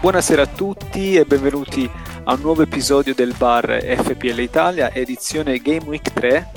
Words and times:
Buonasera 0.00 0.40
a 0.40 0.46
tutti 0.46 1.14
e 1.16 1.26
benvenuti 1.26 1.88
a 2.24 2.32
un 2.32 2.40
nuovo 2.40 2.62
episodio 2.62 3.14
del 3.14 3.34
bar 3.36 3.82
FPL 3.82 4.38
Italia, 4.38 4.90
edizione 4.94 5.58
Game 5.58 5.84
Week 5.84 6.10
3. 6.14 6.52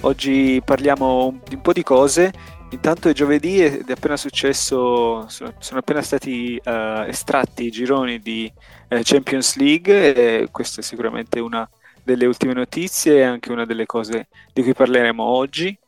Oggi 0.00 0.60
parliamo 0.64 1.42
di 1.48 1.54
un 1.54 1.60
po' 1.60 1.72
di 1.72 1.84
cose. 1.84 2.32
Intanto 2.70 3.08
è 3.08 3.12
giovedì 3.12 3.62
ed 3.62 3.88
è 3.88 3.92
appena 3.92 4.16
successo, 4.16 5.28
sono, 5.28 5.54
appena 5.78 6.02
stati 6.02 6.60
uh, 6.64 7.04
estratti 7.06 7.66
i 7.66 7.70
gironi 7.70 8.18
di 8.18 8.52
uh, 8.88 8.98
Champions 9.00 9.54
League 9.54 10.14
e 10.14 10.48
questa 10.50 10.80
è 10.80 10.82
sicuramente 10.82 11.38
una 11.38 11.70
delle 12.02 12.26
ultime 12.26 12.52
notizie 12.52 13.18
e 13.18 13.22
anche 13.22 13.52
una 13.52 13.64
delle 13.64 13.86
cose 13.86 14.26
di 14.52 14.64
cui 14.64 14.74
parleremo 14.74 15.22
oggi. 15.22 15.78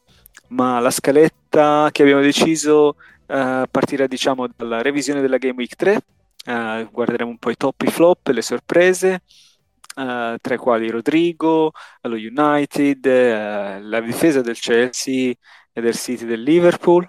Ma 0.51 0.79
la 0.79 0.93
scaletta 0.93 1.89
che 1.91 2.03
abbiamo 2.03 2.23
deciso 2.23 2.95
uh, 3.27 3.65
partirà 3.69 4.07
diciamo 4.07 4.47
dalla 4.55 4.81
revisione 4.81 5.21
della 5.21 5.39
Game 5.39 5.57
Week 5.57 5.75
3 5.75 6.03
Uh, 6.49 6.89
guarderemo 6.91 7.29
un 7.29 7.37
po' 7.37 7.51
i 7.51 7.57
top, 7.57 7.83
i 7.83 7.91
flop, 7.91 8.29
le 8.29 8.41
sorprese, 8.41 9.21
uh, 9.97 10.37
tra 10.41 10.55
i 10.55 10.57
quali 10.57 10.89
Rodrigo, 10.89 11.73
lo 12.01 12.15
United, 12.15 13.05
uh, 13.05 13.87
la 13.87 14.01
difesa 14.01 14.41
del 14.41 14.59
Chelsea 14.59 15.35
e 15.73 15.81
del 15.83 15.95
City 15.95 16.25
del 16.25 16.43
Liverpool. 16.43 17.07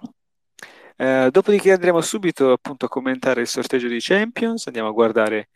dopodiché 1.31 1.71
andremo 1.71 2.02
subito 2.02 2.52
appunto 2.52 2.85
a 2.85 2.89
commentare 2.89 3.39
il 3.41 3.47
sorteggio 3.47 3.88
di 3.88 3.99
Champions, 4.02 4.67
andiamo 4.67 4.89
a 4.89 4.91
guardare 4.91 5.47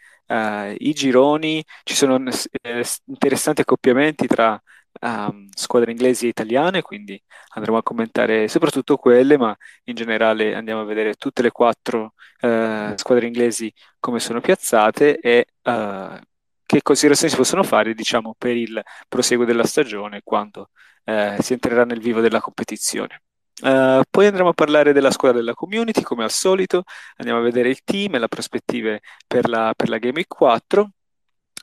i 0.77 0.93
gironi, 0.93 1.61
ci 1.83 1.95
sono 1.95 2.17
eh, 2.61 2.85
interessanti 3.07 3.61
accoppiamenti 3.61 4.25
tra 4.27 4.59
um, 5.03 5.47
squadre 5.53 5.91
inglesi 5.91 6.25
e 6.25 6.29
italiane, 6.29 6.81
quindi 6.81 7.21
andremo 7.55 7.77
a 7.77 7.83
commentare 7.83 8.47
soprattutto 8.47 8.97
quelle, 8.97 9.37
ma 9.37 9.55
in 9.85 9.95
generale 9.95 10.55
andiamo 10.55 10.81
a 10.81 10.85
vedere 10.85 11.15
tutte 11.15 11.41
le 11.41 11.51
quattro 11.51 12.13
uh, 12.41 12.95
squadre 12.95 13.27
inglesi 13.27 13.71
come 13.99 14.19
sono 14.19 14.41
piazzate 14.41 15.19
e 15.19 15.45
uh, 15.63 16.17
che 16.65 16.81
considerazioni 16.81 17.31
si 17.31 17.37
possono 17.37 17.63
fare, 17.63 17.93
diciamo, 17.93 18.35
per 18.37 18.55
il 18.55 18.81
proseguo 19.07 19.45
della 19.45 19.65
stagione 19.65 20.21
quando 20.23 20.69
uh, 21.05 21.41
si 21.41 21.53
entrerà 21.53 21.85
nel 21.85 21.99
vivo 21.99 22.21
della 22.21 22.41
competizione. 22.41 23.21
Uh, 23.61 24.01
poi 24.09 24.25
andremo 24.25 24.49
a 24.49 24.53
parlare 24.53 24.93
della 24.93 25.11
squadra 25.11 25.37
della 25.37 25.53
community, 25.53 26.01
come 26.01 26.23
al 26.23 26.31
solito, 26.31 26.83
andiamo 27.17 27.39
a 27.39 27.43
vedere 27.43 27.69
il 27.69 27.83
team 27.83 28.15
e 28.15 28.19
le 28.19 28.27
prospettive 28.27 29.01
per 29.27 29.47
la, 29.47 29.73
per 29.75 29.89
la 29.89 29.97
Game 29.99 30.15
Week 30.15 30.27
4 30.27 30.89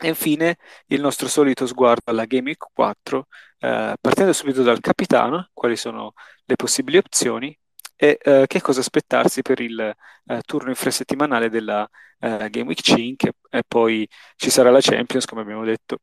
e 0.01 0.09
infine 0.09 0.57
il 0.87 1.01
nostro 1.01 1.29
solito 1.29 1.67
sguardo 1.67 2.11
alla 2.11 2.25
Game 2.25 2.49
Week 2.49 2.67
4, 2.73 3.27
eh, 3.59 3.95
partendo 4.01 4.33
subito 4.33 4.63
dal 4.63 4.81
capitano, 4.81 5.51
quali 5.53 5.77
sono 5.77 6.15
le 6.45 6.57
possibili 6.57 6.97
opzioni 6.97 7.57
e 7.97 8.19
eh, 8.23 8.45
che 8.47 8.61
cosa 8.63 8.81
aspettarsi 8.81 9.43
per 9.43 9.61
il 9.61 9.79
eh, 9.79 10.41
turno 10.47 10.71
infrasettimanale 10.71 11.51
della 11.51 11.89
eh, 12.19 12.49
Game 12.51 12.69
Week 12.69 12.81
5 12.81 13.33
e 13.51 13.63
poi 13.67 14.09
ci 14.37 14.51
sarà 14.51 14.71
la 14.71 14.81
Champions, 14.81 15.27
come 15.27 15.43
abbiamo 15.43 15.65
detto, 15.65 15.99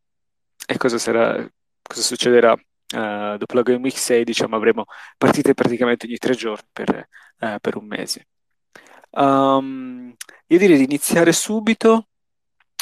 e 0.67 0.77
cosa, 0.77 0.97
sarà, 0.99 1.35
cosa 1.81 2.01
succederà 2.01 2.53
eh, 2.53 3.35
dopo 3.37 3.55
la 3.55 3.61
Game 3.63 3.81
Week 3.81 3.97
6, 3.97 4.23
diciamo 4.23 4.55
avremo 4.55 4.85
partite 5.17 5.53
praticamente 5.53 6.05
ogni 6.05 6.17
tre 6.17 6.35
giorni 6.35 6.67
per, 6.71 7.07
eh, 7.39 7.57
per 7.59 7.75
un 7.77 7.85
mese. 7.87 8.27
Um, 9.09 10.13
io 10.47 10.57
direi 10.59 10.77
di 10.77 10.83
iniziare 10.83 11.31
subito 11.31 12.09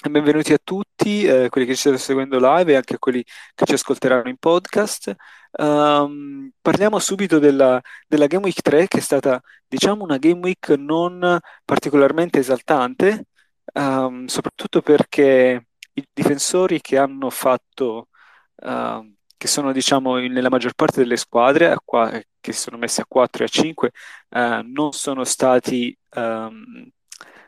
Benvenuti 0.10 0.54
a 0.54 0.60
tutti, 0.64 1.24
eh, 1.24 1.50
quelli 1.50 1.66
che 1.66 1.74
ci 1.74 1.80
stanno 1.80 1.98
seguendo 1.98 2.38
live 2.40 2.72
e 2.72 2.76
anche 2.76 2.94
a 2.96 3.00
quelli 3.00 3.24
che 3.56 3.66
ci 3.66 3.74
ascolteranno 3.74 4.30
in 4.30 4.38
podcast. 4.38 5.16
Um, 5.58 6.52
parliamo 6.62 7.00
subito 7.00 7.40
della, 7.40 7.82
della, 8.08 8.28
Game 8.28 8.44
Week 8.44 8.62
3, 8.62 8.88
che 8.88 9.00
è 9.00 9.02
stata, 9.02 9.42
diciamo, 9.68 10.04
una 10.04 10.18
Game 10.18 10.42
Week 10.42 10.70
non 10.78 11.40
particolarmente 11.66 12.38
esaltante, 12.40 13.26
um, 13.74 14.26
soprattutto 14.28 14.82
perché 14.82 15.68
i 15.94 16.08
difensori 16.14 16.82
che 16.82 16.98
hanno 17.00 17.32
fatto, 17.32 18.10
uh, 18.58 19.14
che 19.36 19.48
sono, 19.48 19.72
diciamo, 19.72 20.18
nella 20.18 20.50
maggior 20.50 20.74
parte 20.76 21.02
delle 21.02 21.18
squadre, 21.18 21.76
qua, 21.84 22.12
che 22.40 22.54
si 22.54 22.60
sono 22.60 22.78
messi 22.78 23.02
a 23.02 23.06
4 23.08 23.44
e 23.44 23.46
a 23.48 23.50
5, 23.50 23.92
uh, 24.30 24.40
non 24.66 24.92
sono 24.94 25.24
stati 25.24 25.98
um, 26.16 26.92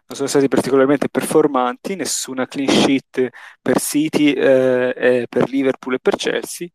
non 0.08 0.16
sono 0.16 0.30
stati 0.30 0.48
particolarmente 0.48 1.10
performanti, 1.10 1.96
nessuna 1.96 2.48
clean 2.48 2.70
sheet 2.70 3.30
per 3.62 3.80
City, 3.80 4.32
eh, 4.32 5.26
per 5.30 5.50
Liverpool 5.50 5.96
e 5.96 6.00
per 6.00 6.16
Chelsea. 6.16 6.68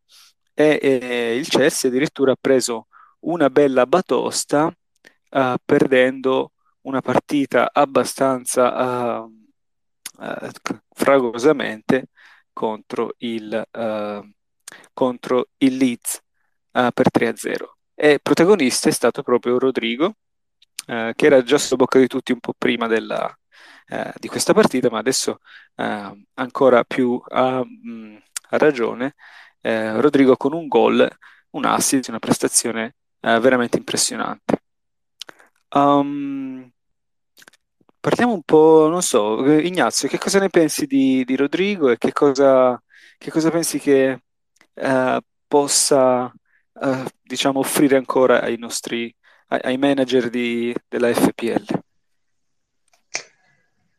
E, 0.52 0.78
e, 0.82 1.36
il 1.36 1.48
Chelsea 1.48 1.88
addirittura 1.88 2.32
ha 2.32 2.36
preso 2.38 2.88
una 3.20 3.48
bella 3.48 3.86
batosta 3.86 4.66
uh, 4.66 5.54
perdendo 5.64 6.52
una 6.82 7.00
partita 7.00 7.70
abbastanza 7.72 9.20
uh, 9.20 9.32
uh, 10.18 10.50
fragorosamente 10.90 12.08
contro 12.52 13.14
il, 13.18 13.66
contro 14.92 15.48
il 15.56 15.76
Leeds 15.76 16.20
per 16.70 17.06
3-0 17.10 17.54
e 17.94 18.18
protagonista 18.22 18.90
è 18.90 18.92
stato 18.92 19.22
proprio 19.22 19.58
Rodrigo 19.58 20.16
eh, 20.86 21.12
che 21.16 21.26
era 21.26 21.42
già 21.42 21.58
sulla 21.58 21.76
bocca 21.76 21.98
di 21.98 22.06
tutti 22.06 22.32
un 22.32 22.40
po' 22.40 22.54
prima 22.56 22.86
della, 22.86 23.34
eh, 23.88 24.12
di 24.18 24.28
questa 24.28 24.52
partita, 24.54 24.90
ma 24.90 24.98
adesso 24.98 25.38
eh, 25.76 26.24
ancora 26.34 26.84
più 26.84 27.20
a, 27.28 27.62
mh, 27.64 28.22
a 28.50 28.58
ragione. 28.58 29.14
Eh, 29.60 30.00
Rodrigo 30.00 30.36
con 30.36 30.52
un 30.52 30.66
gol, 30.66 31.08
un 31.50 31.64
assist, 31.64 32.08
una 32.08 32.18
prestazione 32.18 32.96
eh, 33.20 33.38
veramente 33.40 33.76
impressionante. 33.78 34.62
Um, 35.74 36.70
parliamo 38.00 38.32
un 38.34 38.42
po', 38.42 38.88
non 38.90 39.02
so, 39.02 39.44
Ignazio, 39.46 40.08
che 40.08 40.18
cosa 40.18 40.38
ne 40.38 40.48
pensi 40.48 40.86
di, 40.86 41.24
di 41.24 41.36
Rodrigo 41.36 41.90
e 41.90 41.98
che 41.98 42.12
cosa, 42.12 42.80
che 43.18 43.30
cosa 43.30 43.50
pensi 43.50 43.78
che 43.78 44.22
possa, 45.46 46.32
diciamo, 47.22 47.60
offrire 47.60 47.96
ancora 47.96 48.40
ai 48.42 48.56
nostri 48.58 49.14
ai 49.60 49.76
manager 49.76 50.30
di, 50.30 50.74
della 50.88 51.12
FPL? 51.12 51.80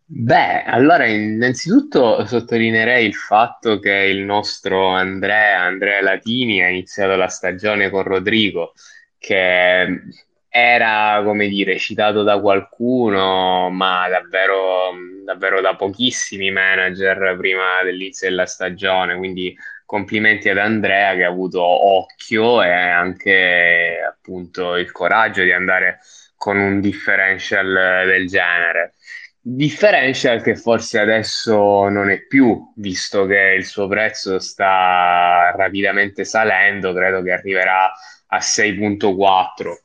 Beh, 0.06 0.64
allora 0.64 1.08
innanzitutto 1.08 2.26
sottolineerei 2.26 3.06
il 3.06 3.16
fatto 3.16 3.80
che 3.80 3.92
il 3.92 4.20
nostro 4.24 4.90
Andrea, 4.90 5.62
Andrea 5.62 6.02
Latini, 6.02 6.62
ha 6.62 6.68
iniziato 6.68 7.16
la 7.16 7.28
stagione 7.28 7.90
con 7.90 8.04
Rodrigo, 8.04 8.74
che 9.18 10.02
era, 10.50 11.22
come 11.24 11.48
dire, 11.48 11.80
citato 11.80 12.22
da 12.22 12.40
qualcuno, 12.40 13.72
ma 13.72 14.08
davvero, 14.08 14.92
davvero 15.26 15.62
da 15.62 15.76
pochissimi 15.76 16.52
manager 16.52 17.36
prima 17.38 17.82
dell'inizio 17.84 18.30
della 18.30 18.46
stagione, 18.46 19.18
quindi 19.18 19.58
complimenti 19.94 20.50
ad 20.50 20.58
Andrea 20.58 21.14
che 21.14 21.24
ha 21.24 21.30
avuto 21.30 21.62
occhio 21.62 22.64
e 22.64 22.72
anche 22.72 24.00
appunto 24.04 24.76
il 24.76 24.92
coraggio 24.92 25.44
di 25.44 25.52
andare 25.52 26.00
con 26.36 26.58
un 26.58 26.82
differential 26.82 28.04
del 28.08 28.28
genere. 28.28 28.96
Differential 29.40 30.42
che 30.42 30.56
forse 30.56 30.98
adesso 30.98 31.90
non 31.90 32.10
è 32.10 32.26
più, 32.26 32.74
visto 32.78 33.28
che 33.28 33.54
il 33.56 33.66
suo 33.66 33.88
prezzo 33.88 34.40
sta 34.40 35.54
rapidamente 35.56 36.26
salendo, 36.26 36.92
credo 36.92 37.22
che 37.22 37.32
arriverà 37.32 37.92
a 38.26 38.38
6.4. 38.40 39.84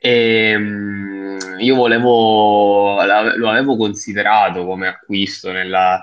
E, 0.00 0.48
ehm, 0.50 1.58
io 1.58 1.76
volevo, 1.76 3.00
lo 3.36 3.50
avevo 3.50 3.76
considerato 3.76 4.64
come 4.64 4.88
acquisto 4.88 5.52
nella, 5.52 6.02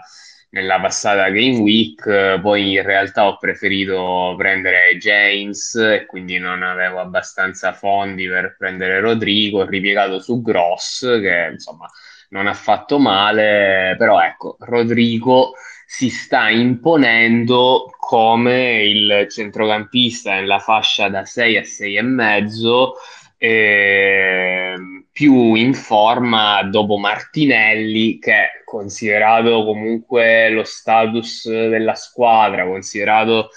nella 0.51 0.79
passata 0.79 1.29
Game 1.29 1.59
Week, 1.59 2.39
poi 2.41 2.73
in 2.73 2.83
realtà 2.83 3.27
ho 3.27 3.37
preferito 3.37 4.33
prendere 4.37 4.97
James 4.97 5.75
e 5.75 6.05
quindi 6.05 6.37
non 6.39 6.63
avevo 6.63 6.99
abbastanza 6.99 7.73
fondi 7.73 8.27
per 8.27 8.55
prendere 8.57 8.99
Rodrigo, 8.99 9.59
ho 9.59 9.65
ripiegato 9.65 10.19
su 10.19 10.41
Gross 10.41 11.19
che 11.21 11.49
insomma 11.51 11.87
non 12.29 12.47
ha 12.47 12.53
fatto 12.53 12.99
male, 12.99 13.95
però 13.97 14.21
ecco, 14.21 14.57
Rodrigo 14.59 15.53
si 15.85 16.09
sta 16.09 16.49
imponendo 16.49 17.91
come 17.97 18.83
il 18.83 19.27
centrocampista 19.29 20.33
nella 20.35 20.59
fascia 20.59 21.09
da 21.09 21.25
6 21.25 21.57
a 21.57 21.63
6 21.63 21.95
e 21.95 22.01
mezzo 22.01 22.93
eh, 23.37 24.75
più 25.11 25.55
in 25.55 25.73
forma 25.73 26.61
dopo 26.63 26.97
Martinelli 26.97 28.19
che 28.19 28.58
considerato 28.69 29.65
comunque 29.65 30.49
lo 30.49 30.63
status 30.63 31.49
della 31.49 31.95
squadra, 31.95 32.65
considerato 32.65 33.49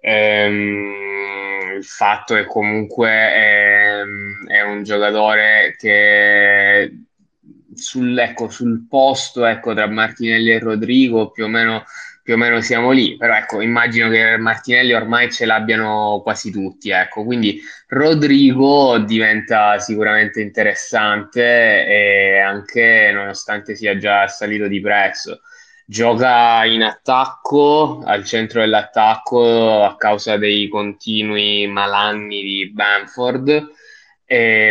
ehm, 0.00 1.76
il 1.76 1.84
fatto 1.84 2.34
che 2.34 2.46
comunque 2.46 3.08
è, 3.08 4.02
è 4.48 4.62
un 4.62 4.82
giocatore 4.82 5.76
che 5.78 6.92
sul, 7.74 8.18
ecco, 8.18 8.48
sul 8.48 8.86
posto 8.88 9.44
ecco, 9.44 9.72
tra 9.72 9.86
Martinelli 9.86 10.50
e 10.50 10.58
Rodrigo 10.58 11.30
più 11.30 11.44
o 11.44 11.48
meno 11.48 11.84
più 12.26 12.34
o 12.34 12.38
meno 12.38 12.60
siamo 12.60 12.90
lì, 12.90 13.16
però 13.16 13.36
ecco, 13.36 13.60
immagino 13.60 14.10
che 14.10 14.36
Martinelli 14.36 14.92
ormai 14.92 15.30
ce 15.30 15.46
l'abbiano 15.46 16.22
quasi 16.24 16.50
tutti, 16.50 16.90
ecco, 16.90 17.22
quindi 17.22 17.60
Rodrigo 17.86 18.98
diventa 18.98 19.78
sicuramente 19.78 20.40
interessante 20.40 21.86
e 21.86 22.38
anche 22.40 23.12
nonostante 23.14 23.76
sia 23.76 23.96
già 23.96 24.26
salito 24.26 24.66
di 24.66 24.80
prezzo. 24.80 25.42
Gioca 25.86 26.64
in 26.64 26.82
attacco, 26.82 28.02
al 28.04 28.24
centro 28.24 28.58
dell'attacco 28.58 29.84
a 29.84 29.94
causa 29.96 30.36
dei 30.36 30.66
continui 30.66 31.68
malanni 31.68 32.42
di 32.42 32.72
Bamford, 32.72 33.70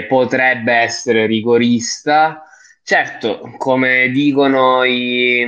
potrebbe 0.09 0.73
essere 0.73 1.25
rigorista. 1.25 2.43
Certo, 2.87 3.51
come 3.57 4.09
dicono 4.11 4.83
i, 4.83 5.43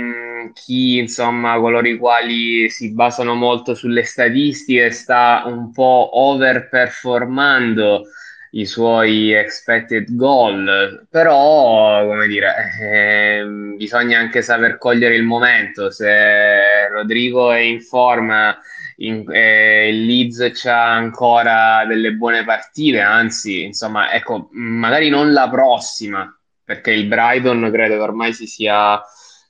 chi, 0.54 0.98
insomma, 0.98 1.60
coloro 1.60 1.88
i 1.88 1.96
quali 1.98 2.68
si 2.70 2.92
basano 2.94 3.36
molto 3.36 3.76
sulle 3.76 4.04
statistiche, 4.06 4.90
sta 4.90 5.44
un 5.46 5.72
po' 5.72 6.10
overperformando 6.14 8.06
i 8.52 8.66
suoi 8.66 9.34
expected 9.34 10.16
goal, 10.16 11.06
però, 11.12 12.04
come 12.08 12.26
dire, 12.28 12.54
eh, 12.82 13.44
bisogna 13.76 14.18
anche 14.18 14.42
saper 14.42 14.80
cogliere 14.80 15.16
il 15.16 15.24
momento. 15.24 15.92
Se 15.92 16.88
Rodrigo 16.90 17.52
è 17.52 17.60
in 17.60 17.82
forma, 17.82 18.58
in, 18.98 19.24
eh, 19.32 19.90
il 19.90 20.06
Leeds 20.06 20.52
c'ha 20.54 20.92
ancora 20.92 21.86
delle 21.86 22.14
buone 22.14 22.44
partite, 22.44 23.00
anzi, 23.00 23.64
insomma, 23.64 24.12
ecco, 24.12 24.50
magari 24.54 25.10
non 25.10 25.32
la 25.34 25.48
prossima, 25.50 26.32
perché 26.68 26.92
il 26.92 27.08
Brighton 27.08 27.70
credo 27.72 27.96
che 27.96 28.02
ormai 28.02 28.34
si 28.34 28.46
sia 28.46 29.02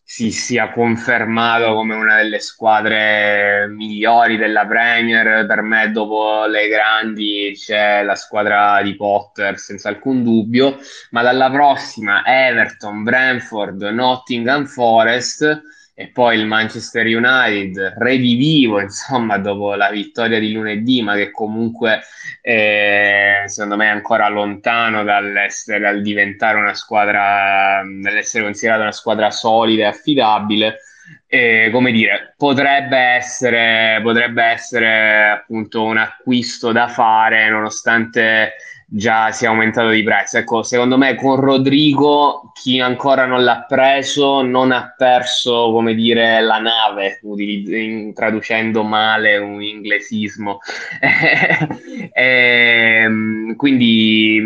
si 0.09 0.31
sia 0.31 0.71
confermato 0.71 1.73
come 1.73 1.95
una 1.95 2.15
delle 2.15 2.39
squadre 2.39 3.67
migliori 3.67 4.37
della 4.37 4.65
Premier. 4.67 5.45
Per 5.47 5.61
me, 5.61 5.91
dopo 5.91 6.45
le 6.45 6.67
grandi, 6.69 7.51
c'è 7.53 8.03
la 8.03 8.15
squadra 8.15 8.81
di 8.83 8.95
Potter, 8.95 9.57
senza 9.57 9.89
alcun 9.89 10.23
dubbio. 10.23 10.77
Ma 11.09 11.23
dalla 11.23 11.51
prossima, 11.51 12.23
Everton, 12.23 13.03
Brentford, 13.03 13.81
Nottingham 13.81 14.65
Forest 14.65 15.61
e 15.99 16.09
poi 16.09 16.37
il 16.37 16.45
Manchester 16.45 17.07
United 17.07 17.95
redivivo, 17.97 18.79
insomma, 18.79 19.39
dopo 19.39 19.73
la 19.73 19.89
vittoria 19.89 20.37
di 20.37 20.51
lunedì, 20.51 21.01
ma 21.01 21.15
che 21.15 21.31
comunque 21.31 22.01
eh, 22.39 23.41
secondo 23.47 23.77
me 23.77 23.85
è 23.85 23.89
ancora 23.89 24.29
lontano 24.29 25.03
dall'essere, 25.03 25.79
dal 25.79 26.03
diventare 26.03 26.59
una 26.59 26.75
squadra, 26.75 27.81
dall'essere 27.83 28.43
considerata 28.43 28.83
una 28.83 28.91
squadra 28.91 29.31
solida 29.31 29.85
e 29.85 29.87
affidabile. 29.87 30.77
E, 31.25 31.69
come 31.71 31.91
dire, 31.91 32.35
potrebbe 32.37 32.97
essere, 32.97 33.99
potrebbe 34.03 34.43
essere 34.43 35.29
appunto 35.29 35.83
un 35.83 35.97
acquisto 35.97 36.71
da 36.71 36.89
fare, 36.89 37.49
nonostante 37.49 38.53
già 38.89 39.31
si 39.31 39.43
è 39.43 39.47
aumentato 39.47 39.89
di 39.89 40.01
prezzo. 40.03 40.37
Ecco, 40.37 40.63
secondo 40.63 40.97
me 40.97 41.15
con 41.15 41.35
Rodrigo 41.39 42.51
chi 42.53 42.79
ancora 42.79 43.25
non 43.25 43.43
l'ha 43.43 43.65
preso 43.67 44.41
non 44.41 44.71
ha 44.71 44.93
perso, 44.97 45.71
come 45.71 45.93
dire, 45.93 46.41
la 46.41 46.59
nave, 46.59 47.19
utilizz- 47.23 48.13
traducendo 48.15 48.83
male 48.83 49.37
un 49.37 49.61
inglesismo. 49.61 50.59
e, 51.01 52.09
ehm, 53.03 53.55
quindi 53.55 54.41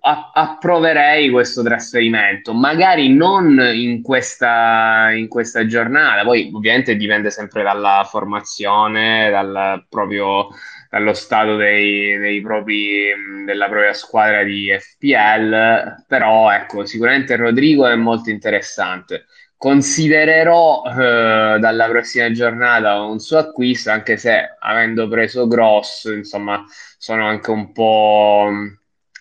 a- 0.00 0.30
approverei 0.34 1.30
questo 1.30 1.62
trasferimento, 1.62 2.52
magari 2.52 3.08
non 3.14 3.58
in 3.74 4.02
questa, 4.02 5.10
in 5.14 5.28
questa 5.28 5.66
giornata, 5.66 6.24
poi 6.24 6.50
ovviamente 6.52 6.96
dipende 6.96 7.30
sempre 7.30 7.62
dalla 7.62 8.06
formazione, 8.08 9.30
dal 9.30 9.84
proprio 9.88 10.48
dallo 10.90 11.12
stato 11.12 11.56
dei, 11.56 12.16
dei 12.18 12.40
propri, 12.40 13.12
della 13.44 13.68
propria 13.68 13.92
squadra 13.92 14.42
di 14.42 14.74
FPL, 14.78 16.04
però 16.06 16.50
ecco, 16.50 16.84
sicuramente 16.84 17.36
Rodrigo 17.36 17.86
è 17.86 17.94
molto 17.94 18.30
interessante. 18.30 19.26
Considererò 19.56 20.82
eh, 20.84 21.58
dalla 21.58 21.88
prossima 21.88 22.30
giornata 22.30 23.00
un 23.00 23.18
suo 23.18 23.38
acquisto, 23.38 23.90
anche 23.90 24.16
se 24.16 24.54
avendo 24.58 25.08
preso 25.08 25.46
Gross, 25.46 26.04
insomma, 26.04 26.62
sono 26.98 27.26
anche 27.26 27.50
un 27.50 27.72
po' 27.72 28.50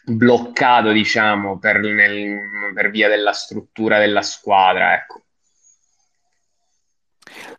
bloccato, 0.04 0.92
diciamo, 0.92 1.58
per, 1.58 1.80
nel, 1.80 2.74
per 2.74 2.90
via 2.92 3.08
della 3.08 3.32
struttura 3.32 3.98
della 3.98 4.22
squadra, 4.22 4.94
ecco. 4.94 5.24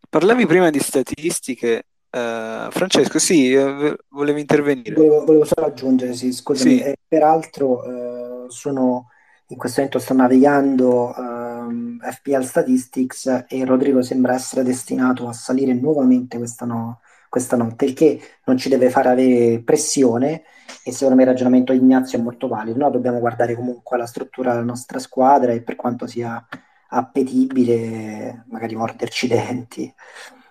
Parlavi 0.08 0.46
prima 0.46 0.70
di 0.70 0.78
statistiche, 0.78 1.84
Uh, 2.16 2.70
Francesco, 2.70 3.18
sì, 3.18 3.52
uh, 3.52 3.94
volevi 4.08 4.40
intervenire. 4.40 4.94
Volevo, 4.94 5.26
volevo, 5.26 5.44
solo 5.44 5.66
aggiungere, 5.66 6.14
sì, 6.14 6.32
scusami, 6.32 6.78
sì. 6.78 6.82
Eh, 6.82 6.96
peraltro 7.06 7.82
uh, 7.82 8.48
sono, 8.48 9.10
in 9.48 9.58
questo 9.58 9.82
momento 9.82 9.98
sto 9.98 10.14
navigando 10.14 11.14
ehm, 11.14 11.98
FPL 12.00 12.42
Statistics 12.42 13.44
e 13.46 13.64
Rodrigo 13.66 14.00
sembra 14.00 14.32
essere 14.32 14.62
destinato 14.62 15.28
a 15.28 15.34
salire 15.34 15.74
nuovamente 15.74 16.38
questa, 16.38 16.64
no, 16.64 17.00
questa 17.28 17.56
notte, 17.56 17.84
il 17.84 17.92
che 17.92 18.18
non 18.46 18.56
ci 18.56 18.70
deve 18.70 18.88
fare 18.88 19.10
avere 19.10 19.60
pressione 19.60 20.44
e 20.84 20.92
secondo 20.92 21.16
me 21.16 21.22
il 21.22 21.28
ragionamento 21.28 21.72
di 21.72 21.80
Ignazio 21.80 22.18
è 22.18 22.22
molto 22.22 22.48
valido, 22.48 22.78
no? 22.78 22.88
dobbiamo 22.88 23.18
guardare 23.18 23.54
comunque 23.54 23.98
la 23.98 24.06
struttura 24.06 24.52
della 24.52 24.64
nostra 24.64 24.98
squadra 24.98 25.52
e 25.52 25.60
per 25.60 25.76
quanto 25.76 26.06
sia 26.06 26.42
appetibile 26.88 28.46
magari 28.48 28.74
morderci 28.74 29.26
i 29.26 29.28
denti 29.28 29.94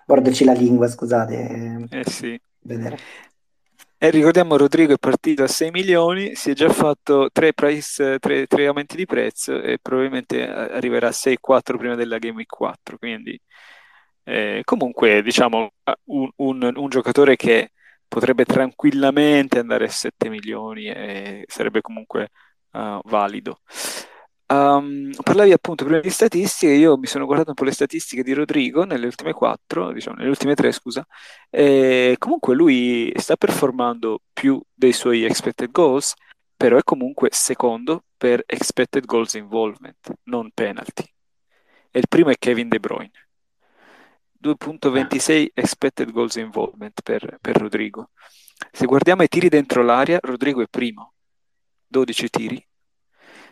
morderci 0.06 0.44
la 0.44 0.52
lingua, 0.52 0.88
scusate. 0.88 1.86
Eh 1.90 2.04
sì. 2.10 2.40
Vedere. 2.60 2.98
E 3.98 4.10
ricordiamo 4.10 4.58
Rodrigo 4.58 4.92
è 4.92 4.98
partito 4.98 5.42
a 5.42 5.48
6 5.48 5.70
milioni, 5.70 6.34
si 6.34 6.50
è 6.50 6.54
già 6.54 6.68
fatto 6.68 7.30
3, 7.32 7.54
price, 7.54 8.18
3, 8.18 8.46
3 8.46 8.66
aumenti 8.66 8.94
di 8.94 9.06
prezzo 9.06 9.58
e 9.60 9.78
probabilmente 9.80 10.46
arriverà 10.46 11.08
a 11.08 11.12
6-4 11.12 11.78
prima 11.78 11.94
della 11.94 12.18
Game 12.18 12.36
Week 12.36 12.46
4. 12.46 12.98
Quindi 12.98 13.40
eh, 14.24 14.60
comunque 14.64 15.22
diciamo 15.22 15.70
un, 16.04 16.30
un, 16.36 16.72
un, 16.76 16.88
giocatore 16.90 17.36
che 17.36 17.70
potrebbe 18.06 18.44
tranquillamente 18.44 19.58
andare 19.60 19.86
a 19.86 19.88
7 19.88 20.28
milioni 20.28 20.86
e 20.88 21.44
sarebbe 21.46 21.80
comunque 21.80 22.28
uh, 22.72 23.00
valido. 23.04 23.60
Um, 24.48 25.10
parlavi 25.24 25.50
appunto 25.50 25.84
prima 25.84 25.98
di 25.98 26.08
statistiche, 26.10 26.72
io 26.72 26.96
mi 26.96 27.06
sono 27.06 27.24
guardato 27.26 27.48
un 27.48 27.56
po' 27.56 27.64
le 27.64 27.72
statistiche 27.72 28.22
di 28.22 28.32
Rodrigo 28.32 28.84
nelle 28.84 29.06
ultime 29.06 29.32
quattro, 29.32 29.92
diciamo 29.92 30.16
nelle 30.16 30.28
ultime 30.28 30.54
tre, 30.54 30.70
scusa, 30.70 31.04
e 31.50 32.14
comunque 32.18 32.54
lui 32.54 33.12
sta 33.16 33.34
performando 33.34 34.20
più 34.32 34.60
dei 34.72 34.92
suoi 34.92 35.24
expected 35.24 35.72
goals, 35.72 36.14
però 36.56 36.76
è 36.76 36.82
comunque 36.84 37.28
secondo 37.32 38.04
per 38.16 38.42
expected 38.46 39.04
goals 39.04 39.34
involvement, 39.34 40.12
non 40.24 40.50
penalty. 40.54 41.04
E 41.90 41.98
il 41.98 42.06
primo 42.08 42.30
è 42.30 42.36
Kevin 42.38 42.68
De 42.68 42.78
Bruyne. 42.78 43.10
2.26 44.42 45.48
expected 45.54 46.12
goals 46.12 46.36
involvement 46.36 47.02
per, 47.02 47.38
per 47.40 47.56
Rodrigo. 47.56 48.10
Se 48.70 48.86
guardiamo 48.86 49.22
i 49.22 49.28
tiri 49.28 49.48
dentro 49.48 49.82
l'area, 49.82 50.18
Rodrigo 50.22 50.62
è 50.62 50.66
primo, 50.68 51.14
12 51.88 52.28
tiri, 52.28 52.65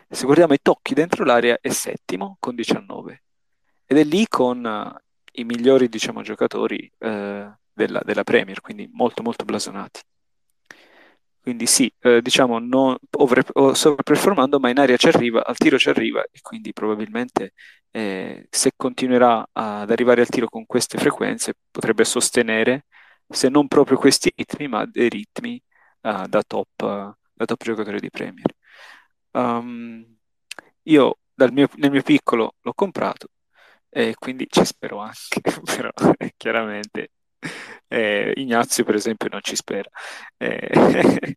se 0.09 0.25
guardiamo 0.25 0.53
i 0.53 0.59
tocchi 0.61 0.93
dentro 0.93 1.23
l'area 1.25 1.57
è 1.59 1.69
settimo 1.69 2.37
con 2.39 2.55
19 2.55 3.23
ed 3.85 3.97
è 3.97 4.03
lì 4.03 4.25
con 4.27 4.63
uh, 4.63 4.97
i 5.33 5.43
migliori 5.43 5.87
diciamo, 5.89 6.21
giocatori 6.21 6.91
uh, 6.99 7.07
della, 7.73 8.01
della, 8.03 8.23
Premier, 8.23 8.61
quindi 8.61 8.89
molto 8.91 9.21
molto 9.21 9.45
blasonati. 9.45 10.01
Quindi 11.39 11.67
sì, 11.67 11.91
uh, 12.01 12.19
diciamo 12.21 12.57
non 12.57 12.95
over, 13.17 13.45
sovraperformando, 13.73 14.59
ma 14.59 14.69
in 14.69 14.79
area 14.79 14.97
ci 14.97 15.07
arriva, 15.07 15.45
al 15.45 15.57
tiro 15.57 15.77
ci 15.77 15.89
arriva 15.89 16.23
e 16.23 16.39
quindi 16.41 16.73
probabilmente 16.73 17.53
eh, 17.91 18.47
se 18.49 18.71
continuerà 18.75 19.47
ad 19.51 19.91
arrivare 19.91 20.21
al 20.21 20.27
tiro 20.27 20.47
con 20.49 20.65
queste 20.65 20.97
frequenze 20.97 21.53
potrebbe 21.69 22.03
sostenere, 22.03 22.85
se 23.29 23.49
non 23.49 23.67
proprio 23.67 23.97
questi 23.97 24.31
ritmi, 24.35 24.67
ma 24.67 24.85
dei 24.85 25.09
ritmi 25.09 25.61
da 26.01 26.43
top, 26.45 27.15
da 27.33 27.45
top 27.45 27.63
giocatore 27.63 27.99
di 27.99 28.09
Premier. 28.09 28.45
Um, 29.35 30.17
io 30.83 31.17
mio, 31.51 31.67
nel 31.75 31.91
mio 31.91 32.01
piccolo 32.01 32.55
l'ho 32.61 32.73
comprato 32.73 33.27
e 33.89 34.15
quindi 34.17 34.47
ci 34.49 34.63
spero 34.63 34.99
anche, 34.99 35.41
però 35.75 35.91
chiaramente 36.37 37.09
eh, 37.87 38.33
Ignazio 38.35 38.83
per 38.85 38.95
esempio 38.95 39.27
non 39.29 39.41
ci 39.41 39.55
spera. 39.55 39.89
Eh, 40.37 41.35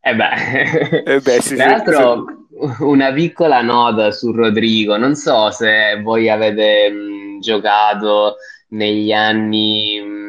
eh 0.00 0.14
beh, 0.14 1.02
eh 1.04 1.20
beh 1.20 1.40
sì, 1.40 1.54
tra 1.54 1.66
l'altro 1.66 2.24
sì. 2.48 2.82
una 2.82 3.12
piccola 3.12 3.62
nota 3.62 4.10
su 4.10 4.32
Rodrigo, 4.32 4.96
non 4.96 5.14
so 5.14 5.50
se 5.50 6.00
voi 6.02 6.28
avete 6.28 6.90
mh, 6.90 7.40
giocato 7.40 8.36
negli 8.70 9.12
anni 9.12 10.00
mh, 10.00 10.23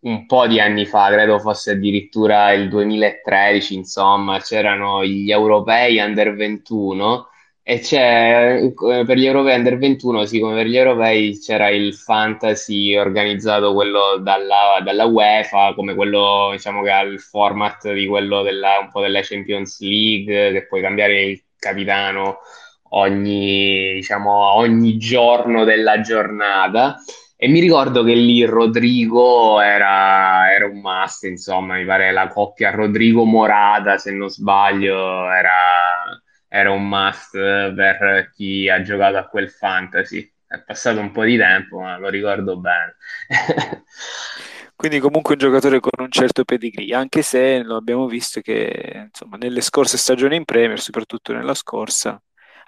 un 0.00 0.26
po' 0.26 0.46
di 0.46 0.60
anni 0.60 0.86
fa, 0.86 1.08
credo 1.10 1.38
fosse 1.38 1.72
addirittura 1.72 2.52
il 2.52 2.68
2013, 2.68 3.74
insomma, 3.74 4.38
c'erano 4.40 5.04
gli 5.04 5.30
europei 5.30 5.98
under 5.98 6.34
21 6.34 7.28
e 7.62 7.80
c'è 7.80 8.62
eh, 8.62 9.04
per 9.04 9.16
gli 9.18 9.26
europei 9.26 9.56
under 9.56 9.76
21, 9.76 10.24
siccome 10.24 10.54
per 10.54 10.66
gli 10.66 10.76
europei 10.76 11.38
c'era 11.38 11.68
il 11.68 11.94
fantasy 11.94 12.96
organizzato 12.96 13.74
quello 13.74 14.16
dalla, 14.22 14.80
dalla 14.82 15.04
UEFA, 15.04 15.74
come 15.74 15.94
quello 15.94 16.48
diciamo 16.52 16.82
che 16.82 16.90
ha 16.90 17.02
il 17.02 17.20
format 17.20 17.92
di 17.92 18.06
quello 18.06 18.42
della, 18.42 18.78
un 18.80 18.90
po' 18.90 19.02
della 19.02 19.20
Champions 19.22 19.80
League, 19.80 20.52
che 20.52 20.66
puoi 20.66 20.80
cambiare 20.80 21.22
il 21.22 21.42
capitano 21.58 22.38
ogni, 22.90 23.94
diciamo, 23.94 24.54
ogni 24.54 24.96
giorno 24.96 25.64
della 25.64 26.00
giornata. 26.00 26.96
E 27.40 27.46
mi 27.48 27.60
ricordo 27.60 28.02
che 28.02 28.14
lì 28.14 28.44
Rodrigo 28.44 29.60
era, 29.60 30.52
era 30.52 30.66
un 30.66 30.80
must, 30.80 31.22
insomma, 31.24 31.76
mi 31.76 31.84
pare 31.84 32.10
la 32.10 32.26
coppia 32.28 32.70
Rodrigo-Morata, 32.70 33.96
se 33.96 34.10
non 34.12 34.28
sbaglio, 34.28 35.30
era 35.30 35.52
era 36.50 36.70
un 36.70 36.88
must 36.88 37.32
per 37.32 38.30
chi 38.34 38.68
ha 38.70 38.80
giocato 38.82 39.18
a 39.18 39.26
quel 39.28 39.50
fantasy. 39.50 40.30
È 40.46 40.58
passato 40.62 40.98
un 40.98 41.10
po' 41.12 41.24
di 41.24 41.36
tempo, 41.36 41.78
ma 41.80 41.98
lo 41.98 42.08
ricordo 42.08 42.58
bene. 42.58 42.96
Quindi 44.74 44.98
comunque 45.00 45.34
un 45.34 45.38
giocatore 45.40 45.80
con 45.80 45.90
un 45.98 46.10
certo 46.10 46.44
pedigree, 46.44 46.94
anche 46.94 47.22
se 47.22 47.62
lo 47.62 47.76
abbiamo 47.76 48.06
visto 48.06 48.40
che 48.40 49.06
insomma, 49.08 49.36
nelle 49.36 49.60
scorse 49.60 49.98
stagioni 49.98 50.36
in 50.36 50.44
Premier, 50.44 50.80
soprattutto 50.80 51.32
nella 51.32 51.54
scorsa, 51.54 52.20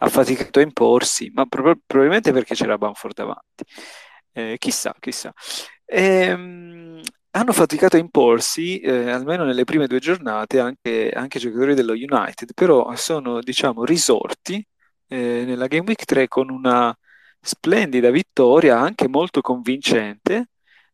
ha 0.02 0.08
faticato 0.08 0.58
a 0.58 0.62
imporsi, 0.62 1.30
ma 1.32 1.46
pro- 1.46 1.78
probabilmente 1.86 2.32
perché 2.32 2.54
c'era 2.54 2.76
Banford 2.78 3.14
davanti. 3.14 3.64
Eh, 4.32 4.56
chissà, 4.58 4.94
chissà. 4.98 5.32
Ehm, 5.84 7.00
hanno 7.32 7.52
faticato 7.52 7.96
a 7.96 7.98
imporsi, 7.98 8.80
eh, 8.80 9.10
almeno 9.10 9.44
nelle 9.44 9.64
prime 9.64 9.86
due 9.86 9.98
giornate, 10.00 10.60
anche, 10.60 11.10
anche 11.10 11.38
giocatori 11.38 11.74
dello 11.74 11.92
United, 11.92 12.52
però 12.54 12.94
sono, 12.96 13.40
diciamo, 13.40 13.84
risorti 13.84 14.64
eh, 15.08 15.44
nella 15.46 15.66
Game 15.66 15.86
Week 15.86 16.04
3 16.04 16.28
con 16.28 16.50
una 16.50 16.96
splendida 17.40 18.10
vittoria, 18.10 18.78
anche 18.78 19.08
molto 19.08 19.40
convincente, 19.40 20.48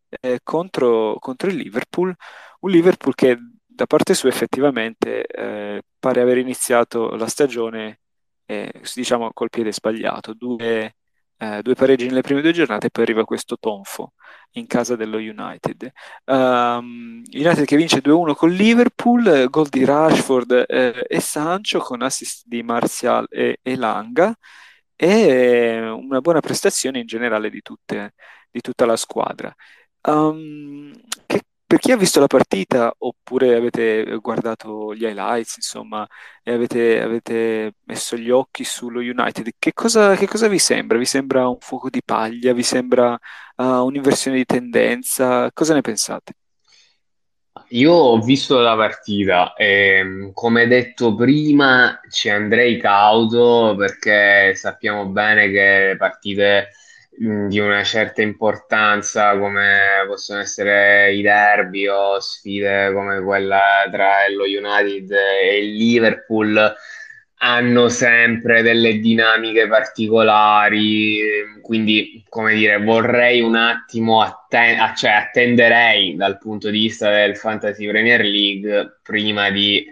eh, 0.08 0.40
contro, 0.42 1.16
contro, 1.18 1.48
il 1.50 1.56
Liverpool. 1.56 2.14
Un 2.60 2.70
Liverpool 2.70 3.14
che 3.14 3.38
da 3.66 3.86
parte 3.86 4.14
sua 4.14 4.28
effettivamente 4.30 5.26
eh, 5.26 5.82
pare 5.98 6.20
aver 6.20 6.38
iniziato 6.38 7.10
la 7.16 7.28
stagione, 7.28 8.00
eh, 8.46 8.72
diciamo, 8.94 9.30
col 9.32 9.50
piede 9.50 9.72
sbagliato. 9.72 10.32
Due 10.34 10.95
eh, 11.38 11.62
due 11.62 11.74
pareggi 11.74 12.06
nelle 12.06 12.22
prime 12.22 12.40
due 12.40 12.52
giornate 12.52 12.86
e 12.86 12.90
poi 12.90 13.04
arriva 13.04 13.24
questo 13.24 13.56
tonfo 13.58 14.12
in 14.52 14.66
casa 14.66 14.96
dello 14.96 15.18
United. 15.18 15.90
Um, 16.24 17.22
United 17.30 17.64
che 17.64 17.76
vince 17.76 18.00
2-1 18.00 18.34
con 18.34 18.50
Liverpool, 18.50 19.48
gol 19.50 19.68
di 19.68 19.84
Rashford 19.84 20.64
eh, 20.66 21.04
e 21.08 21.20
Sancho 21.20 21.80
con 21.80 22.02
assist 22.02 22.44
di 22.46 22.62
Martial 22.62 23.26
e, 23.28 23.58
e 23.62 23.76
Langa 23.76 24.34
e 24.94 25.78
una 25.90 26.20
buona 26.20 26.40
prestazione 26.40 27.00
in 27.00 27.06
generale 27.06 27.50
di, 27.50 27.60
tutte, 27.60 28.14
di 28.50 28.60
tutta 28.60 28.86
la 28.86 28.96
squadra. 28.96 29.54
Um, 30.02 30.92
che 31.26 31.42
per 31.66 31.78
chi 31.80 31.90
ha 31.90 31.96
visto 31.96 32.20
la 32.20 32.28
partita 32.28 32.94
oppure 32.98 33.56
avete 33.56 34.18
guardato 34.20 34.94
gli 34.94 35.04
highlights, 35.04 35.56
insomma, 35.56 36.06
e 36.42 36.52
avete, 36.52 37.00
avete 37.02 37.74
messo 37.84 38.16
gli 38.16 38.30
occhi 38.30 38.62
sullo 38.62 39.00
United, 39.00 39.50
che 39.58 39.72
cosa, 39.72 40.14
che 40.14 40.28
cosa, 40.28 40.46
vi 40.46 40.60
sembra? 40.60 40.96
Vi 40.96 41.04
sembra 41.04 41.48
un 41.48 41.58
fuoco 41.58 41.90
di 41.90 42.02
paglia? 42.04 42.52
Vi 42.52 42.62
sembra 42.62 43.18
uh, 43.56 43.64
un'inversione 43.64 44.36
di 44.36 44.44
tendenza? 44.44 45.50
Cosa 45.52 45.74
ne 45.74 45.80
pensate? 45.80 46.34
Io 47.70 47.92
ho 47.92 48.20
visto 48.20 48.60
la 48.60 48.76
partita 48.76 49.54
e 49.54 50.30
come 50.34 50.66
detto 50.68 51.14
prima 51.16 51.98
ci 52.10 52.28
andrei 52.30 52.78
cauto 52.78 53.74
perché 53.76 54.54
sappiamo 54.54 55.06
bene 55.06 55.50
che 55.50 55.96
partite 55.98 56.68
di 57.18 57.58
una 57.58 57.82
certa 57.82 58.20
importanza 58.22 59.36
come 59.38 60.04
possono 60.06 60.40
essere 60.40 61.12
i 61.14 61.22
derby 61.22 61.86
o 61.86 62.20
sfide 62.20 62.92
come 62.92 63.22
quella 63.22 63.86
tra 63.90 64.28
lo 64.28 64.44
United 64.44 65.10
e 65.10 65.58
il 65.64 65.74
Liverpool 65.76 66.74
hanno 67.38 67.88
sempre 67.88 68.62
delle 68.62 68.98
dinamiche 68.98 69.68
particolari, 69.68 71.20
quindi 71.62 72.24
come 72.28 72.54
dire, 72.54 72.78
vorrei 72.82 73.40
un 73.42 73.56
attimo 73.56 74.22
atten- 74.22 74.94
cioè 74.96 75.10
attenderei 75.12 76.16
dal 76.16 76.38
punto 76.38 76.70
di 76.70 76.80
vista 76.80 77.10
del 77.10 77.36
Fantasy 77.36 77.86
Premier 77.86 78.22
League 78.22 79.00
prima 79.02 79.50
di 79.50 79.84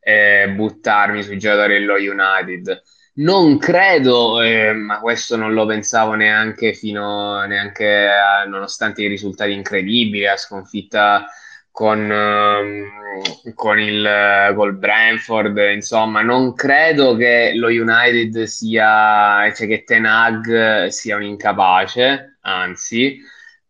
eh, 0.00 0.48
buttarmi 0.50 1.22
sui 1.22 1.38
giocatori 1.38 1.74
dello 1.74 1.94
United 1.94 2.82
non 3.18 3.58
credo, 3.58 4.40
eh, 4.40 4.72
ma 4.72 5.00
questo 5.00 5.36
non 5.36 5.52
lo 5.52 5.66
pensavo 5.66 6.14
neanche 6.14 6.72
fino 6.74 7.44
neanche 7.46 8.06
a, 8.08 8.44
nonostante 8.44 9.02
i 9.02 9.08
risultati 9.08 9.52
incredibili, 9.52 10.24
la 10.24 10.36
sconfitta 10.36 11.26
con, 11.70 12.10
um, 12.10 13.54
con 13.54 13.78
il 13.78 14.52
col 14.54 14.76
Brentford, 14.76 15.56
insomma, 15.72 16.22
non 16.22 16.54
credo 16.54 17.14
che 17.16 17.52
lo 17.54 17.68
United 17.68 18.44
sia, 18.44 19.52
cioè 19.54 19.66
che 19.66 19.84
Ten 19.84 20.04
Hag 20.04 20.86
sia 20.86 21.16
un 21.16 21.22
incapace, 21.22 22.38
anzi, 22.40 23.20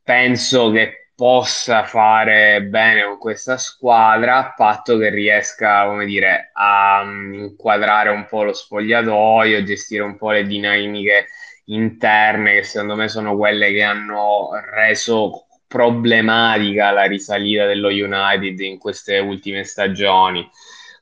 penso 0.02 0.70
che 0.70 1.07
possa 1.18 1.82
fare 1.82 2.62
bene 2.62 3.02
con 3.02 3.18
questa 3.18 3.56
squadra 3.56 4.36
a 4.36 4.54
patto 4.54 4.96
che 4.98 5.10
riesca, 5.10 5.84
come 5.86 6.06
dire, 6.06 6.50
a 6.52 7.00
um, 7.02 7.34
inquadrare 7.34 8.10
un 8.10 8.24
po' 8.28 8.44
lo 8.44 8.52
spogliatoio, 8.52 9.64
gestire 9.64 10.04
un 10.04 10.16
po' 10.16 10.30
le 10.30 10.46
dinamiche 10.46 11.26
interne 11.64 12.52
che 12.54 12.62
secondo 12.62 12.94
me 12.94 13.08
sono 13.08 13.36
quelle 13.36 13.72
che 13.72 13.82
hanno 13.82 14.50
reso 14.72 15.46
problematica 15.66 16.92
la 16.92 17.06
risalita 17.06 17.66
dello 17.66 17.88
United 17.88 18.56
in 18.60 18.78
queste 18.78 19.18
ultime 19.18 19.64
stagioni. 19.64 20.48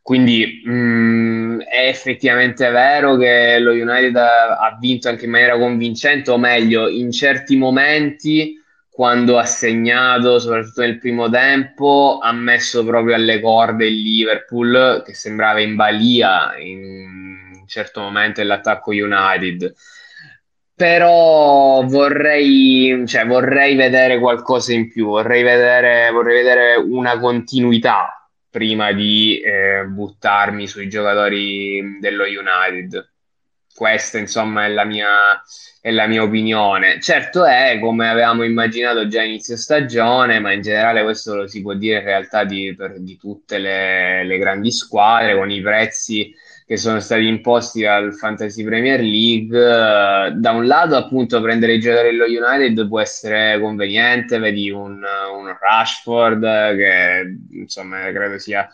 Quindi 0.00 0.62
mh, 0.64 0.72
mm, 0.72 1.60
è 1.60 1.88
effettivamente 1.88 2.70
vero 2.70 3.16
che 3.16 3.58
lo 3.58 3.72
United 3.72 4.16
ha, 4.16 4.56
ha 4.60 4.78
vinto 4.80 5.10
anche 5.10 5.26
in 5.26 5.30
maniera 5.32 5.58
convincente, 5.58 6.30
o 6.30 6.38
meglio, 6.38 6.88
in 6.88 7.12
certi 7.12 7.54
momenti 7.56 8.64
quando 8.96 9.36
ha 9.36 9.44
segnato, 9.44 10.38
soprattutto 10.38 10.80
nel 10.80 10.98
primo 10.98 11.28
tempo, 11.28 12.18
ha 12.22 12.32
messo 12.32 12.82
proprio 12.82 13.14
alle 13.14 13.42
corde 13.42 13.86
il 13.86 14.00
Liverpool 14.00 15.02
che 15.04 15.12
sembrava 15.12 15.60
in 15.60 15.74
balia 15.74 16.56
in 16.56 16.78
un 17.60 17.66
certo 17.66 18.00
momento 18.00 18.40
dell'attacco 18.40 18.92
United. 18.92 19.74
Però 20.74 21.84
vorrei, 21.84 23.04
cioè, 23.06 23.26
vorrei 23.26 23.76
vedere 23.76 24.18
qualcosa 24.18 24.72
in 24.72 24.90
più, 24.90 25.08
vorrei 25.08 25.42
vedere, 25.42 26.10
vorrei 26.10 26.42
vedere 26.42 26.76
una 26.76 27.18
continuità 27.18 28.30
prima 28.48 28.92
di 28.92 29.38
eh, 29.40 29.84
buttarmi 29.84 30.66
sui 30.66 30.88
giocatori 30.88 31.98
dello 32.00 32.24
United. 32.24 33.15
Questa, 33.76 34.16
insomma, 34.16 34.64
è 34.64 34.68
la 34.68 34.84
mia, 34.84 35.06
è 35.82 35.90
la 35.90 36.06
mia 36.06 36.22
opinione. 36.22 36.98
Certo 36.98 37.44
è, 37.44 37.78
come 37.78 38.08
avevamo 38.08 38.42
immaginato 38.42 39.06
già 39.06 39.22
inizio 39.22 39.56
stagione, 39.58 40.40
ma 40.40 40.50
in 40.52 40.62
generale 40.62 41.02
questo 41.02 41.34
lo 41.34 41.46
si 41.46 41.60
può 41.60 41.74
dire 41.74 41.98
in 41.98 42.04
realtà 42.04 42.44
di, 42.44 42.74
per, 42.74 42.98
di 43.00 43.18
tutte 43.18 43.58
le, 43.58 44.24
le, 44.24 44.38
grandi 44.38 44.72
squadre, 44.72 45.36
con 45.36 45.50
i 45.50 45.60
prezzi 45.60 46.34
che 46.66 46.78
sono 46.78 47.00
stati 47.00 47.26
imposti 47.26 47.82
dal 47.82 48.14
Fantasy 48.14 48.64
Premier 48.64 49.00
League. 49.00 50.32
Da 50.36 50.52
un 50.52 50.66
lato, 50.66 50.96
appunto, 50.96 51.42
prendere 51.42 51.74
i 51.74 51.80
giocatori 51.80 52.16
dello 52.16 52.24
United 52.24 52.88
può 52.88 52.98
essere 52.98 53.60
conveniente, 53.60 54.38
vedi 54.38 54.70
un, 54.70 55.04
un 55.04 55.56
Rashford 55.60 56.40
che 56.76 57.36
insomma 57.52 58.10
credo 58.10 58.38
sia 58.38 58.66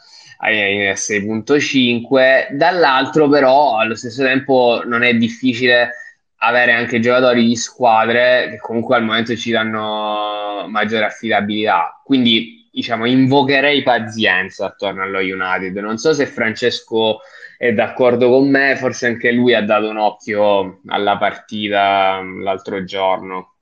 a 0.45 0.95
6.5, 0.95 2.49
dall'altro 2.51 3.29
però 3.29 3.79
allo 3.79 3.95
stesso 3.95 4.25
tempo 4.25 4.83
non 4.85 5.03
è 5.05 5.15
difficile 5.15 5.93
avere 6.39 6.73
anche 6.73 6.99
giocatori 6.99 7.47
di 7.47 7.55
squadre 7.55 8.49
che 8.51 8.59
comunque 8.59 8.97
al 8.97 9.05
momento 9.05 9.37
ci 9.37 9.53
danno 9.53 10.67
maggiore 10.69 11.05
affidabilità. 11.05 12.01
Quindi, 12.05 12.69
diciamo, 12.73 13.07
invocherei 13.07 13.83
pazienza 13.85 14.67
attorno 14.67 15.03
allo 15.03 15.21
United. 15.21 15.77
Non 15.77 15.99
so 15.99 16.13
se 16.13 16.27
Francesco 16.27 17.21
è 17.57 17.73
d'accordo 17.73 18.29
con 18.29 18.51
me, 18.51 18.75
forse 18.77 19.07
anche 19.07 19.31
lui 19.31 19.55
ha 19.55 19.63
dato 19.63 19.89
un 19.89 19.99
occhio 19.99 20.81
alla 20.89 21.17
partita 21.17 22.21
l'altro 22.21 22.83
giorno. 22.83 23.55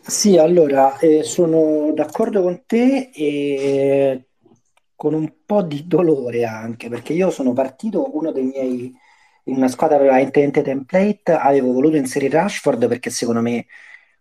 Sì, 0.00 0.38
allora 0.38 0.96
eh, 0.98 1.24
sono 1.24 1.92
d'accordo 1.92 2.42
con 2.42 2.62
te 2.66 3.10
e 3.12 4.29
con 5.00 5.14
un 5.14 5.32
po' 5.46 5.62
di 5.62 5.86
dolore 5.86 6.44
anche, 6.44 6.90
perché 6.90 7.14
io 7.14 7.30
sono 7.30 7.54
partito 7.54 8.14
uno 8.14 8.32
dei 8.32 8.44
miei 8.44 8.94
in 9.44 9.56
una 9.56 9.68
squadra 9.68 9.96
aveva 9.96 10.18
intendente 10.18 10.60
template, 10.60 11.32
avevo 11.32 11.72
voluto 11.72 11.96
inserire 11.96 12.36
Rashford 12.36 12.86
perché 12.86 13.08
secondo 13.08 13.40
me 13.40 13.64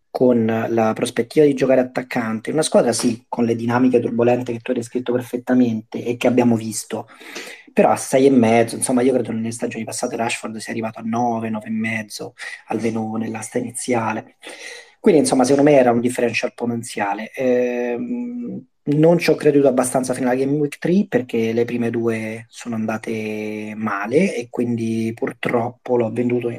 con 0.10 0.46
la 0.70 0.94
prospettiva 0.94 1.46
di 1.46 1.54
giocare 1.54 1.82
attaccante, 1.82 2.52
una 2.52 2.62
squadra 2.62 2.94
sì, 2.94 3.26
con 3.28 3.44
le 3.44 3.58
dinamiche 3.58 4.00
turbolente 4.00 4.54
che 4.54 4.60
tu 4.60 4.72
hai 4.72 4.78
descritto 4.78 5.12
perfettamente 5.12 6.02
e 6.02 6.16
che 6.16 6.28
abbiamo 6.28 6.56
visto, 6.56 7.10
però 7.74 7.90
a 7.90 7.98
6 7.98 8.28
e 8.28 8.32
mezzo, 8.32 8.78
insomma 8.78 9.02
io 9.02 9.12
credo 9.12 9.34
nelle 9.34 9.52
stagioni 9.52 9.84
passate 9.84 10.16
Rashford 10.16 10.56
sia 10.60 10.72
arrivato 10.72 11.00
a 11.00 11.04
9, 11.04 11.50
9 11.50 11.68
e 11.68 11.72
mezzo, 11.72 12.36
almeno 12.68 13.18
nell'asta 13.18 13.58
iniziale. 13.58 14.38
Quindi 15.02 15.20
insomma 15.20 15.44
secondo 15.44 15.70
me 15.70 15.76
era 15.78 15.92
un 15.92 16.00
differential 16.00 16.54
potenziale. 16.54 17.32
Ehm, 17.34 18.66
non 18.98 19.18
ci 19.18 19.30
ho 19.30 19.36
creduto 19.36 19.68
abbastanza 19.68 20.14
fino 20.14 20.30
alla 20.30 20.40
Game 20.40 20.58
Week 20.58 20.78
3 20.78 21.06
perché 21.08 21.54
le 21.54 21.66
prime 21.66 21.90
due 21.90 22.46
sono 22.50 22.76
andate 22.76 23.74
male 23.76 24.36
e 24.36 24.48
quindi 24.50 25.12
purtroppo 25.16 25.98
l'ho 25.98 26.12
venduto 26.12 26.52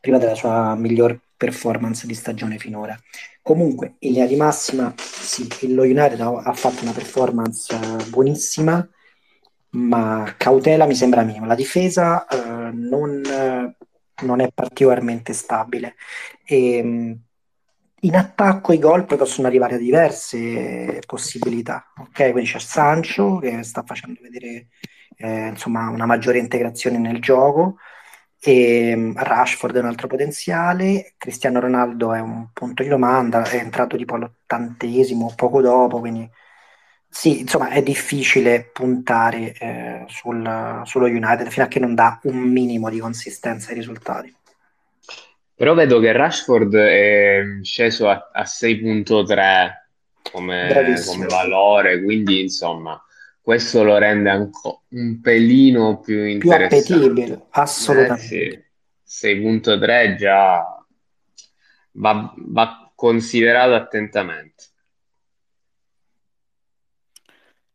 prima 0.00 0.18
della 0.18 0.34
sua 0.34 0.74
miglior 0.74 1.18
performance 1.36 2.06
di 2.06 2.14
stagione 2.14 2.58
finora. 2.58 2.98
Comunque, 3.40 3.94
in 4.00 4.12
linea 4.12 4.26
di 4.26 4.36
massima, 4.36 4.92
sì, 4.98 5.48
lo 5.74 5.82
United 5.82 6.20
ha 6.20 6.52
fatto 6.52 6.82
una 6.82 6.92
performance 6.92 7.74
uh, 7.74 8.08
buonissima, 8.10 8.86
ma 9.70 10.34
cautela 10.36 10.84
mi 10.84 10.94
sembra 10.94 11.22
minima. 11.22 11.46
La 11.46 11.54
difesa 11.54 12.26
uh, 12.30 12.70
non, 12.74 13.22
uh, 13.24 14.24
non, 14.26 14.40
è 14.40 14.50
particolarmente 14.52 15.32
stabile. 15.32 15.94
E, 16.44 16.80
um, 16.82 17.18
in 18.00 18.14
attacco 18.16 18.72
i 18.72 18.78
gol 18.78 19.04
possono 19.06 19.46
arrivare 19.48 19.74
a 19.76 19.78
diverse 19.78 21.00
possibilità. 21.06 21.92
Ok, 21.98 22.30
quindi 22.30 22.50
c'è 22.50 22.58
Sancho 22.60 23.38
che 23.38 23.62
sta 23.64 23.82
facendo 23.84 24.20
vedere 24.22 24.68
eh, 25.16 25.48
insomma, 25.48 25.88
una 25.88 26.06
maggiore 26.06 26.38
integrazione 26.38 26.98
nel 26.98 27.20
gioco. 27.20 27.76
E 28.40 28.94
mm, 28.96 29.16
Rashford 29.16 29.76
è 29.76 29.80
un 29.80 29.86
altro 29.86 30.06
potenziale, 30.06 31.14
Cristiano 31.18 31.58
Ronaldo 31.60 32.14
è 32.14 32.20
un 32.20 32.50
punto 32.52 32.82
di 32.84 32.88
domanda, 32.88 33.42
è 33.42 33.56
entrato 33.56 33.96
tipo 33.96 34.14
all'ottantesimo, 34.14 35.32
poco 35.34 35.60
dopo, 35.60 35.98
quindi 35.98 36.28
sì, 37.10 37.40
insomma 37.40 37.70
è 37.70 37.82
difficile 37.82 38.62
puntare 38.72 39.52
eh, 39.54 40.04
sul, 40.08 40.82
sullo 40.84 41.06
United 41.06 41.48
fino 41.48 41.64
a 41.64 41.68
che 41.68 41.80
non 41.80 41.94
dà 41.94 42.20
un 42.24 42.36
minimo 42.38 42.90
di 42.90 42.98
consistenza 43.00 43.70
ai 43.70 43.76
risultati. 43.76 44.32
Però 45.58 45.74
vedo 45.74 45.98
che 45.98 46.12
Rashford 46.12 46.72
è 46.76 47.42
sceso 47.62 48.08
a, 48.08 48.30
a 48.32 48.44
6.3 48.44 49.88
come, 50.22 51.02
come 51.04 51.26
valore, 51.26 52.00
quindi 52.00 52.42
insomma 52.42 53.02
questo 53.40 53.82
lo 53.82 53.98
rende 53.98 54.30
ancora 54.30 54.78
un 54.90 55.20
pelino 55.20 55.98
più 55.98 56.24
interessante. 56.24 56.84
Più 56.84 56.94
appetibile, 56.94 57.46
assolutamente. 57.50 58.36
Eh, 58.36 58.64
sì. 59.02 59.26
6.3 59.26 60.14
già 60.16 60.84
va, 61.92 62.34
va 62.36 62.92
considerato 62.94 63.74
attentamente. 63.74 64.64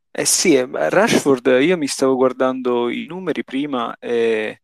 Eh 0.09 0.25
sì, 0.25 0.55
eh, 0.55 0.67
Rashford, 0.71 1.57
io 1.59 1.75
mi 1.75 1.87
stavo 1.87 2.15
guardando 2.15 2.87
i 2.89 3.07
numeri 3.09 3.43
prima 3.43 3.97
e 3.99 4.61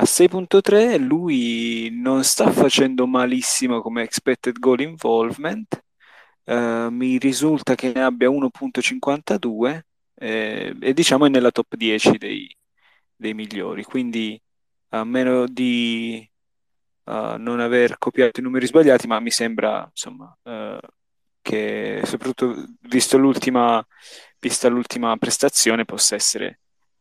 a 0.00 0.04
6.3 0.04 0.98
lui 0.98 1.90
non 1.92 2.24
sta 2.24 2.50
facendo 2.50 3.06
malissimo 3.06 3.82
come 3.82 4.02
expected 4.02 4.58
goal 4.58 4.80
involvement, 4.80 5.84
uh, 6.44 6.88
mi 6.88 7.18
risulta 7.18 7.74
che 7.74 7.92
ne 7.92 8.02
abbia 8.02 8.30
1.52 8.30 9.80
eh, 10.14 10.74
e 10.80 10.92
diciamo 10.94 11.26
è 11.26 11.28
nella 11.28 11.50
top 11.50 11.76
10 11.76 12.16
dei, 12.16 12.56
dei 13.14 13.34
migliori, 13.34 13.84
quindi 13.84 14.40
a 14.90 15.04
meno 15.04 15.46
di 15.46 16.26
uh, 17.04 17.36
non 17.36 17.60
aver 17.60 17.98
copiato 17.98 18.40
i 18.40 18.42
numeri 18.42 18.66
sbagliati, 18.66 19.06
ma 19.06 19.20
mi 19.20 19.30
sembra 19.30 19.86
insomma 19.86 20.34
uh, 20.44 20.78
che 21.42 22.00
soprattutto 22.04 22.64
visto 22.80 23.18
l'ultima, 23.18 23.86
vista 24.38 24.68
l'ultima 24.68 25.14
prestazione 25.18 25.84
possa 25.84 26.14
essere 26.14 26.60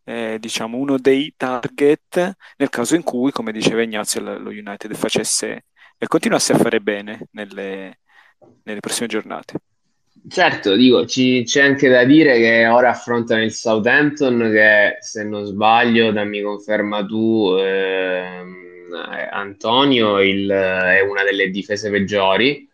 eh, 0.09 0.37
diciamo, 0.39 0.77
uno 0.77 0.97
dei 0.97 1.33
target 1.37 2.35
nel 2.57 2.69
caso 2.69 2.95
in 2.95 3.03
cui, 3.03 3.31
come 3.31 3.51
diceva 3.51 3.83
Ignazio, 3.83 4.21
lo 4.21 4.49
United 4.49 4.95
facesse 4.95 5.65
e 5.97 6.07
continuasse 6.07 6.53
a 6.53 6.57
fare 6.57 6.79
bene 6.81 7.27
nelle, 7.33 7.99
nelle 8.63 8.79
prossime 8.79 9.07
giornate. 9.07 9.59
Certo, 10.27 10.75
dico, 10.75 11.05
ci, 11.05 11.43
c'è 11.45 11.61
anche 11.61 11.89
da 11.89 12.03
dire 12.05 12.37
che 12.39 12.65
ora 12.67 12.89
affrontano 12.89 13.43
il 13.43 13.53
Southampton 13.53 14.49
che, 14.51 14.97
se 14.99 15.23
non 15.23 15.45
sbaglio, 15.45 16.11
dammi 16.11 16.41
conferma 16.41 17.05
tu, 17.05 17.55
ehm, 17.59 18.55
eh, 19.13 19.29
Antonio, 19.31 20.19
il, 20.21 20.49
è 20.49 21.01
una 21.01 21.23
delle 21.23 21.51
difese 21.51 21.91
peggiori 21.91 22.68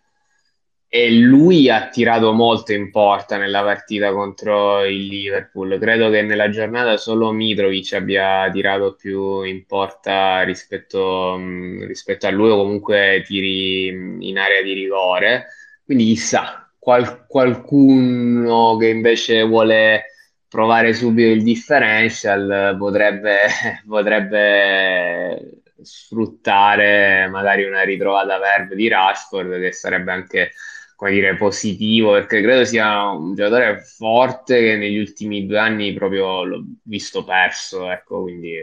e 0.95 1.12
lui 1.12 1.69
ha 1.69 1.89
tirato 1.89 2.31
molto 2.31 2.71
in 2.71 2.89
porta 2.89 3.36
nella 3.36 3.62
partita 3.62 4.13
contro 4.13 4.86
il 4.86 5.08
Liverpool. 5.08 5.77
Credo 5.77 6.10
che 6.10 6.21
nella 6.21 6.49
giornata 6.49 6.95
solo 6.95 7.34
Mitrovic 7.34 7.91
abbia 7.91 8.49
tirato 8.49 8.95
più 8.95 9.41
in 9.41 9.65
porta 9.65 10.41
rispetto, 10.43 11.36
mm, 11.38 11.84
rispetto 11.84 12.27
a 12.27 12.31
lui, 12.31 12.49
o 12.49 12.55
comunque 12.55 13.21
tiri 13.25 13.88
in 13.88 14.38
area 14.38 14.62
di 14.62 14.71
rigore. 14.71 15.47
Quindi 15.84 16.05
chissà, 16.05 16.65
qual- 16.79 17.25
qualcuno 17.27 18.77
che 18.77 18.88
invece 18.88 19.43
vuole 19.43 20.05
provare 20.47 20.93
subito 20.93 21.27
il 21.29 21.43
differential 21.43 22.77
potrebbe, 22.79 23.39
potrebbe 23.86 25.60
sfruttare 25.81 27.27
magari 27.27 27.65
una 27.65 27.84
ritrovata 27.84 28.39
verve 28.39 28.75
di 28.75 28.88
Rashford 28.88 29.60
che 29.60 29.73
sarebbe 29.73 30.12
anche 30.13 30.51
come 30.95 31.12
dire, 31.12 31.36
positivo, 31.36 32.12
perché 32.13 32.41
credo 32.41 32.65
sia 32.65 33.10
un 33.10 33.36
giocatore 33.36 33.81
forte 33.81 34.60
che 34.60 34.77
negli 34.77 34.97
ultimi 34.97 35.45
due 35.45 35.60
anni 35.60 35.93
proprio 35.93 36.43
l'ho 36.43 36.63
visto 36.84 37.23
perso, 37.23 37.89
ecco, 37.91 38.21
quindi 38.21 38.58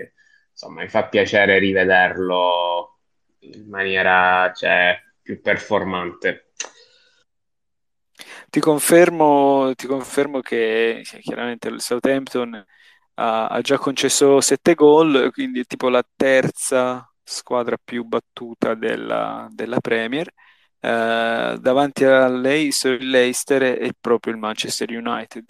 insomma 0.51 0.83
mi 0.83 0.89
fa 0.89 1.07
piacere 1.09 1.59
rivederlo 1.59 2.99
in 3.41 3.69
maniera 3.69 4.51
cioè, 4.55 4.99
più 5.21 5.41
performante. 5.41 6.53
Ti 8.49 8.61
confermo, 8.61 9.73
ti 9.75 9.87
confermo 9.87 10.41
che 10.41 11.03
chiaramente 11.21 11.69
il 11.69 11.81
Southampton 11.81 12.55
ha, 13.15 13.47
ha 13.47 13.61
già 13.61 13.79
concesso 13.79 14.41
sette 14.41 14.75
gol, 14.75 15.31
quindi 15.33 15.61
è 15.61 15.65
tipo 15.65 15.89
la 15.89 16.05
terza 16.17 17.07
squadra 17.23 17.77
più 17.83 18.05
battuta 18.05 18.75
della, 18.75 19.49
della 19.51 19.81
Premier 19.81 20.31
eh, 20.85 21.59
davanti 21.61 22.05
a 22.05 22.27
è 23.79 23.91
proprio 23.99 24.33
il 24.33 24.39
Manchester 24.41 24.91
United 24.91 25.45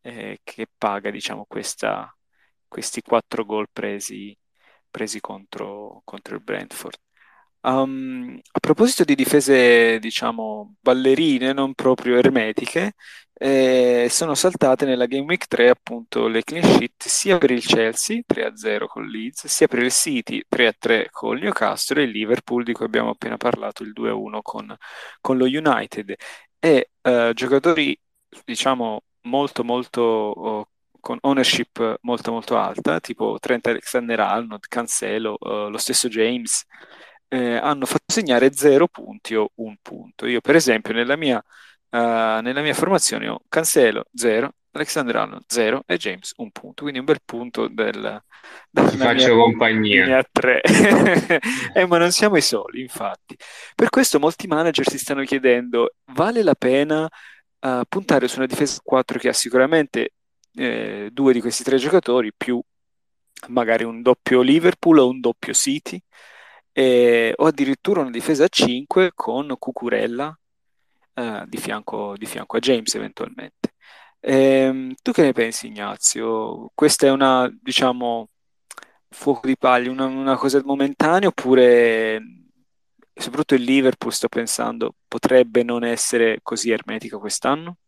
eh, 0.00 0.40
che 0.42 0.66
paga 0.76 1.10
diciamo, 1.10 1.44
questa, 1.46 2.12
questi 2.66 3.00
quattro 3.02 3.44
gol 3.44 3.68
presi, 3.72 4.36
presi 4.90 5.20
contro, 5.20 6.00
contro 6.04 6.34
il 6.34 6.42
Brentford. 6.42 6.96
Um, 7.60 8.38
a 8.52 8.58
proposito 8.60 9.04
di 9.04 9.14
difese, 9.14 9.98
diciamo, 10.00 10.76
ballerine, 10.80 11.52
non 11.52 11.74
proprio 11.74 12.16
ermetiche, 12.16 12.94
eh, 13.40 14.08
sono 14.10 14.34
saltate 14.34 14.84
nella 14.84 15.06
Game 15.06 15.24
Week 15.24 15.46
3 15.46 15.68
appunto 15.68 16.26
le 16.26 16.42
clean 16.42 16.64
sheet 16.64 17.06
sia 17.06 17.38
per 17.38 17.52
il 17.52 17.64
Chelsea 17.64 18.20
3-0 18.26 18.86
con 18.86 19.06
Leeds, 19.06 19.46
sia 19.46 19.68
per 19.68 19.78
il 19.80 19.92
City 19.92 20.42
3-3 20.48 21.06
con 21.10 21.36
il 21.36 21.44
Newcastle 21.44 22.02
e 22.02 22.04
il 22.04 22.10
Liverpool 22.10 22.64
di 22.64 22.72
cui 22.72 22.84
abbiamo 22.84 23.10
appena 23.10 23.36
parlato 23.36 23.84
il 23.84 23.92
2-1 23.94 24.38
con, 24.42 24.76
con 25.20 25.36
lo 25.36 25.44
United. 25.44 26.14
E 26.58 26.90
eh, 27.00 27.32
giocatori, 27.34 27.98
diciamo, 28.44 29.02
molto 29.22 29.64
molto... 29.64 30.02
Oh, 30.02 30.68
con 31.00 31.16
ownership 31.22 31.98
molto 32.02 32.32
molto 32.32 32.58
alta, 32.58 32.98
tipo 33.00 33.38
Trent 33.40 33.66
Alexander-Arnold, 33.68 34.66
Cancelo, 34.68 35.36
uh, 35.38 35.68
lo 35.68 35.78
stesso 35.78 36.08
James, 36.08 36.64
eh, 37.28 37.56
hanno 37.56 37.86
fatto 37.86 38.04
segnare 38.12 38.52
0 38.52 38.88
punti 38.88 39.34
o 39.34 39.52
un 39.56 39.76
punto. 39.80 40.26
Io, 40.26 40.40
per 40.40 40.56
esempio, 40.56 40.92
nella 40.92 41.16
mia, 41.16 41.42
uh, 41.90 42.40
nella 42.40 42.60
mia 42.60 42.74
formazione 42.74 43.28
ho 43.28 43.40
Cancelo 43.48 44.04
0, 44.14 44.52
Alexander 44.72 45.16
Arnold 45.16 45.44
0 45.46 45.82
e 45.86 45.96
James 45.96 46.32
un 46.36 46.50
punto. 46.50 46.82
Quindi 46.82 46.98
un 47.00 47.04
bel 47.04 47.20
punto 47.24 47.68
del, 47.68 48.22
della 48.70 48.88
faccio 48.88 49.36
compagnia. 49.36 50.24
3. 50.30 50.60
eh, 51.74 51.86
ma 51.86 51.98
non 51.98 52.12
siamo 52.12 52.36
i 52.36 52.42
soli, 52.42 52.80
infatti. 52.80 53.36
Per 53.74 53.88
questo 53.90 54.18
molti 54.18 54.46
manager 54.46 54.88
si 54.88 54.98
stanno 54.98 55.24
chiedendo: 55.24 55.94
vale 56.12 56.42
la 56.42 56.54
pena 56.54 57.04
uh, 57.04 57.80
puntare 57.88 58.28
su 58.28 58.38
una 58.38 58.46
difesa 58.46 58.80
4 58.82 59.18
che 59.18 59.28
ha 59.28 59.32
sicuramente 59.32 60.12
eh, 60.54 61.08
due 61.12 61.32
di 61.32 61.40
questi 61.40 61.62
tre 61.62 61.76
giocatori 61.76 62.32
più 62.36 62.60
magari 63.48 63.84
un 63.84 64.02
doppio 64.02 64.40
Liverpool 64.40 64.98
o 64.98 65.08
un 65.08 65.20
doppio 65.20 65.52
City? 65.52 66.00
eh, 66.78 67.32
o 67.34 67.46
addirittura 67.46 68.02
una 68.02 68.10
difesa 68.10 68.44
a 68.44 68.48
5 68.48 69.10
con 69.12 69.52
Cucurella 69.58 70.38
eh, 71.18 71.44
di, 71.46 71.56
fianco, 71.56 72.16
di, 72.16 72.26
fianco, 72.26 72.56
a 72.56 72.60
James 72.60 72.94
eventualmente. 72.94 73.74
Eh, 74.20 74.94
tu 75.02 75.12
che 75.12 75.22
ne 75.22 75.32
pensi 75.32 75.66
Ignazio? 75.66 76.70
Questa 76.74 77.06
è 77.06 77.10
una, 77.10 77.50
diciamo, 77.60 78.28
fuoco 79.08 79.46
di 79.46 79.56
paglia, 79.56 79.90
una, 79.90 80.06
una 80.06 80.36
cosa 80.36 80.60
momentanea 80.64 81.28
oppure 81.28 82.20
soprattutto 83.14 83.54
il 83.56 83.62
Liverpool, 83.62 84.12
sto 84.12 84.28
pensando, 84.28 84.94
potrebbe 85.08 85.64
non 85.64 85.84
essere 85.84 86.38
così 86.42 86.70
ermetica 86.70 87.18
quest'anno? 87.18 87.78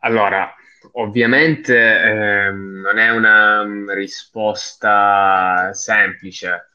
Allora, 0.00 0.52
ovviamente 0.92 1.76
eh, 1.76 2.50
non 2.50 2.98
è 2.98 3.10
una 3.10 3.64
risposta 3.94 5.72
semplice, 5.72 6.70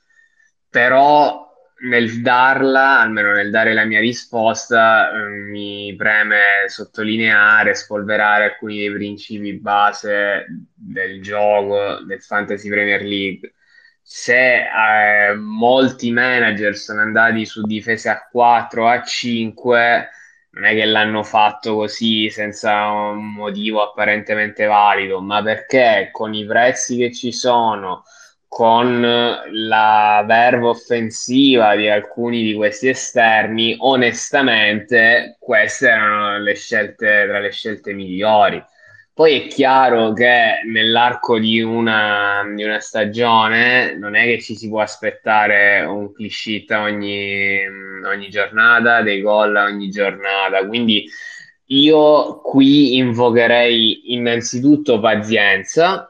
però 0.70 1.49
nel 1.82 2.22
darla, 2.22 3.00
almeno 3.00 3.32
nel 3.34 3.50
dare 3.52 3.74
la 3.74 3.86
mia 3.86 4.00
risposta, 4.00 5.12
eh, 5.12 5.30
mi 5.30 5.96
preme 5.96 6.40
sottolineare, 6.68 7.76
spolverare 7.76 8.46
alcuni 8.46 8.78
dei 8.78 8.92
principi 8.92 9.54
base 9.54 10.46
del 10.74 11.22
gioco 11.22 12.04
del 12.06 12.22
Fantasy 12.22 12.70
Premier 12.70 13.02
League. 13.04 13.54
Se 14.02 14.64
eh, 14.64 15.36
molti 15.36 16.12
manager 16.12 16.76
sono 16.76 17.02
andati 17.02 17.46
su 17.46 17.62
difese 17.62 18.10
a 18.10 18.28
4 18.30 18.88
a 18.88 19.04
5, 19.04 20.10
non 20.52 20.66
è 20.66 20.74
che 20.74 20.86
l'hanno 20.86 21.24
fatto 21.24 21.76
così 21.76 22.30
senza 22.30 22.88
un 22.90 23.34
motivo 23.34 23.84
apparentemente 23.84 24.66
valido, 24.66 25.22
ma 25.22 25.42
perché 25.44 26.10
con 26.12 26.34
i 26.34 26.46
prezzi 26.46 26.98
che 26.98 27.14
ci 27.14 27.32
sono 27.32 28.04
con 28.50 29.00
la 29.02 30.24
verve 30.26 30.66
offensiva 30.66 31.76
di 31.76 31.88
alcuni 31.88 32.42
di 32.42 32.56
questi 32.56 32.90
esterni, 32.90 33.78
onestamente 33.78 35.38
queste 35.40 35.88
erano 35.88 36.40
le 36.40 36.56
scelte 36.56 37.26
tra 37.28 37.40
le 37.40 37.52
scelte 37.52 37.94
migliori. 37.94 38.62
Poi 39.14 39.42
è 39.42 39.48
chiaro 39.48 40.14
che 40.14 40.62
nell'arco 40.66 41.38
di 41.38 41.62
una, 41.62 42.42
di 42.56 42.64
una 42.64 42.80
stagione 42.80 43.96
non 43.96 44.16
è 44.16 44.26
che 44.26 44.42
ci 44.42 44.56
si 44.56 44.68
può 44.68 44.82
aspettare 44.82 45.82
un 45.82 46.12
cliché 46.12 46.74
ogni, 46.74 47.60
ogni 48.06 48.30
giornata, 48.30 49.02
dei 49.04 49.22
gol 49.22 49.56
ogni 49.56 49.90
giornata, 49.90 50.66
quindi 50.66 51.06
io 51.66 52.42
qui 52.42 52.98
invocherei 52.98 54.14
innanzitutto 54.14 55.00
pazienza 55.00 56.09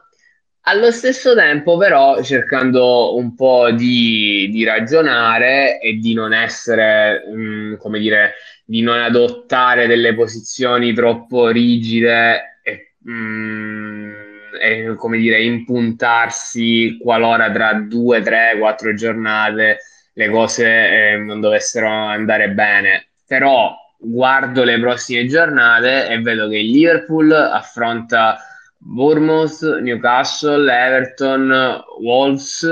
allo 0.62 0.90
stesso 0.90 1.34
tempo, 1.34 1.76
però, 1.76 2.22
cercando 2.22 3.16
un 3.16 3.34
po' 3.34 3.70
di, 3.70 4.48
di 4.50 4.64
ragionare 4.64 5.80
e 5.80 5.94
di 5.94 6.12
non 6.14 6.32
essere, 6.32 7.24
mh, 7.26 7.40
mm, 7.40 7.74
come 7.76 7.98
dire, 7.98 8.34
di 8.64 8.82
non 8.82 9.00
adottare 9.00 9.86
delle 9.86 10.14
posizioni 10.14 10.92
troppo 10.92 11.48
rigide 11.48 12.60
e, 12.62 12.94
mh, 12.98 13.12
mm, 13.12 14.12
e 14.60 14.94
come 14.96 15.18
dire, 15.18 15.42
impuntarsi 15.42 16.98
qualora 17.00 17.50
tra 17.50 17.72
due, 17.74 18.20
tre, 18.20 18.56
quattro 18.58 18.94
giornate 18.94 19.78
le 20.12 20.28
cose 20.28 21.12
eh, 21.12 21.16
non 21.16 21.40
dovessero 21.40 21.88
andare 21.88 22.50
bene. 22.50 23.08
Però 23.26 23.74
guardo 23.98 24.64
le 24.64 24.78
prossime 24.80 25.26
giornate 25.26 26.08
e 26.08 26.20
vedo 26.20 26.48
che 26.48 26.58
il 26.58 26.70
Liverpool 26.70 27.32
affronta 27.32 28.38
Bournemouth, 28.82 29.62
Newcastle, 29.82 30.68
Everton, 30.68 31.84
Wolves, 31.98 32.64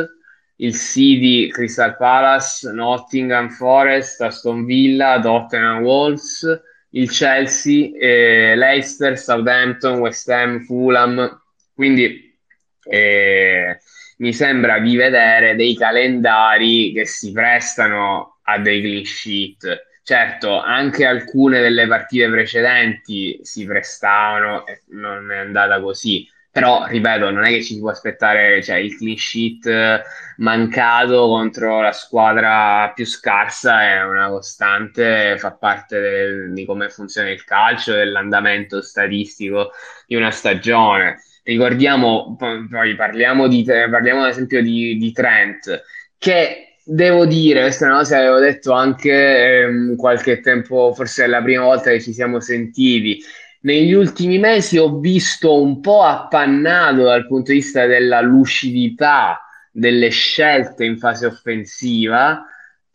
il 0.57 0.75
City, 0.75 1.49
Crystal 1.49 1.97
Palace, 1.97 2.73
Nottingham 2.73 3.51
Forest, 3.51 4.23
Aston 4.23 4.65
Villa, 4.65 5.21
Tottenham 5.21 5.83
Wolves, 5.83 6.63
il 6.91 7.11
Chelsea, 7.11 7.91
eh, 7.95 8.55
Leicester, 8.57 9.19
Southampton, 9.19 9.99
West 9.99 10.29
Ham, 10.31 10.61
Fulham. 10.65 11.43
Quindi 11.75 12.37
eh, 12.85 13.79
mi 14.17 14.33
sembra 14.33 14.79
di 14.79 14.97
vedere 14.97 15.55
dei 15.55 15.77
calendari 15.77 16.93
che 16.93 17.05
si 17.05 17.31
prestano 17.33 18.39
a 18.45 18.59
dei 18.59 18.81
clean 18.81 19.05
sheet 19.05 19.87
Certo, 20.09 20.59
anche 20.59 21.05
alcune 21.05 21.61
delle 21.61 21.87
partite 21.87 22.31
precedenti 22.31 23.41
si 23.43 23.67
prestavano 23.67 24.65
e 24.67 24.81
non 24.93 25.31
è 25.31 25.37
andata 25.37 25.83
così. 25.83 26.27
Però, 26.51 26.87
ripeto, 26.87 27.31
non 27.31 27.45
è 27.45 27.49
che 27.51 27.63
ci 27.63 27.75
si 27.75 27.81
può 27.81 27.91
aspettare 27.91 28.63
cioè, 28.63 28.77
il 28.77 28.97
clean 28.97 29.19
sheet 29.19 30.03
mancato 30.39 31.27
contro 31.27 31.83
la 31.83 31.93
squadra 31.93 32.91
più 32.95 33.05
scarsa, 33.05 33.83
è 33.83 34.03
una 34.03 34.29
costante, 34.31 35.37
fa 35.37 35.53
parte 35.53 36.01
del, 36.01 36.53
di 36.55 36.65
come 36.65 36.89
funziona 36.89 37.29
il 37.29 37.45
calcio, 37.45 37.93
dell'andamento 37.93 38.81
statistico 38.81 39.73
di 40.07 40.17
una 40.17 40.31
stagione. 40.31 41.21
Ricordiamo, 41.43 42.35
poi 42.39 42.95
parliamo, 42.95 43.47
di, 43.47 43.63
parliamo 43.63 44.23
ad 44.23 44.31
esempio 44.31 44.63
di, 44.63 44.97
di 44.97 45.13
Trent, 45.13 45.83
che 46.17 46.68
Devo 46.91 47.27
dire, 47.27 47.61
questa 47.61 47.85
è 47.85 47.89
una 47.91 47.99
cosa 47.99 48.17
che 48.17 48.23
avevo 48.23 48.39
detto 48.39 48.73
anche 48.73 49.61
ehm, 49.61 49.95
qualche 49.97 50.41
tempo, 50.41 50.95
forse 50.95 51.25
è 51.25 51.27
la 51.27 51.43
prima 51.43 51.65
volta 51.65 51.91
che 51.91 52.01
ci 52.01 52.15
siamo 52.15 52.41
sentiti. 52.41 53.23
Negli 53.61 53.93
ultimi 53.93 54.39
mesi 54.39 54.79
ho 54.79 54.99
visto 54.99 55.61
un 55.61 55.81
po' 55.81 56.03
appannato 56.03 57.03
dal 57.03 57.27
punto 57.27 57.53
di 57.53 57.59
vista 57.59 57.85
della 57.85 58.23
lucidità 58.23 59.39
delle 59.71 60.09
scelte 60.09 60.87
in 60.87 60.97
fase 60.97 61.27
offensiva, 61.27 62.43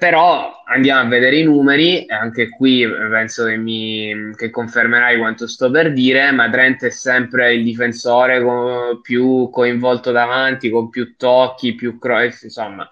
però 0.03 0.61
andiamo 0.65 0.99
a 0.99 1.07
vedere 1.07 1.37
i 1.37 1.43
numeri, 1.45 2.03
e 2.03 2.13
anche 2.13 2.49
qui 2.49 2.85
penso 2.85 3.45
che, 3.45 3.55
mi, 3.55 4.33
che 4.35 4.49
confermerai 4.49 5.17
quanto 5.17 5.47
sto 5.47 5.71
per 5.71 5.93
dire, 5.93 6.29
ma 6.33 6.49
Trent 6.49 6.83
è 6.83 6.89
sempre 6.89 7.53
il 7.53 7.63
difensore 7.63 8.43
con, 8.43 8.99
più 9.01 9.49
coinvolto 9.49 10.11
davanti, 10.11 10.69
con 10.69 10.89
più 10.89 11.15
tocchi, 11.15 11.73
più 11.75 11.99
cross, 11.99 12.41
insomma, 12.41 12.85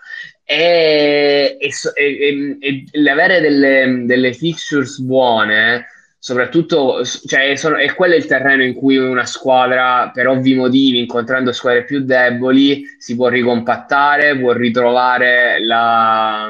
e, 0.45 1.57
e, 1.59 1.71
e, 1.95 2.57
e 2.61 2.83
l'avere 2.93 3.41
delle, 3.41 4.03
delle 4.05 4.31
fixtures 4.31 4.99
buone, 4.99 5.87
soprattutto, 6.17 7.03
cioè, 7.03 7.57
sono, 7.57 7.75
è 7.75 7.93
quello 7.93 8.15
il 8.15 8.25
terreno 8.25 8.63
in 8.63 8.73
cui 8.73 8.95
una 8.95 9.25
squadra, 9.25 10.11
per 10.13 10.29
ovvi 10.29 10.55
motivi, 10.55 10.99
incontrando 10.99 11.51
squadre 11.51 11.83
più 11.83 12.05
deboli, 12.05 12.85
si 12.97 13.17
può 13.17 13.27
ricompattare, 13.27 14.39
può 14.39 14.53
ritrovare 14.53 15.61
la, 15.61 16.49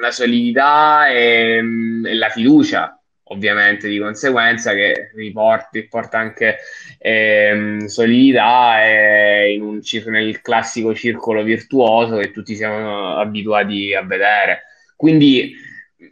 la 0.00 0.10
solidità 0.10 1.08
e, 1.08 1.62
e 2.04 2.14
la 2.14 2.28
fiducia 2.28 3.00
ovviamente 3.30 3.88
di 3.88 3.98
conseguenza 3.98 4.72
che 4.72 5.10
riporta, 5.14 5.68
riporta 5.72 6.18
anche 6.18 6.58
ehm, 6.98 7.86
solidità 7.86 8.76
in 9.48 9.62
un, 9.62 9.80
nel 10.06 10.40
classico 10.40 10.94
circolo 10.94 11.42
virtuoso 11.42 12.16
che 12.16 12.32
tutti 12.32 12.54
siamo 12.54 13.16
abituati 13.16 13.94
a 13.94 14.02
vedere. 14.02 14.62
Quindi 14.96 15.54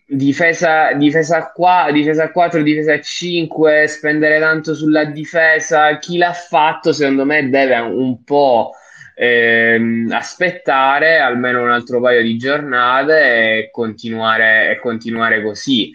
difesa, 0.07 0.93
difesa, 0.93 1.51
qua, 1.53 1.89
difesa 1.93 2.31
4, 2.31 2.63
difesa 2.63 3.01
5, 3.01 3.87
spendere 3.89 4.39
tanto 4.39 4.75
sulla 4.75 5.05
difesa, 5.05 5.99
chi 5.99 6.19
l'ha 6.19 6.33
fatto 6.33 6.93
secondo 6.93 7.25
me 7.25 7.49
deve 7.49 7.79
un 7.79 8.23
po' 8.23 8.73
ehm, 9.19 10.11
aspettare 10.13 11.19
almeno 11.19 11.63
un 11.63 11.71
altro 11.71 12.01
paio 12.01 12.23
di 12.23 12.37
giornate 12.37 13.59
e 13.59 13.71
continuare, 13.71 14.71
e 14.71 14.79
continuare 14.79 15.43
così 15.43 15.93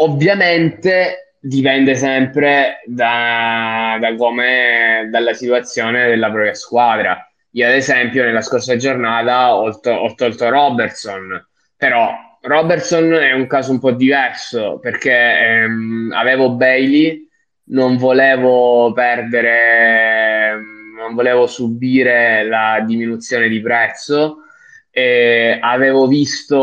Ovviamente 0.00 1.34
dipende 1.40 1.94
sempre 1.94 2.82
da, 2.86 3.96
da 4.00 4.14
come, 4.14 5.08
dalla 5.10 5.32
situazione 5.32 6.06
della 6.06 6.30
propria 6.30 6.54
squadra. 6.54 7.28
Io, 7.52 7.66
ad 7.66 7.72
esempio, 7.74 8.24
nella 8.24 8.40
scorsa 8.42 8.76
giornata 8.76 9.54
ho, 9.56 9.80
to- 9.80 9.90
ho 9.90 10.14
tolto 10.14 10.48
Robertson, 10.48 11.48
però 11.76 12.12
Robertson 12.42 13.12
è 13.14 13.32
un 13.32 13.46
caso 13.48 13.72
un 13.72 13.80
po' 13.80 13.90
diverso 13.92 14.78
perché 14.78 15.12
ehm, 15.62 16.12
avevo 16.14 16.52
Bailey, 16.52 17.26
non 17.70 17.96
volevo 17.96 18.92
perdere, 18.92 20.56
non 20.98 21.14
volevo 21.14 21.46
subire 21.46 22.44
la 22.44 22.82
diminuzione 22.84 23.48
di 23.48 23.60
prezzo 23.60 24.42
eh, 24.98 25.58
avevo 25.60 26.08
visto, 26.08 26.56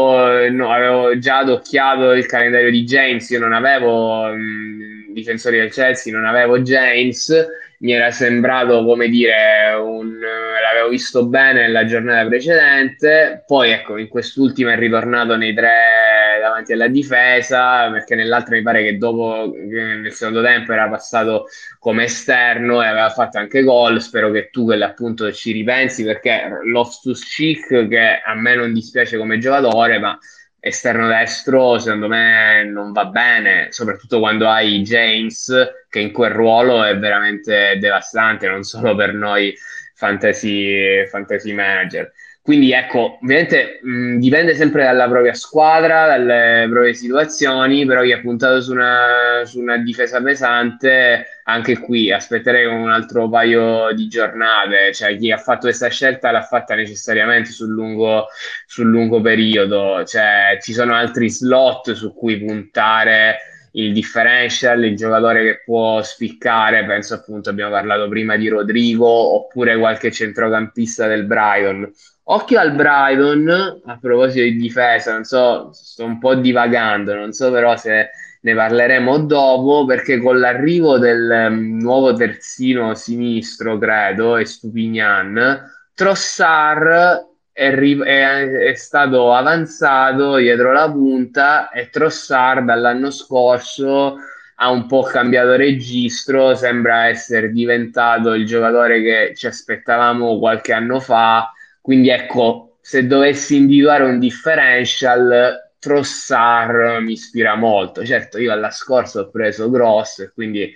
no, 0.50 0.72
avevo 0.72 1.18
già 1.18 1.38
adocchiato 1.38 2.12
il 2.12 2.26
calendario 2.26 2.70
di 2.70 2.84
James, 2.84 3.30
io 3.30 3.40
non 3.40 3.54
avevo 3.54 4.26
mh, 4.26 5.14
difensori 5.14 5.58
del 5.58 5.72
Chelsea, 5.72 6.14
non 6.14 6.26
avevo 6.26 6.60
James, 6.60 7.34
mi 7.80 7.92
era 7.94 8.12
sembrato 8.12 8.84
come 8.86 9.08
dire, 9.10 9.74
un, 9.78 10.18
l'avevo 10.62 10.90
visto 10.90 11.26
bene 11.28 11.62
nella 11.62 11.86
giornata 11.86 12.28
precedente, 12.28 13.44
poi 13.46 13.72
ecco, 13.72 13.98
in 13.98 14.08
quest'ultima 14.08 14.74
è 14.74 14.78
ritornato 14.78 15.36
nei 15.36 15.54
tre 15.54 16.40
davanti 16.42 16.74
alla 16.74 16.88
difesa, 16.88 17.90
perché 17.92 18.16
nell'altra 18.16 18.56
mi 18.56 18.62
pare 18.62 18.84
che 18.84 18.98
dopo, 18.98 19.54
nel 19.56 20.12
secondo 20.12 20.44
tempo 20.44 20.74
era 20.74 20.88
passato 20.88 21.48
come 21.80 22.04
esterno 22.06 22.84
e 22.84 22.88
aveva 22.88 23.10
fatto 23.10 23.38
anche 23.38 23.64
gol, 23.64 24.02
spero 24.02 24.32
che 24.32 24.50
tu 24.52 24.66
quelle 24.66 24.86
appunto 24.86 25.32
ci 25.32 25.52
ripensi, 25.52 26.04
perché 26.04 26.60
Loftus 26.64 27.24
Cheek, 27.26 27.88
che 27.88 28.22
a 28.24 28.36
me 28.36 28.56
non 28.56 28.74
dispiace 28.74 29.18
come 29.18 29.38
giocatore, 29.38 29.98
ma 30.00 30.18
esterno 30.66 31.08
destro 31.08 31.78
secondo 31.78 32.08
me 32.08 32.64
non 32.64 32.92
va 32.92 33.06
bene, 33.06 33.68
soprattutto 33.70 34.18
quando 34.18 34.50
hai 34.50 34.82
James 34.82 35.54
che 35.88 36.00
in 36.00 36.12
quel 36.12 36.32
ruolo 36.32 36.84
è 36.84 36.98
veramente 36.98 37.78
devastante, 37.80 38.48
non 38.48 38.64
solo 38.64 38.96
per 38.96 39.14
noi 39.14 39.56
fantasy, 39.94 41.06
fantasy 41.06 41.54
manager. 41.54 42.12
Quindi 42.46 42.72
ecco, 42.74 43.18
ovviamente 43.24 43.80
mh, 43.82 44.18
dipende 44.20 44.54
sempre 44.54 44.84
dalla 44.84 45.10
propria 45.10 45.34
squadra, 45.34 46.06
dalle 46.06 46.68
proprie 46.70 46.94
situazioni, 46.94 47.88
però 47.88 48.04
chi 48.04 48.12
ha 48.12 48.22
puntato 48.22 48.62
su 48.62 48.72
una, 48.72 49.42
su 49.46 49.60
una 49.60 49.78
difesa 49.78 50.22
pesante, 50.22 51.26
anche 51.46 51.80
qui 51.80 52.12
aspetterei 52.12 52.66
un 52.68 52.92
altro 52.92 53.28
paio 53.30 53.92
di 53.96 54.08
giornate, 54.08 54.94
cioè 54.94 55.18
chi 55.18 55.32
ha 55.32 55.38
fatto 55.38 55.62
questa 55.62 55.88
scelta 55.90 56.30
l'ha 56.30 56.44
fatta 56.44 56.76
necessariamente 56.76 57.50
sul 57.50 57.72
lungo, 57.72 58.28
sul 58.68 58.90
lungo 58.90 59.22
periodo, 59.22 60.04
cioè 60.06 60.60
ci 60.62 60.72
sono 60.72 60.94
altri 60.94 61.32
slot 61.32 61.94
su 61.94 62.14
cui 62.14 62.38
puntare 62.46 63.38
il 63.72 63.92
differential, 63.92 64.84
il 64.86 64.96
giocatore 64.96 65.44
che 65.44 65.62
può 65.66 66.02
spiccare, 66.04 66.86
penso 66.86 67.16
appunto 67.16 67.50
abbiamo 67.50 67.72
parlato 67.72 68.08
prima 68.08 68.38
di 68.38 68.48
Rodrigo, 68.50 69.08
oppure 69.08 69.76
qualche 69.78 70.12
centrocampista 70.12 71.08
del 71.08 71.26
Brighton 71.26 71.92
Occhio 72.28 72.60
al 72.60 72.74
Brighton, 72.74 73.82
a 73.86 73.98
proposito 74.02 74.44
di 74.44 74.56
difesa, 74.56 75.14
non 75.14 75.26
so, 75.26 75.70
sto 75.74 76.06
un 76.06 76.18
po' 76.18 76.34
divagando, 76.34 77.14
non 77.14 77.34
so 77.34 77.52
però 77.52 77.78
se 77.78 78.10
ne 78.42 78.56
parleremo 78.56 79.20
dopo, 79.20 79.86
perché 79.86 80.20
con 80.20 80.40
l'arrivo 80.40 80.98
del 80.98 81.50
um, 81.50 81.78
nuovo 81.80 82.14
terzino 82.16 82.96
sinistro, 82.96 83.78
credo, 83.78 84.38
e 84.38 84.46
Stupignan, 84.46 85.72
Trossard 85.94 87.28
è, 87.52 87.74
ri- 87.76 88.02
è, 88.02 88.50
è, 88.70 88.74
stato 88.74 89.32
avanzato 89.34 90.38
dietro 90.38 90.72
la 90.72 90.90
punta 90.92 91.70
e 91.70 91.90
Trossard 91.90 92.66
dall'anno 92.66 93.12
scorso 93.12 94.18
ha 94.56 94.72
un 94.72 94.88
po' 94.88 95.04
cambiato 95.04 95.56
registro, 95.56 96.56
sembra 96.56 97.08
essere 97.08 97.52
diventato 97.52 98.34
il 98.34 98.48
giocatore 98.48 99.02
che 99.02 99.34
ci 99.36 99.46
aspettavamo 99.46 100.40
qualche 100.40 100.74
anno 100.74 101.00
fa 101.00 101.52
quindi 101.86 102.10
ecco, 102.10 102.78
se 102.82 103.06
dovessi 103.06 103.58
individuare 103.58 104.06
un 104.06 104.18
differential, 104.18 105.70
Trossard 105.78 107.00
mi 107.04 107.12
ispira 107.12 107.54
molto. 107.54 108.04
Certo, 108.04 108.40
io 108.40 108.52
alla 108.52 108.72
scorsa 108.72 109.20
ho 109.20 109.30
preso 109.30 109.70
Gross 109.70 110.18
e 110.18 110.32
quindi 110.34 110.74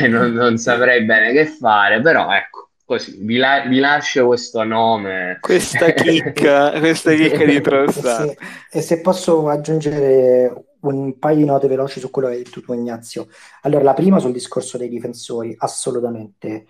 eh, 0.00 0.08
non, 0.08 0.32
non, 0.32 0.56
saprei 0.56 1.04
bene 1.04 1.32
che 1.32 1.44
fare, 1.44 2.00
però 2.00 2.32
ecco, 2.32 2.70
così 2.86 3.18
vi, 3.20 3.36
la- 3.36 3.66
vi 3.68 3.80
lascio 3.80 4.24
questo 4.24 4.64
nome. 4.64 5.36
Questa 5.42 5.92
chicca, 5.92 6.70
questa 6.80 7.12
chicca 7.12 7.44
di 7.44 7.60
Trossard. 7.60 8.30
E 8.30 8.34
se, 8.70 8.78
e 8.78 8.80
se 8.80 9.00
posso 9.02 9.50
aggiungere 9.50 10.78
un 10.80 11.18
paio 11.18 11.36
di 11.36 11.44
note 11.44 11.68
veloci 11.68 12.00
su 12.00 12.10
quello 12.10 12.28
che 12.28 12.36
hai 12.36 12.42
detto 12.44 12.62
tu, 12.62 12.72
Ignazio. 12.72 13.28
Allora, 13.60 13.84
la 13.84 13.92
prima 13.92 14.20
sul 14.20 14.32
discorso 14.32 14.78
dei 14.78 14.88
difensori, 14.88 15.54
assolutamente. 15.58 16.66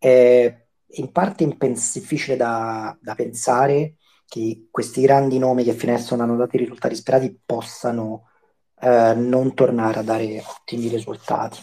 Eh, 0.00 0.64
in 0.92 1.12
parte 1.12 1.44
impens- 1.44 1.98
difficile 1.98 2.36
da, 2.36 2.96
da, 3.00 3.14
pensare 3.14 3.96
che 4.26 4.68
questi 4.70 5.00
grandi 5.02 5.38
nomi 5.38 5.64
che 5.64 5.72
fino 5.72 5.92
hanno 5.94 6.36
dato 6.36 6.56
i 6.56 6.60
risultati 6.60 6.94
sperati 6.94 7.38
possano 7.44 8.28
eh, 8.80 9.14
non 9.14 9.54
tornare 9.54 10.00
a 10.00 10.02
dare 10.02 10.42
ottimi 10.44 10.88
risultati. 10.88 11.58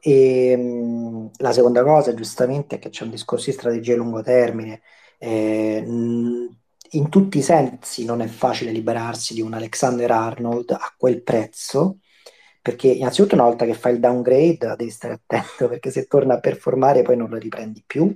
E, 0.00 0.56
mh, 0.56 1.30
la 1.38 1.52
seconda 1.52 1.82
cosa, 1.82 2.14
giustamente, 2.14 2.76
è 2.76 2.78
che 2.78 2.90
c'è 2.90 3.04
un 3.04 3.10
discorso 3.10 3.46
di 3.50 3.56
strategia 3.56 3.94
a 3.94 3.96
lungo 3.96 4.22
termine. 4.22 4.82
Eh, 5.18 5.82
mh, 5.82 6.56
in 6.94 7.08
tutti 7.08 7.38
i 7.38 7.42
sensi 7.42 8.04
non 8.04 8.20
è 8.20 8.26
facile 8.26 8.70
liberarsi 8.70 9.34
di 9.34 9.40
un 9.40 9.54
Alexander 9.54 10.10
Arnold 10.10 10.70
a 10.72 10.94
quel 10.96 11.22
prezzo, 11.22 11.98
perché 12.60 12.88
innanzitutto 12.88 13.34
una 13.34 13.44
volta 13.44 13.64
che 13.64 13.74
fai 13.74 13.94
il 13.94 14.00
downgrade 14.00 14.74
devi 14.76 14.90
stare 14.90 15.14
attento, 15.14 15.68
perché 15.68 15.90
se 15.90 16.06
torna 16.06 16.34
a 16.34 16.40
performare 16.40 17.02
poi 17.02 17.16
non 17.16 17.30
lo 17.30 17.38
riprendi 17.38 17.82
più 17.86 18.14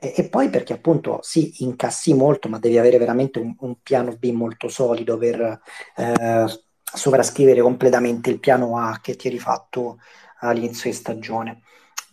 e, 0.00 0.14
e, 0.16 0.28
poi 0.28 0.48
perché 0.48 0.72
appunto 0.72 1.20
sì, 1.22 1.62
incassi 1.64 2.14
molto, 2.14 2.48
ma 2.48 2.58
devi 2.58 2.78
avere 2.78 2.98
veramente 2.98 3.38
un, 3.38 3.54
un 3.60 3.76
piano 3.82 4.16
B 4.16 4.30
molto 4.32 4.68
solido 4.68 5.16
per 5.18 5.60
eh, 5.96 6.44
sovrascrivere 6.82 7.60
completamente 7.60 8.30
il 8.30 8.40
piano 8.40 8.78
A 8.78 8.98
che 9.00 9.14
ti 9.16 9.28
eri 9.28 9.38
fatto 9.38 9.98
all'inizio 10.40 10.90
di 10.90 10.96
stagione. 10.96 11.62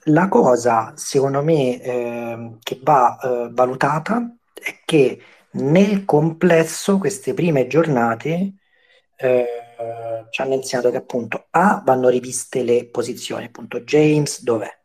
La 0.06 0.28
cosa, 0.30 0.93
secondo 0.95 1.43
me, 1.43 1.82
eh, 1.82 2.58
che 2.62 2.80
va 2.84 3.17
eh, 3.19 3.50
valutata 3.52 4.36
è 4.54 4.80
che 4.86 5.21
nel 5.52 6.06
complesso 6.06 6.97
queste 6.97 7.34
prime 7.34 7.67
giornate 7.67 8.54
eh, 9.17 9.45
ci 10.30 10.41
hanno 10.41 10.54
insegnato 10.54 10.91
che 10.91 10.97
appunto 10.97 11.47
A 11.52 11.82
vanno 11.86 12.10
riviste 12.10 12.63
le 12.63 12.88
posizioni, 12.88 13.45
appunto 13.45 13.82
James 13.82 14.43
dov'è? 14.43 14.76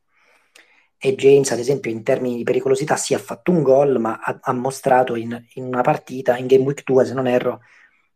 E 1.04 1.16
James, 1.16 1.50
ad 1.50 1.58
esempio, 1.58 1.90
in 1.90 2.04
termini 2.04 2.36
di 2.36 2.44
pericolosità, 2.44 2.94
si 2.94 3.06
sì, 3.06 3.14
ha 3.14 3.18
fatto 3.18 3.50
un 3.50 3.64
gol, 3.64 3.98
ma 3.98 4.20
ha, 4.22 4.38
ha 4.40 4.52
mostrato 4.52 5.16
in, 5.16 5.36
in, 5.54 5.64
una 5.64 5.80
partita, 5.80 6.36
in 6.36 6.46
Game 6.46 6.62
Week 6.62 6.84
2, 6.84 7.04
se 7.04 7.12
non 7.12 7.26
erro, 7.26 7.62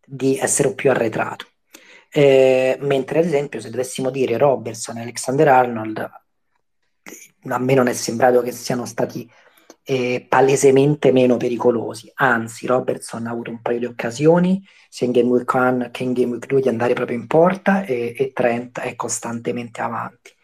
di 0.07 0.39
essere 0.39 0.73
più 0.73 0.89
arretrato. 0.89 1.47
Eh, 2.09 2.79
mentre, 2.83 3.19
ad 3.19 3.25
esempio, 3.25 3.59
se 3.59 3.71
dovessimo 3.71 4.11
dire 4.11 4.37
Robertson 4.37 4.99
e 4.99 5.03
Alexander 5.03 5.49
Arnold, 5.49 5.99
a 5.99 7.59
me 7.59 7.75
non 7.75 7.89
è 7.89 7.93
sembrato 7.93 8.41
che 8.41 8.53
siano 8.53 8.87
stati 8.87 9.29
eh, 9.83 10.25
palesemente 10.29 11.11
meno 11.11 11.37
pericolosi. 11.39 12.09
Anzi, 12.15 12.69
Robertson 12.69 13.27
ha 13.27 13.33
avuto 13.33 13.51
un 13.51 13.63
paio 13.63 13.81
di 13.81 13.87
occasioni, 13.87 14.65
sia 14.89 15.07
in 15.07 15.13
Game 15.13 15.29
Week 15.29 15.53
1 15.53 15.89
che 15.91 16.05
in 16.05 16.13
Game 16.13 16.35
Week 16.35 16.47
2, 16.47 16.61
di 16.61 16.69
andare 16.69 16.95
proprio 16.95 17.19
in 17.19 17.27
porta 17.27 17.85
e, 17.85 18.15
e 18.17 18.33
Trent 18.33 18.79
è 18.79 18.95
costantemente 18.95 19.81
avanti. 19.81 20.35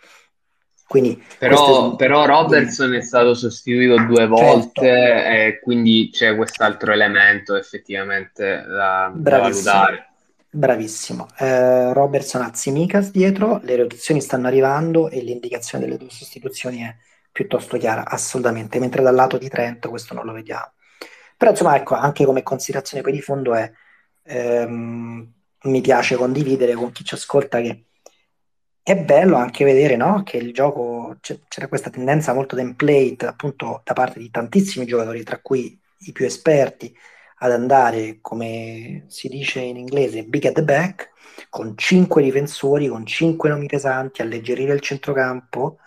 Quindi, 0.93 1.25
però, 1.39 1.97
però 1.97 2.27
Robertson 2.27 2.93
è 2.93 3.01
stato 3.01 3.33
sostituito 3.33 3.97
due 4.05 4.27
volte 4.27 4.83
certo. 4.83 5.31
e 5.31 5.61
quindi 5.63 6.11
c'è 6.13 6.37
quest'altro 6.37 6.93
elemento 6.93 7.57
effettivamente 7.57 8.63
da, 8.63 9.11
da 9.15 9.39
valutare. 9.39 10.11
Bravissimo. 10.51 11.29
Eh, 11.39 11.95
Robertson 11.95 12.43
ha 12.43 12.53
Zimikas 12.53 13.11
dietro, 13.11 13.59
le 13.63 13.77
rotazioni 13.77 14.21
stanno 14.21 14.49
arrivando 14.49 15.09
e 15.09 15.23
l'indicazione 15.23 15.87
delle 15.87 15.97
due 15.97 16.11
sostituzioni 16.11 16.83
è 16.83 16.95
piuttosto 17.33 17.79
chiara, 17.79 18.05
assolutamente, 18.05 18.79
mentre 18.79 19.01
dal 19.01 19.15
lato 19.15 19.39
di 19.39 19.49
Trento 19.49 19.89
questo 19.89 20.13
non 20.13 20.27
lo 20.27 20.33
vediamo. 20.33 20.73
Però 21.39 21.53
insomma, 21.53 21.75
ecco, 21.75 21.95
anche 21.95 22.27
come 22.27 22.43
considerazione 22.43 23.03
poi 23.03 23.13
di 23.13 23.23
fondo 23.23 23.55
è, 23.55 23.73
ehm, 24.25 25.33
mi 25.63 25.81
piace 25.81 26.17
condividere 26.17 26.75
con 26.75 26.93
chi 26.93 27.03
ci 27.03 27.15
ascolta 27.15 27.63
che 27.63 27.87
è 28.83 28.97
bello 28.97 29.37
anche 29.37 29.65
vedere 29.65 29.97
no, 29.97 30.23
che 30.25 30.37
il 30.39 30.53
gioco 30.53 31.17
c'era 31.21 31.69
questa 31.69 31.91
tendenza 31.91 32.35
molto 32.35 32.57
template 32.57 33.27
appunto 33.27 33.81
da 33.85 33.93
parte 33.93 34.19
di 34.19 34.31
tantissimi 34.31 34.87
giocatori, 34.87 35.23
tra 35.23 35.39
cui 35.41 35.79
i 35.99 36.13
più 36.13 36.25
esperti, 36.27 36.95
ad 37.39 37.53
andare, 37.53 38.19
come 38.21 39.05
si 39.09 39.29
dice 39.29 39.61
in 39.61 39.77
inglese, 39.77 40.25
big 40.25 40.47
at 40.47 40.55
the 40.55 40.63
back, 40.63 41.11
con 41.49 41.77
cinque 41.77 42.23
difensori, 42.23 42.89
con 42.89 43.05
cinque 43.07 43.49
nomi 43.49 43.67
pesanti, 43.67 44.23
alleggerire 44.23 44.73
il 44.75 44.81
centrocampo, 44.81 45.79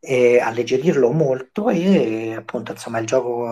e 0.00 0.40
alleggerirlo 0.40 1.10
molto 1.12 1.68
e 1.68 2.34
appunto 2.34 2.72
insomma 2.72 2.98
il 2.98 3.06
gioco, 3.06 3.44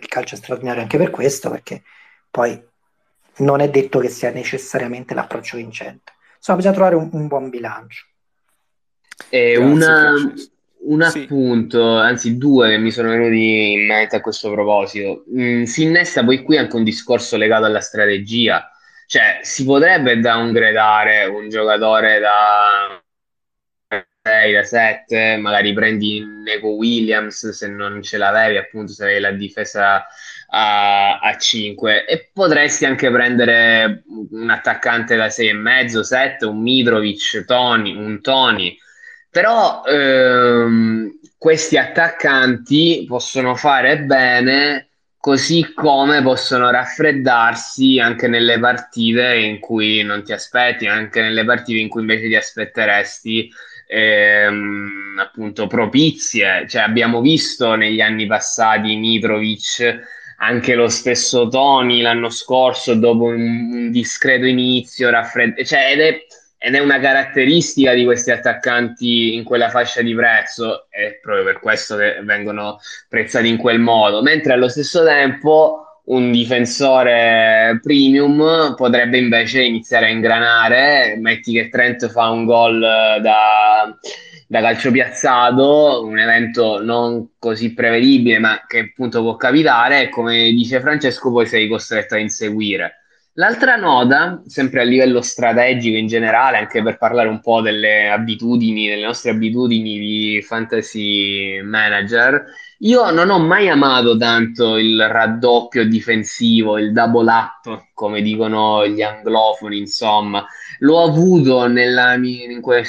il 0.00 0.08
calcio 0.08 0.34
è 0.34 0.38
straordinario 0.38 0.82
anche 0.82 0.98
per 0.98 1.10
questo, 1.10 1.50
perché 1.50 1.82
poi 2.30 2.60
non 3.38 3.60
è 3.60 3.70
detto 3.70 3.98
che 4.00 4.08
sia 4.08 4.30
necessariamente 4.30 5.14
l'approccio 5.14 5.56
vincente. 5.56 6.12
Insomma, 6.42 6.58
bisogna 6.58 6.74
trovare 6.74 6.96
un, 6.96 7.08
un 7.12 7.28
buon 7.28 7.50
bilancio. 7.50 8.04
E 9.28 9.56
una, 9.56 10.12
un 10.80 11.02
appunto, 11.02 12.00
sì. 12.00 12.04
anzi 12.04 12.36
due 12.36 12.70
che 12.70 12.78
mi 12.78 12.90
sono 12.90 13.10
venuti 13.10 13.74
in 13.74 13.86
mente 13.86 14.16
a 14.16 14.20
questo 14.20 14.50
proposito. 14.50 15.24
Mm, 15.32 15.62
si 15.62 15.84
innesta 15.84 16.24
poi 16.24 16.42
qui 16.42 16.56
anche 16.56 16.74
un 16.74 16.82
discorso 16.82 17.36
legato 17.36 17.64
alla 17.64 17.80
strategia. 17.80 18.68
Cioè, 19.06 19.38
si 19.42 19.64
potrebbe 19.64 20.18
downgradare 20.18 21.26
un 21.26 21.48
giocatore 21.48 22.18
da 22.18 23.00
6, 24.22 24.52
da 24.52 24.64
7, 24.64 25.36
magari 25.36 25.72
prendi 25.72 26.24
Neco 26.24 26.70
Williams 26.70 27.50
se 27.50 27.68
non 27.68 28.02
ce 28.02 28.18
l'avevi, 28.18 28.56
appunto, 28.56 28.92
se 28.92 29.04
avevi 29.04 29.20
la 29.20 29.30
difesa 29.30 30.04
a, 30.54 31.18
a 31.18 31.36
5 31.38 32.04
e 32.04 32.30
potresti 32.32 32.84
anche 32.84 33.10
prendere 33.10 34.02
un 34.30 34.50
attaccante 34.50 35.16
da 35.16 35.26
6,5, 35.26 36.00
7, 36.00 36.46
un 36.46 36.60
Mitrovic, 36.60 37.44
Tony, 37.46 37.94
un 37.96 38.20
Tony. 38.20 38.76
Però 39.30 39.82
ehm, 39.84 41.18
questi 41.38 41.78
attaccanti 41.78 43.06
possono 43.08 43.54
fare 43.54 44.00
bene 44.00 44.88
così 45.18 45.72
come 45.72 46.20
possono 46.20 46.70
raffreddarsi 46.70 47.98
anche 47.98 48.28
nelle 48.28 48.58
partite 48.58 49.36
in 49.36 49.58
cui 49.58 50.02
non 50.02 50.22
ti 50.22 50.32
aspetti, 50.32 50.86
anche 50.86 51.22
nelle 51.22 51.44
partite 51.44 51.80
in 51.80 51.88
cui 51.88 52.02
invece 52.02 52.26
ti 52.26 52.34
aspetteresti 52.34 53.50
ehm, 53.86 55.18
appunto 55.18 55.66
propizie. 55.66 56.66
Cioè, 56.68 56.82
abbiamo 56.82 57.22
visto 57.22 57.74
negli 57.74 58.02
anni 58.02 58.26
passati 58.26 58.96
Mitrovic 58.96 60.20
anche 60.42 60.74
lo 60.74 60.88
stesso 60.88 61.48
Tony 61.48 62.00
l'anno 62.00 62.28
scorso 62.28 62.94
dopo 62.94 63.24
un, 63.24 63.90
discreto 63.90 64.44
inizio 64.44 65.08
raffreddato, 65.08 65.64
cioè, 65.64 65.92
ed, 65.92 66.00
è, 66.00 66.26
ed 66.58 66.74
è 66.74 66.78
una 66.80 66.98
caratteristica 66.98 67.94
di 67.94 68.04
questi 68.04 68.32
attaccanti 68.32 69.34
in 69.34 69.44
quella 69.44 69.70
fascia 69.70 70.02
di 70.02 70.14
prezzo, 70.14 70.86
è 70.90 71.18
proprio 71.22 71.44
per 71.44 71.60
questo 71.60 71.96
che 71.96 72.20
vengono 72.22 72.78
prezzati 73.08 73.48
in 73.48 73.56
quel 73.56 73.78
modo, 73.78 74.20
mentre 74.20 74.52
allo 74.52 74.68
stesso 74.68 75.04
tempo 75.04 75.86
un 76.04 76.32
difensore 76.32 77.78
premium 77.80 78.74
potrebbe 78.76 79.18
invece 79.18 79.62
iniziare 79.62 80.06
a 80.06 80.10
ingranare. 80.10 81.16
Metti 81.20 81.52
che 81.52 81.68
Trent 81.68 82.10
fa 82.10 82.28
un 82.30 82.44
gol 82.44 82.80
da, 82.80 83.96
da 84.52 84.60
calcio 84.60 84.90
piazzato, 84.90 86.04
un 86.04 86.18
evento 86.18 86.84
non 86.84 87.36
così 87.38 87.72
prevedibile, 87.72 88.38
ma 88.38 88.64
che 88.66 88.80
appunto 88.80 89.22
può 89.22 89.34
capitare. 89.36 90.02
E 90.02 90.08
come 90.10 90.50
dice 90.50 90.78
Francesco, 90.78 91.32
poi 91.32 91.46
sei 91.46 91.66
costretto 91.68 92.16
a 92.16 92.18
inseguire. 92.18 92.98
L'altra 93.36 93.76
nota, 93.76 94.42
sempre 94.44 94.82
a 94.82 94.84
livello 94.84 95.22
strategico 95.22 95.96
in 95.96 96.06
generale, 96.06 96.58
anche 96.58 96.82
per 96.82 96.98
parlare 96.98 97.30
un 97.30 97.40
po' 97.40 97.62
delle 97.62 98.10
abitudini, 98.10 98.88
delle 98.88 99.06
nostre 99.06 99.30
abitudini 99.30 99.98
di 99.98 100.42
fantasy 100.46 101.62
manager, 101.62 102.44
io 102.80 103.10
non 103.10 103.30
ho 103.30 103.38
mai 103.38 103.70
amato 103.70 104.18
tanto 104.18 104.76
il 104.76 105.02
raddoppio 105.08 105.86
difensivo, 105.86 106.76
il 106.76 106.92
double 106.92 107.30
up, 107.30 107.86
come 107.94 108.20
dicono 108.20 108.86
gli 108.86 109.00
anglofoni, 109.00 109.78
insomma. 109.78 110.44
L'ho 110.82 111.02
avuto 111.04 111.66
nella 111.68 112.16
mia, 112.16 112.46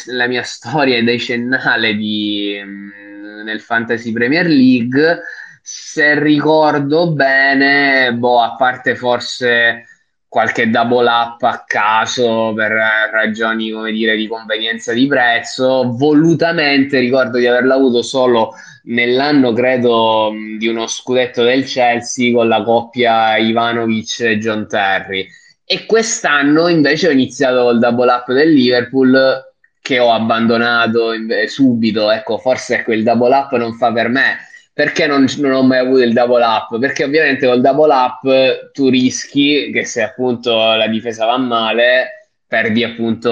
nella 0.08 0.28
mia 0.28 0.44
storia 0.44 1.04
decennale 1.04 1.96
di, 1.96 2.60
mm, 2.64 3.42
nel 3.44 3.62
Fantasy 3.62 4.12
Premier 4.12 4.48
League. 4.48 5.20
Se 5.62 6.20
ricordo 6.20 7.12
bene, 7.12 8.12
boh, 8.14 8.42
a 8.42 8.56
parte 8.56 8.96
forse 8.96 9.86
qualche 10.28 10.72
double 10.72 11.08
up 11.08 11.44
a 11.44 11.64
caso 11.68 12.54
per 12.56 12.72
ragioni, 13.12 13.70
come 13.70 13.92
dire, 13.92 14.16
di 14.16 14.28
convenienza 14.28 14.92
di 14.92 15.06
prezzo. 15.06 15.94
Volutamente 15.96 16.98
ricordo 17.00 17.38
di 17.38 17.46
averlo 17.46 17.76
avuto 17.76 18.02
solo 18.02 18.54
nell'anno, 18.86 19.54
credo, 19.54 20.32
di 20.58 20.68
uno 20.68 20.88
scudetto 20.88 21.44
del 21.44 21.64
Chelsea 21.66 22.34
con 22.34 22.48
la 22.48 22.64
coppia 22.64 23.38
Ivanovic 23.38 24.22
e 24.22 24.38
John 24.40 24.68
Terry. 24.68 25.28
E 25.66 25.86
quest'anno 25.86 26.68
invece 26.68 27.08
ho 27.08 27.12
iniziato 27.12 27.64
col 27.64 27.80
double 27.80 28.12
up 28.12 28.32
del 28.32 28.52
Liverpool 28.52 29.52
che 29.82 30.00
ho 30.00 30.12
abbandonato 30.12 31.12
subito. 31.48 32.12
Ecco, 32.12 32.38
forse 32.38 32.84
il 32.88 33.04
double 33.04 33.36
up 33.36 33.52
non 33.56 33.74
fa 33.74 33.92
per 33.92 34.10
me 34.10 34.38
perché 34.74 35.06
non, 35.06 35.28
non, 35.38 35.52
ho 35.52 35.64
mai 35.64 35.78
avuto 35.78 36.02
il 36.02 36.14
double 36.14 36.44
up? 36.44 36.80
Perché 36.80 37.04
ovviamente 37.04 37.46
col 37.46 37.62
double 37.62 37.94
up 37.94 38.72
tu 38.72 38.90
rischi 38.90 39.70
che 39.72 39.86
se 39.86 40.02
appunto 40.02 40.56
la 40.74 40.88
difesa 40.88 41.26
va 41.26 41.38
male, 41.38 42.32
perdi 42.48 42.84
appunto 42.84 43.30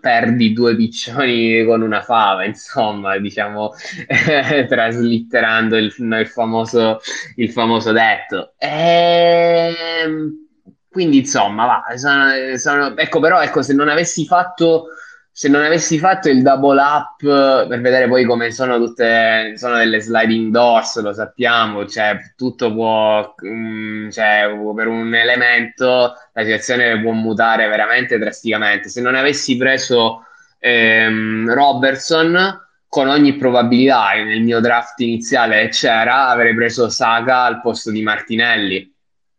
perdi 0.00 0.52
due 0.52 0.76
piccioni 0.76 1.64
con 1.64 1.82
una 1.82 2.02
fava, 2.02 2.44
insomma, 2.44 3.18
diciamo 3.18 3.72
traslitterando 4.68 5.76
il, 5.76 5.92
il, 5.98 6.26
famoso, 6.28 7.00
il 7.34 7.50
famoso 7.50 7.90
detto. 7.90 8.54
Ehm, 8.58 10.48
quindi 10.90 11.18
insomma, 11.18 11.66
va, 11.66 11.96
sono, 11.96 12.56
sono, 12.56 12.96
ecco 12.96 13.20
però 13.20 13.40
ecco 13.40 13.62
se 13.62 13.74
non 13.74 13.88
avessi 13.88 14.26
fatto 14.26 14.86
se 15.32 15.48
non 15.48 15.62
avessi 15.62 15.98
fatto 15.98 16.28
il 16.28 16.42
double 16.42 16.80
up 16.80 17.68
per 17.68 17.80
vedere 17.80 18.08
poi 18.08 18.24
come 18.24 18.50
sono 18.50 18.78
tutte 18.78 19.54
sono 19.56 19.76
delle 19.76 20.00
sliding 20.00 20.50
doors 20.50 21.00
lo 21.00 21.12
sappiamo 21.12 21.86
cioè 21.86 22.18
tutto 22.36 22.72
può 22.72 23.34
um, 23.42 24.10
cioè, 24.10 24.50
per 24.74 24.88
un 24.88 25.14
elemento 25.14 26.14
la 26.32 26.42
situazione 26.42 27.00
può 27.00 27.12
mutare 27.12 27.68
veramente 27.68 28.18
drasticamente. 28.18 28.88
Se 28.88 29.00
non 29.00 29.14
avessi 29.14 29.56
preso 29.56 30.24
ehm, 30.58 31.52
Robertson 31.52 32.66
con 32.88 33.08
ogni 33.08 33.36
probabilità 33.36 34.12
nel 34.14 34.42
mio 34.42 34.60
draft 34.60 34.98
iniziale 35.00 35.68
c'era 35.68 36.28
avrei 36.28 36.54
preso 36.54 36.88
Saka 36.88 37.44
al 37.44 37.60
posto 37.60 37.90
di 37.90 38.02
Martinelli 38.02 38.92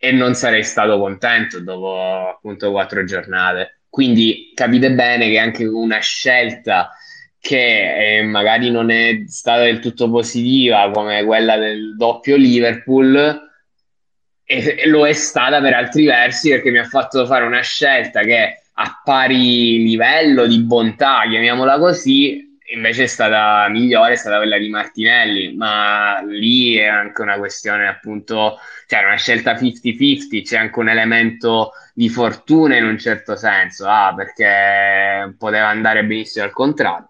e 0.03 0.11
non 0.11 0.33
sarei 0.33 0.63
stato 0.63 0.97
contento 0.97 1.59
dopo 1.59 2.27
appunto 2.27 2.71
quattro 2.71 3.03
giornate. 3.03 3.81
Quindi 3.87 4.51
capite 4.55 4.91
bene 4.93 5.29
che 5.29 5.37
anche 5.37 5.63
una 5.63 5.99
scelta 5.99 6.89
che 7.39 8.17
eh, 8.17 8.23
magari 8.23 8.71
non 8.71 8.89
è 8.89 9.25
stata 9.27 9.61
del 9.61 9.77
tutto 9.77 10.09
positiva 10.09 10.89
come 10.91 11.23
quella 11.23 11.55
del 11.57 11.95
doppio 11.95 12.35
Liverpool, 12.35 13.47
e, 14.43 14.87
lo 14.87 15.05
è 15.05 15.13
stata 15.13 15.61
per 15.61 15.75
altri 15.75 16.05
versi 16.05 16.49
perché 16.49 16.71
mi 16.71 16.79
ha 16.79 16.85
fatto 16.85 17.23
fare 17.27 17.45
una 17.45 17.61
scelta 17.61 18.21
che 18.21 18.63
a 18.73 19.01
pari 19.03 19.83
livello 19.83 20.47
di 20.47 20.63
bontà, 20.63 21.25
chiamiamola 21.29 21.77
così, 21.77 22.50
invece 22.73 23.03
è 23.03 23.07
stata 23.07 23.67
migliore, 23.69 24.13
è 24.13 24.15
stata 24.15 24.37
quella 24.37 24.57
di 24.57 24.69
Martinelli, 24.69 25.55
ma 25.55 26.21
lì 26.21 26.75
è 26.75 26.85
anche 26.85 27.21
una 27.21 27.37
questione 27.37 27.87
appunto, 27.87 28.57
cioè 28.87 29.03
una 29.03 29.15
scelta 29.15 29.53
50-50, 29.53 30.43
c'è 30.43 30.57
anche 30.57 30.79
un 30.79 30.89
elemento 30.89 31.71
di 31.93 32.09
fortuna 32.09 32.77
in 32.77 32.85
un 32.85 32.97
certo 32.97 33.35
senso, 33.35 33.87
ah, 33.87 34.13
perché 34.15 35.35
poteva 35.37 35.67
andare 35.67 36.05
benissimo 36.05 36.45
al 36.45 36.51
contrario. 36.51 37.09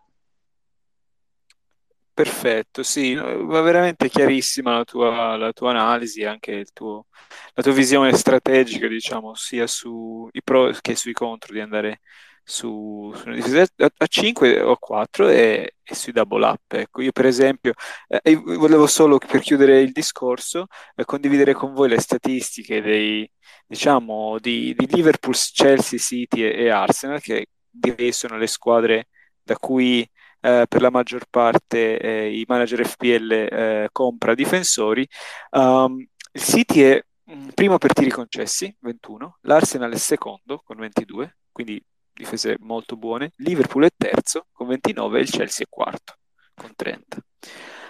Perfetto, 2.13 2.83
sì, 2.83 3.15
va 3.15 3.61
veramente 3.61 4.09
chiarissima 4.09 4.75
la 4.77 4.83
tua, 4.83 5.37
la 5.37 5.51
tua 5.53 5.71
analisi, 5.71 6.23
anche 6.23 6.65
tuo, 6.73 7.05
la 7.53 7.63
tua 7.63 7.71
visione 7.71 8.13
strategica, 8.13 8.87
diciamo, 8.87 9.33
sia 9.33 9.65
sui 9.65 10.41
pro 10.43 10.71
che 10.81 10.95
sui 10.95 11.13
contro 11.13 11.53
di 11.53 11.61
andare 11.61 12.01
su, 12.43 13.13
su 13.15 13.25
una 13.25 13.35
difesa 13.35 13.71
a, 13.77 14.07
5 14.07 14.61
o 14.61 14.71
a 14.71 14.77
4 14.77 15.29
e, 15.29 15.75
e, 15.83 15.95
sui 15.95 16.11
double 16.11 16.45
up. 16.45 16.73
Ecco, 16.73 17.01
io 17.01 17.11
per 17.11 17.25
esempio 17.25 17.73
eh, 18.07 18.35
volevo 18.35 18.87
solo 18.87 19.17
per 19.17 19.41
chiudere 19.41 19.81
il 19.81 19.91
discorso 19.91 20.67
eh, 20.95 21.05
condividere 21.05 21.53
con 21.53 21.73
voi 21.73 21.89
le 21.89 21.99
statistiche 21.99 22.81
dei, 22.81 23.29
diciamo, 23.65 24.37
di, 24.39 24.73
di 24.75 24.87
Liverpool, 24.87 25.35
Chelsea, 25.35 25.99
City 25.99 26.43
e, 26.43 26.63
e, 26.65 26.69
Arsenal, 26.69 27.21
che 27.21 27.47
direi 27.69 28.11
sono 28.11 28.37
le 28.37 28.47
squadre 28.47 29.07
da 29.43 29.57
cui 29.57 30.07
eh, 30.41 30.65
per 30.67 30.81
la 30.81 30.89
maggior 30.89 31.25
parte 31.29 31.99
eh, 31.99 32.37
i 32.37 32.45
manager 32.47 32.85
FPL 32.85 33.31
eh, 33.31 33.89
compra 33.91 34.33
difensori. 34.33 35.07
Um, 35.51 36.05
il 36.33 36.41
City 36.41 36.81
è 36.81 37.03
mm, 37.31 37.49
primo 37.49 37.77
per 37.77 37.93
tiri 37.93 38.09
concessi, 38.09 38.75
21, 38.79 39.37
l'Arsenal 39.41 39.93
è 39.93 39.97
secondo 39.97 40.61
con 40.63 40.77
22, 40.77 41.37
quindi 41.51 41.83
difese 42.13 42.57
molto 42.59 42.95
buone. 42.95 43.31
Liverpool 43.37 43.85
è 43.85 43.89
terzo 43.95 44.47
con 44.51 44.67
29 44.67 45.19
e 45.19 45.21
il 45.21 45.29
Chelsea 45.29 45.65
è 45.65 45.69
quarto 45.69 46.15
con 46.53 46.73
30. 46.75 47.17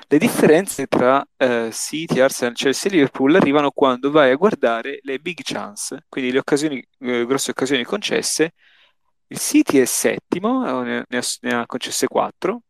Le 0.08 0.18
differenze 0.18 0.88
tra 0.88 1.26
eh, 1.38 1.70
City, 1.72 2.20
Arsenal, 2.20 2.54
Chelsea 2.54 2.92
e 2.92 2.96
Liverpool 2.96 3.36
arrivano 3.36 3.72
quando 3.72 4.12
vai 4.12 4.32
a 4.32 4.36
guardare 4.36 5.00
le 5.04 5.20
big 5.20 5.40
chance, 5.42 6.06
quindi 6.10 6.32
le 6.32 6.40
occasioni, 6.40 6.86
eh, 7.00 7.26
grosse 7.26 7.52
occasioni 7.52 7.84
concesse. 7.86 8.54
Il 9.28 9.40
City 9.40 9.78
è 9.78 9.86
settimo, 9.86 10.82
ne, 10.82 11.06
ne, 11.08 11.18
ha, 11.18 11.22
ne 11.42 11.54
ha 11.54 11.66
concesse 11.66 12.08
4, 12.08 12.62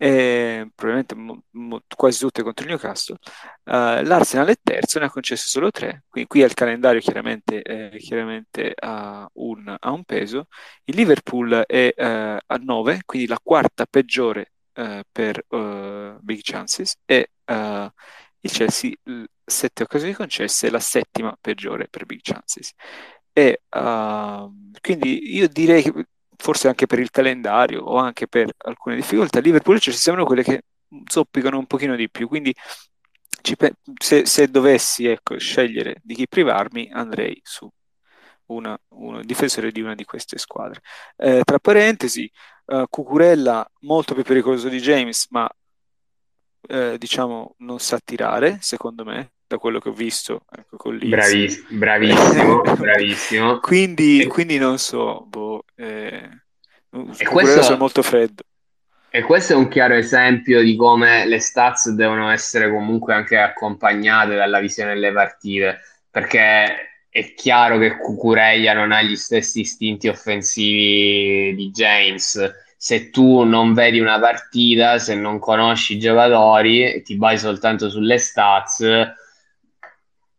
eh, 0.00 0.70
probabilmente 0.74 1.14
mo, 1.16 1.42
mo, 1.50 1.82
quasi 1.96 2.20
tutte 2.20 2.42
contro 2.42 2.64
il 2.64 2.70
Newcastle. 2.70 3.16
Uh, 3.64 4.02
L'Arsenal 4.04 4.46
è 4.46 4.54
terzo, 4.62 4.98
ne 5.00 5.06
ha 5.06 5.10
concesse 5.10 5.48
solo 5.48 5.70
tre. 5.70 6.04
Qui, 6.08 6.26
qui 6.26 6.40
il 6.40 6.54
calendario 6.54 7.00
chiaramente, 7.00 7.62
eh, 7.62 7.98
chiaramente 7.98 8.72
ha, 8.78 9.28
un, 9.34 9.76
ha, 9.78 9.90
un, 9.90 10.04
peso. 10.04 10.46
Il 10.84 10.94
Liverpool 10.96 11.64
è 11.66 11.92
uh, 11.96 12.38
a 12.46 12.56
9, 12.56 13.02
quindi 13.04 13.26
la 13.26 13.40
quarta 13.42 13.86
peggiore 13.86 14.52
uh, 14.74 15.00
per 15.10 15.44
big 16.20 16.40
chances, 16.42 16.94
e 17.04 17.30
il 18.40 18.50
Chelsea, 18.50 18.92
sette 19.44 19.82
occasioni 19.82 20.12
concesse, 20.12 20.70
la 20.70 20.78
settima 20.80 21.36
peggiore 21.40 21.88
per 21.88 22.06
big 22.06 22.20
chances. 22.22 22.72
E, 23.32 23.62
quindi 24.80 25.34
io 25.34 25.48
direi 25.48 25.82
che 25.82 25.92
forse 26.38 26.68
anche 26.68 26.86
per 26.86 26.98
il 27.00 27.10
calendario 27.10 27.82
o 27.82 27.96
anche 27.96 28.28
per 28.28 28.52
alcune 28.58 28.96
difficoltà, 28.96 29.40
Liverpool 29.40 29.76
e 29.76 29.80
Chelsea 29.80 30.00
sembrano 30.00 30.26
quelle 30.26 30.42
che 30.42 30.62
zoppicano 31.04 31.58
un 31.58 31.66
pochino 31.66 31.96
di 31.96 32.08
più, 32.08 32.28
quindi 32.28 32.54
pe- 33.56 33.74
se, 33.98 34.24
se, 34.26 34.48
dovessi 34.48 35.06
ecco, 35.06 35.38
scegliere 35.38 35.96
di 36.02 36.14
chi 36.14 36.28
privarmi 36.28 36.90
andrei 36.92 37.38
su 37.42 37.68
una, 38.46 38.78
un 38.90 39.22
difensore 39.24 39.72
di 39.72 39.82
una 39.82 39.94
di 39.94 40.04
queste 40.04 40.38
squadre. 40.38 40.80
Eh, 41.16 41.42
tra 41.44 41.58
parentesi, 41.58 42.30
uh, 42.66 42.84
Cucurella 42.88 43.68
molto 43.80 44.14
più 44.14 44.22
pericoloso 44.22 44.68
di 44.68 44.78
James, 44.78 45.26
ma 45.30 45.48
eh, 46.68 46.96
diciamo 46.98 47.54
non 47.58 47.78
sa 47.78 47.98
tirare, 47.98 48.58
secondo 48.60 49.04
me, 49.04 49.32
da 49.48 49.56
quello 49.56 49.80
che 49.80 49.88
ho 49.88 49.92
visto 49.92 50.42
ecco, 50.54 50.76
con 50.76 50.98
Braviss- 51.02 51.64
bravissimo, 51.70 52.60
bravissimo. 52.76 53.58
quindi, 53.60 54.20
e... 54.20 54.26
quindi 54.26 54.58
non 54.58 54.78
so, 54.78 55.24
boh, 55.26 55.64
eh, 55.74 56.28
e 57.16 57.24
questo 57.24 57.72
è 57.72 57.76
molto 57.76 58.02
freddo. 58.02 58.42
E 59.10 59.22
questo 59.22 59.54
è 59.54 59.56
un 59.56 59.68
chiaro 59.68 59.94
esempio 59.94 60.62
di 60.62 60.76
come 60.76 61.26
le 61.26 61.40
stats 61.40 61.88
devono 61.90 62.30
essere 62.30 62.70
comunque 62.70 63.14
anche 63.14 63.38
accompagnate 63.38 64.34
dalla 64.34 64.60
visione 64.60 64.92
delle 64.92 65.12
partite, 65.12 65.80
perché 66.10 66.88
è 67.08 67.34
chiaro 67.34 67.78
che 67.78 67.96
Cucurella 67.96 68.74
non 68.74 68.92
ha 68.92 69.00
gli 69.00 69.16
stessi 69.16 69.60
istinti 69.60 70.08
offensivi 70.08 71.54
di 71.54 71.70
James. 71.70 72.54
Se 72.76 73.08
tu 73.08 73.44
non 73.44 73.72
vedi 73.72 73.98
una 73.98 74.20
partita, 74.20 74.98
se 74.98 75.14
non 75.14 75.38
conosci 75.38 75.94
i 75.94 75.98
giocatori 75.98 76.84
e 76.84 77.02
ti 77.02 77.16
vai 77.16 77.38
soltanto 77.38 77.88
sulle 77.88 78.18
stats, 78.18 78.84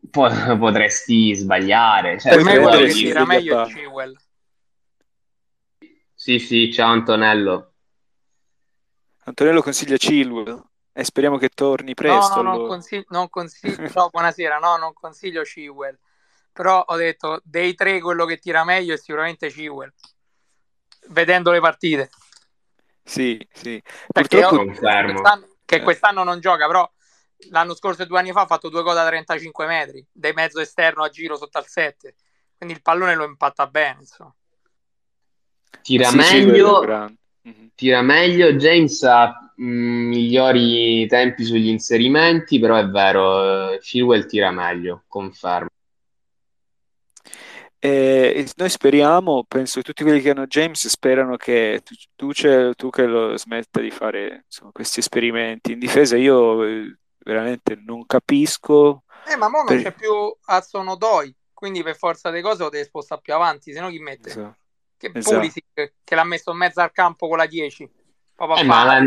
po- 0.10 0.30
potresti 0.58 1.34
sbagliare. 1.36 2.20
Cioè, 2.20 2.36
per 2.36 2.44
me 2.44 2.60
quello 2.60 2.78
che 2.78 2.90
sì, 2.92 3.12
meglio 3.14 3.62
è 3.62 3.66
sì. 3.66 3.74
Chilwell. 3.74 4.18
Sì, 6.14 6.40
sì, 6.40 6.72
ciao 6.72 6.92
Antonello. 6.92 7.74
Antonello 9.24 9.62
consiglia 9.62 9.96
Chilwell 9.98 10.62
e 10.92 11.04
speriamo 11.04 11.38
che 11.38 11.50
torni 11.50 11.94
presto. 11.94 12.42
No, 12.42 12.52
no, 12.52 12.58
non 12.58 12.68
consiglio, 12.68 13.06
non 13.10 13.30
consiglio, 13.30 13.88
ciao, 13.90 14.10
buonasera, 14.10 14.58
no, 14.58 14.76
non 14.78 14.94
consiglio 14.94 15.44
Chilwell, 15.44 15.98
però 16.52 16.84
ho 16.86 16.96
detto 16.96 17.40
dei 17.44 17.74
tre 17.76 18.02
quello 18.02 18.26
che 18.26 18.38
tira 18.38 18.64
meglio 18.66 18.96
è 18.96 18.98
sicuramente 18.98 19.50
Chilwell, 19.50 19.94
vedendo 21.10 21.52
le 21.52 21.60
partite, 21.60 22.10
Sì, 23.04 23.40
sì. 23.54 23.82
perché 24.12 24.40
Purtroppo 24.40 24.64
io- 24.72 25.44
che 25.66 25.76
Eh. 25.76 25.84
quest'anno 25.84 26.24
non 26.24 26.40
gioca, 26.40 26.68
però 26.68 26.92
l'anno 27.50 27.74
scorso 27.76 28.04
e 28.04 28.06
due 28.06 28.20
anni 28.20 28.32
fa 28.32 28.42
ha 28.42 28.46
fatto 28.48 28.70
due 28.70 28.84
gol 28.84 28.96
da 28.96 29.06
35 29.08 29.66
metri, 29.66 30.06
dei 30.12 30.34
mezzo 30.34 30.60
esterno 30.60 31.04
a 31.04 31.10
giro 31.10 31.36
sotto 31.38 31.58
al 31.58 31.68
7, 31.68 32.16
quindi 32.58 32.76
il 32.76 32.82
pallone 32.82 33.16
lo 33.16 33.26
impatta 33.26 33.68
bene, 33.68 34.00
insomma. 34.02 34.34
Tira 35.82 36.10
Sì, 36.10 36.16
meglio. 36.18 37.08
Mhm. 37.42 37.72
tira 37.74 38.02
meglio. 38.02 38.54
James 38.54 39.02
ha 39.04 39.52
mh, 39.56 39.64
migliori 39.66 41.08
tempi 41.08 41.44
sugli 41.46 41.68
inserimenti, 41.70 42.60
però 42.60 42.76
è 42.76 42.86
vero, 42.88 43.72
eh, 43.72 43.80
Chilwell 43.80 44.26
tira 44.26 44.52
meglio, 44.52 45.04
confermo. 45.08 45.68
E 47.82 48.34
e 48.36 48.52
noi 48.58 48.70
speriamo, 48.70 49.46
penso 49.48 49.80
che 49.80 49.86
tutti 49.86 50.04
quelli 50.04 50.20
che 50.20 50.32
hanno 50.32 50.48
James 50.48 50.86
sperano 50.88 51.38
che 51.38 51.82
tu, 51.84 51.96
tu, 52.34 52.74
tu 52.74 52.90
che 52.90 53.06
lo 53.06 53.38
smetta 53.38 53.80
di 53.80 53.90
fare 53.90 54.44
insomma, 54.46 54.72
questi 54.72 55.00
esperimenti. 55.00 55.72
In 55.72 55.80
difesa 55.80 56.18
io 56.18 56.64
eh, 56.66 56.98
veramente 57.20 57.76
non 57.76 58.06
capisco. 58.06 59.04
Eh, 59.28 59.36
ma 59.36 59.50
mo 59.50 59.58
non 59.58 59.66
Per- 59.68 59.82
c'è 59.82 59.94
più 59.94 60.12
Hudson 60.14 60.88
Odoi, 60.88 61.36
quindi 61.54 61.84
per 61.84 61.96
forza 61.96 62.32
di 62.32 62.42
cose 62.42 62.64
lo 62.64 62.70
deve 62.70 62.86
spostare 62.86 63.22
più 63.22 63.34
avanti, 63.34 63.72
se 63.74 63.80
no 63.80 63.90
chi 63.90 64.00
mette? 64.00 64.30
Esatto. 64.30 64.56
Che 64.98 65.12
Esatto. 65.14 65.36
Pulisic, 65.36 65.94
che 66.04 66.16
l'ha 66.16 66.24
messo 66.26 66.52
in 66.52 66.58
mezzo 66.58 66.82
al 66.82 66.92
campo 66.92 67.28
con 67.28 67.38
la 67.38 67.46
10. 67.46 67.90
Proprio 68.36 68.58
a 68.58 68.62
Eh, 68.62 68.64
ma 68.66 68.84
la- 68.84 69.04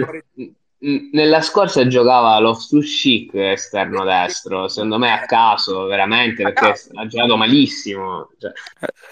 nella 1.13 1.41
scorsa 1.43 1.87
giocava 1.87 2.39
Loftus-Cheek 2.41 3.35
esterno 3.35 4.03
destro, 4.05 4.67
secondo 4.69 4.99
me 4.99 5.13
a 5.13 5.25
caso, 5.27 5.85
veramente, 5.85 6.43
perché 6.43 6.61
caso. 6.71 6.91
ha 6.95 7.07
giocato 7.07 7.37
malissimo. 7.37 8.31
Cioè, 8.39 8.53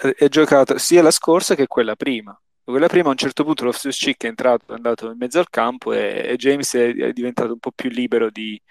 Eh, 0.03 0.13
È 0.15 0.27
giocato 0.27 0.77
sia 0.77 1.01
la 1.01 1.11
scorsa 1.11 1.55
che 1.55 1.67
quella 1.67 1.95
prima. 1.95 2.37
Quella 2.71 2.87
prima 2.87 3.07
a 3.07 3.11
un 3.11 3.17
certo 3.17 3.43
punto 3.43 3.65
Loftus-Cheek 3.65 4.23
è 4.23 4.27
entrato, 4.27 4.71
è 4.73 4.75
andato 4.75 5.11
in 5.11 5.17
mezzo 5.17 5.39
al 5.39 5.49
campo 5.49 5.93
e, 5.93 6.29
e 6.31 6.35
James 6.37 6.73
è, 6.75 6.93
è 6.95 7.13
diventato 7.13 7.53
un 7.53 7.59
po' 7.59 7.71
più 7.71 7.89
libero 7.89 8.29
di, 8.29 8.61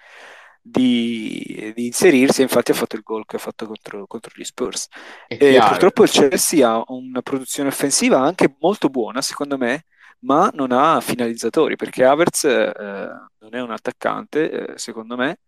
di- 0.60 1.72
di 1.74 1.86
inserirsi 1.86 2.40
e 2.40 2.44
infatti 2.44 2.70
ha 2.72 2.74
fatto 2.74 2.96
il 2.96 3.02
gol 3.02 3.24
che 3.26 3.36
ha 3.36 3.38
fatto 3.38 3.66
contro, 3.66 4.06
contro 4.06 4.32
gli 4.34 4.44
Spurs. 4.44 4.88
E 5.26 5.60
purtroppo 5.64 6.02
il 6.02 6.10
Chelsea 6.10 6.68
ha 6.68 6.82
una 6.88 7.22
produzione 7.22 7.68
offensiva 7.68 8.20
anche 8.20 8.56
molto 8.60 8.88
buona, 8.88 9.22
secondo 9.22 9.56
me, 9.56 9.84
ma 10.20 10.50
non 10.52 10.72
ha 10.72 11.00
finalizzatori, 11.00 11.76
perché 11.76 12.04
Havertz 12.04 12.44
eh, 12.44 12.72
non 13.38 13.54
è 13.54 13.60
un 13.60 13.70
attaccante, 13.70 14.72
eh, 14.74 14.78
secondo 14.78 15.16
me, 15.16 15.38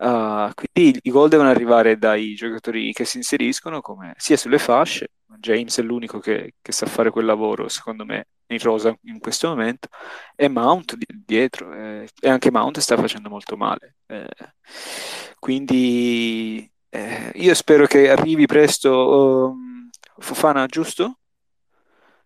Ah, 0.00 0.52
quindi 0.54 1.00
i 1.02 1.10
gol 1.10 1.28
devono 1.28 1.48
arrivare 1.50 1.98
dai 1.98 2.34
giocatori 2.34 2.92
che 2.92 3.04
si 3.04 3.16
inseriscono, 3.16 3.80
come, 3.80 4.14
sia 4.16 4.36
sulle 4.36 4.58
fasce, 4.58 5.10
James 5.38 5.78
è 5.78 5.82
l'unico 5.82 6.18
che, 6.18 6.54
che 6.60 6.72
sa 6.72 6.86
fare 6.86 7.10
quel 7.10 7.26
lavoro, 7.26 7.68
secondo 7.68 8.04
me, 8.04 8.28
in 8.46 8.58
rosa 8.58 8.96
in 9.02 9.18
questo 9.18 9.48
momento, 9.48 9.88
e 10.34 10.48
Mount 10.48 10.96
di- 10.96 11.06
dietro, 11.24 11.72
eh, 11.74 12.08
e 12.20 12.28
anche 12.28 12.50
Mount 12.50 12.78
sta 12.78 12.96
facendo 12.96 13.28
molto 13.28 13.56
male. 13.56 13.96
Eh, 14.06 14.26
quindi 15.38 16.70
eh, 16.88 17.32
io 17.34 17.54
spero 17.54 17.86
che 17.86 18.10
arrivi 18.10 18.46
presto 18.46 19.50
um, 19.50 19.88
Fofana, 20.18 20.66
giusto? 20.66 21.18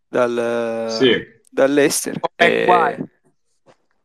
Dal, 0.08 0.86
Sì. 0.90 1.24
dall'Ester. 1.50 2.18
O 2.20 2.30
Maguire. 2.36 3.10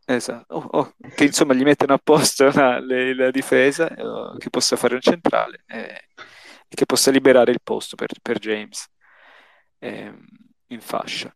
Esatto, 0.09 0.55
Oh, 0.55 0.67
oh, 0.71 0.93
che 1.15 1.25
insomma 1.25 1.53
gli 1.53 1.63
mettono 1.63 1.93
a 1.93 1.99
posto 2.01 2.49
la, 2.53 2.79
la 2.79 3.29
difesa, 3.29 3.89
eh, 3.89 4.37
che 4.37 4.49
possa 4.49 4.77
fare 4.77 4.93
un 4.93 5.01
centrale 5.01 5.63
eh, 5.67 6.07
e 6.67 6.75
che 6.75 6.85
possa 6.85 7.11
liberare 7.11 7.51
il 7.51 7.61
posto 7.63 7.95
per, 7.95 8.09
per 8.21 8.39
James 8.39 8.85
ehm, 9.79 10.25
in 10.67 10.81
fascia. 10.81 11.33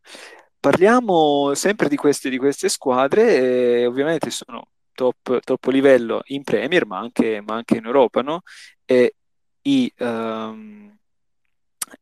Parliamo 0.60 1.54
sempre 1.56 1.90
di 1.90 1.96
queste, 1.96 2.30
di 2.30 2.38
queste 2.38 2.70
squadre, 2.70 3.86
ovviamente 3.86 4.30
sono 4.30 4.68
top, 4.94 5.40
top 5.40 5.66
livello 5.68 6.22
in 6.26 6.44
Premier, 6.44 6.86
ma 6.86 7.00
anche, 7.00 7.42
ma 7.42 7.56
anche 7.56 7.78
in 7.78 7.86
Europa, 7.86 8.22
no? 8.22 8.42
E 8.86 9.16
i, 9.64 9.92
ehm, 9.98 10.98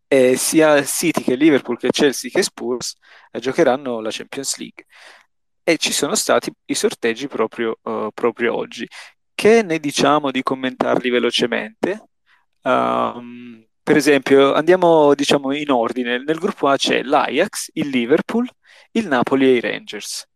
e 0.08 0.36
sia 0.38 0.84
City 0.84 1.22
che 1.22 1.36
Liverpool 1.36 1.78
che 1.78 1.90
Chelsea 1.92 2.30
che 2.32 2.44
Spurs 2.44 2.96
eh, 3.32 3.40
giocheranno 3.40 4.00
la 4.02 4.10
Champions 4.12 4.58
League 4.58 4.86
e 5.64 5.78
ci 5.78 5.94
sono 5.94 6.16
stati 6.16 6.52
i 6.66 6.74
sorteggi 6.74 7.28
proprio, 7.28 7.78
eh, 7.84 8.10
proprio 8.14 8.56
oggi. 8.56 8.88
Che 9.36 9.62
ne 9.64 9.80
diciamo 9.80 10.32
di 10.32 10.42
commentarli 10.44 11.10
velocemente? 11.10 12.10
Um, 12.62 13.66
per 13.82 13.98
esempio, 13.98 14.54
andiamo 14.54 15.14
diciamo 15.16 15.54
in 15.54 15.72
ordine. 15.72 16.24
Nel 16.24 16.38
gruppo 16.38 16.68
A 16.68 16.76
c'è 16.76 17.02
l'Ajax, 17.04 17.70
il 17.74 17.90
Liverpool, 17.90 18.48
il 18.92 19.08
Napoli 19.08 19.46
e 19.48 19.56
i 19.56 19.60
Rangers, 19.60 20.28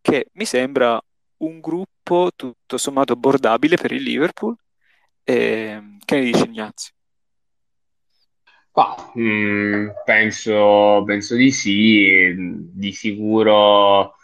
che 0.00 0.28
mi 0.32 0.44
sembra 0.44 1.00
un 1.38 1.60
gruppo 1.60 2.30
tutto 2.34 2.76
sommato 2.76 3.12
abbordabile 3.14 3.76
per 3.76 3.92
il 3.92 4.02
Liverpool. 4.02 4.56
E, 5.24 5.96
che 6.04 6.16
ne 6.16 6.24
dici 6.24 6.44
Ignazio? 6.44 6.92
Ma, 8.72 8.94
mh, 9.14 9.92
penso, 10.04 11.02
penso 11.06 11.36
di 11.36 11.52
sì, 11.52 12.34
di 12.36 12.92
sicuro 12.92 14.16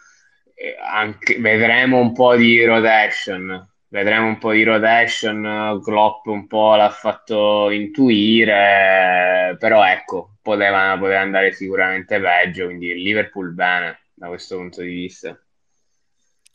eh, 0.55 0.76
anche, 0.76 1.38
vedremo 1.41 1.99
un 1.99 2.12
po' 2.12 2.36
di 2.36 2.64
rotation, 2.64 3.69
vedremo 3.91 4.26
un 4.26 4.38
po' 4.38 4.53
di 4.53 4.62
rotation, 4.62 5.80
Klopp 5.82 6.26
un 6.26 6.47
po' 6.47 6.74
l'ha 6.76 6.91
fatto 6.91 7.70
intuire, 7.70 9.57
però 9.59 9.84
ecco, 9.84 10.36
poteva, 10.41 10.97
poteva 10.99 11.20
andare 11.20 11.53
sicuramente 11.53 12.20
peggio, 12.20 12.66
quindi 12.66 12.95
Liverpool 12.95 13.53
bene 13.53 14.07
da 14.14 14.28
questo 14.28 14.57
punto 14.57 14.80
di 14.82 14.93
vista. 14.93 15.38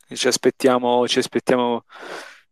Ci 0.08 0.28
aspettiamo, 0.28 1.06
ci 1.06 1.18
aspettiamo 1.18 1.84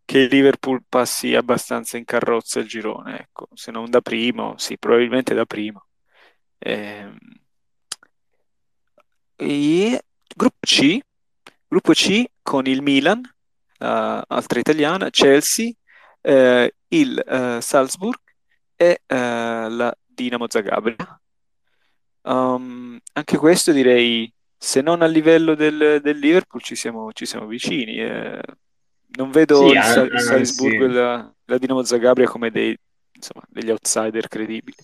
che 0.05 0.19
il 0.19 0.29
Liverpool 0.29 0.83
passi 0.87 1.35
abbastanza 1.35 1.97
in 1.97 2.05
carrozza 2.05 2.61
il 2.61 2.67
girone, 2.67 3.21
ecco, 3.21 3.49
se 3.55 3.71
non 3.71 3.89
da 3.89 4.01
primo, 4.01 4.55
sì, 4.59 4.77
probabilmente 4.77 5.35
da 5.35 5.47
primo. 5.47 5.87
Ehm, 6.59 7.17
e 9.37 10.03
gruppo 10.35 10.59
C, 10.61 10.99
gruppo 11.67 11.93
C 11.93 12.25
con 12.43 12.67
il 12.67 12.83
Milan, 12.83 13.23
altra 13.85 14.59
italiana, 14.59 15.11
Chelsea, 15.11 15.71
eh, 16.21 16.75
il 16.89 17.23
eh, 17.27 17.59
Salzburg 17.61 18.19
e 18.77 19.01
eh, 19.07 19.17
la 19.69 19.95
Dinamo 20.07 20.47
Zagabria. 20.49 21.21
Um, 22.23 22.99
anche 23.13 23.37
questo 23.37 23.73
direi, 23.73 24.33
se 24.57 24.81
non 24.81 25.03
a 25.03 25.07
livello 25.07 25.55
del, 25.55 26.01
del 26.03 26.19
Liverpool, 26.19 26.63
ci 26.63 26.75
siamo, 26.75 27.13
ci 27.13 27.27
siamo 27.27 27.47
vicini. 27.47 27.99
eh. 27.99 28.41
non 29.17 29.31
vedo 29.31 29.69
Sì, 29.69 29.75
il, 29.75 29.83
Sa- 29.83 30.01
an- 30.01 30.09
il 30.13 30.21
Salzburgo 30.21 30.83
e 30.83 30.87
anzi, 30.87 30.95
la, 30.97 31.35
la 31.45 31.59
Dinamo 31.59 31.83
Zagabria 31.83 32.27
come 32.27 32.51
dei, 32.51 32.77
insomma, 33.13 33.45
degli 33.49 33.71
outsider 33.71 34.27
credibili. 34.29 34.77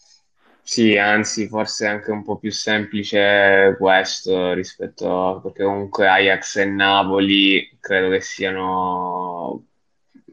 Sì, 0.71 0.97
anzi, 0.97 1.49
forse 1.49 1.87
è 1.87 1.89
anche 1.89 2.13
un 2.13 2.23
po' 2.23 2.39
più 2.39 2.53
semplice 2.53 3.75
questo 3.77 4.53
rispetto 4.53 5.29
a, 5.29 5.41
perché 5.41 5.65
comunque 5.65 6.07
Ajax 6.07 6.59
e 6.59 6.65
Napoli 6.65 7.77
credo 7.81 8.09
che 8.09 8.21
siano 8.21 9.67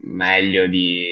meglio 0.02 0.68
di 0.68 1.08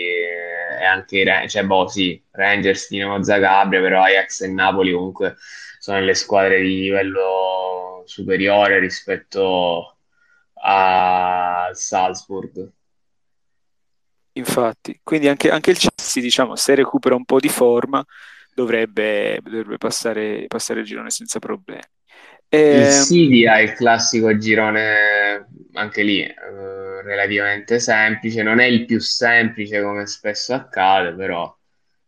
e 0.79 0.85
anche 0.85 1.17
i 1.17 1.23
Ra- 1.23 1.47
cioè, 1.47 1.65
boh, 1.65 1.87
sì, 1.87 2.21
Rangers, 2.31 2.87
Dinamo 2.89 3.23
Zagabria, 3.23 3.81
però 3.81 4.03
Ajax 4.03 4.41
e 4.41 4.47
Napoli 4.47 4.91
comunque 4.91 5.37
sono 5.79 5.99
le 6.01 6.13
squadre 6.13 6.61
di 6.61 6.75
livello 6.81 8.03
superiore 8.05 8.77
rispetto 8.79 9.97
al 10.53 11.75
Salzburg. 11.75 12.69
Infatti, 14.33 14.99
quindi 15.01 15.29
anche, 15.29 15.49
anche 15.49 15.71
il 15.71 15.77
Chelsea, 15.77 16.21
diciamo, 16.21 16.55
se 16.55 16.75
recupera 16.75 17.15
un 17.15 17.25
po' 17.25 17.39
di 17.39 17.49
forma, 17.49 18.05
dovrebbe, 18.55 19.39
dovrebbe 19.43 19.77
passare, 19.77 20.45
passare 20.47 20.79
il 20.81 20.85
girone 20.87 21.11
senza 21.11 21.39
problemi. 21.39 21.81
Il 22.67 22.87
Ehm, 22.87 22.89
City 22.89 23.45
ha 23.45 23.59
il 23.61 23.73
classico 23.73 24.37
girone, 24.37 25.47
anche 25.73 26.01
lì, 26.03 26.21
eh, 26.23 27.01
relativamente 27.03 27.79
semplice, 27.79 28.41
non 28.43 28.59
è 28.59 28.65
il 28.65 28.85
più 28.85 28.99
semplice 28.99 29.81
come 29.83 30.07
spesso 30.07 30.53
accade, 30.55 31.13
però 31.13 31.55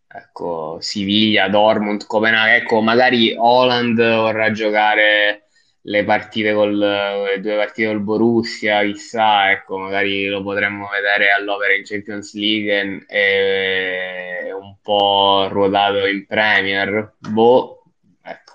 ecco, 0.07 0.77
Siviglia, 0.81 1.47
Dortmund, 1.49 2.05
Copenaghen, 2.07 2.55
ecco, 2.55 2.81
magari 2.81 3.35
Holland 3.37 3.97
vorrà 3.97 4.51
giocare 4.51 5.46
le 5.87 6.03
partite 6.03 6.53
col, 6.53 6.77
le 6.77 7.39
due 7.39 7.55
partite 7.55 7.87
col 7.87 8.01
Borussia, 8.01 8.83
chissà, 8.83 9.51
ecco, 9.51 9.77
magari 9.77 10.25
lo 10.27 10.43
potremmo 10.43 10.87
vedere 10.89 11.31
all'opera 11.31 11.73
in 11.75 11.83
Champions 11.85 12.33
League 12.33 13.05
e, 13.07 14.47
e 14.47 14.51
un 14.51 14.75
po' 14.81 15.47
ruotato 15.49 16.05
in 16.05 16.25
Premier. 16.25 17.13
Boh, 17.17 17.83
ecco, 18.21 18.53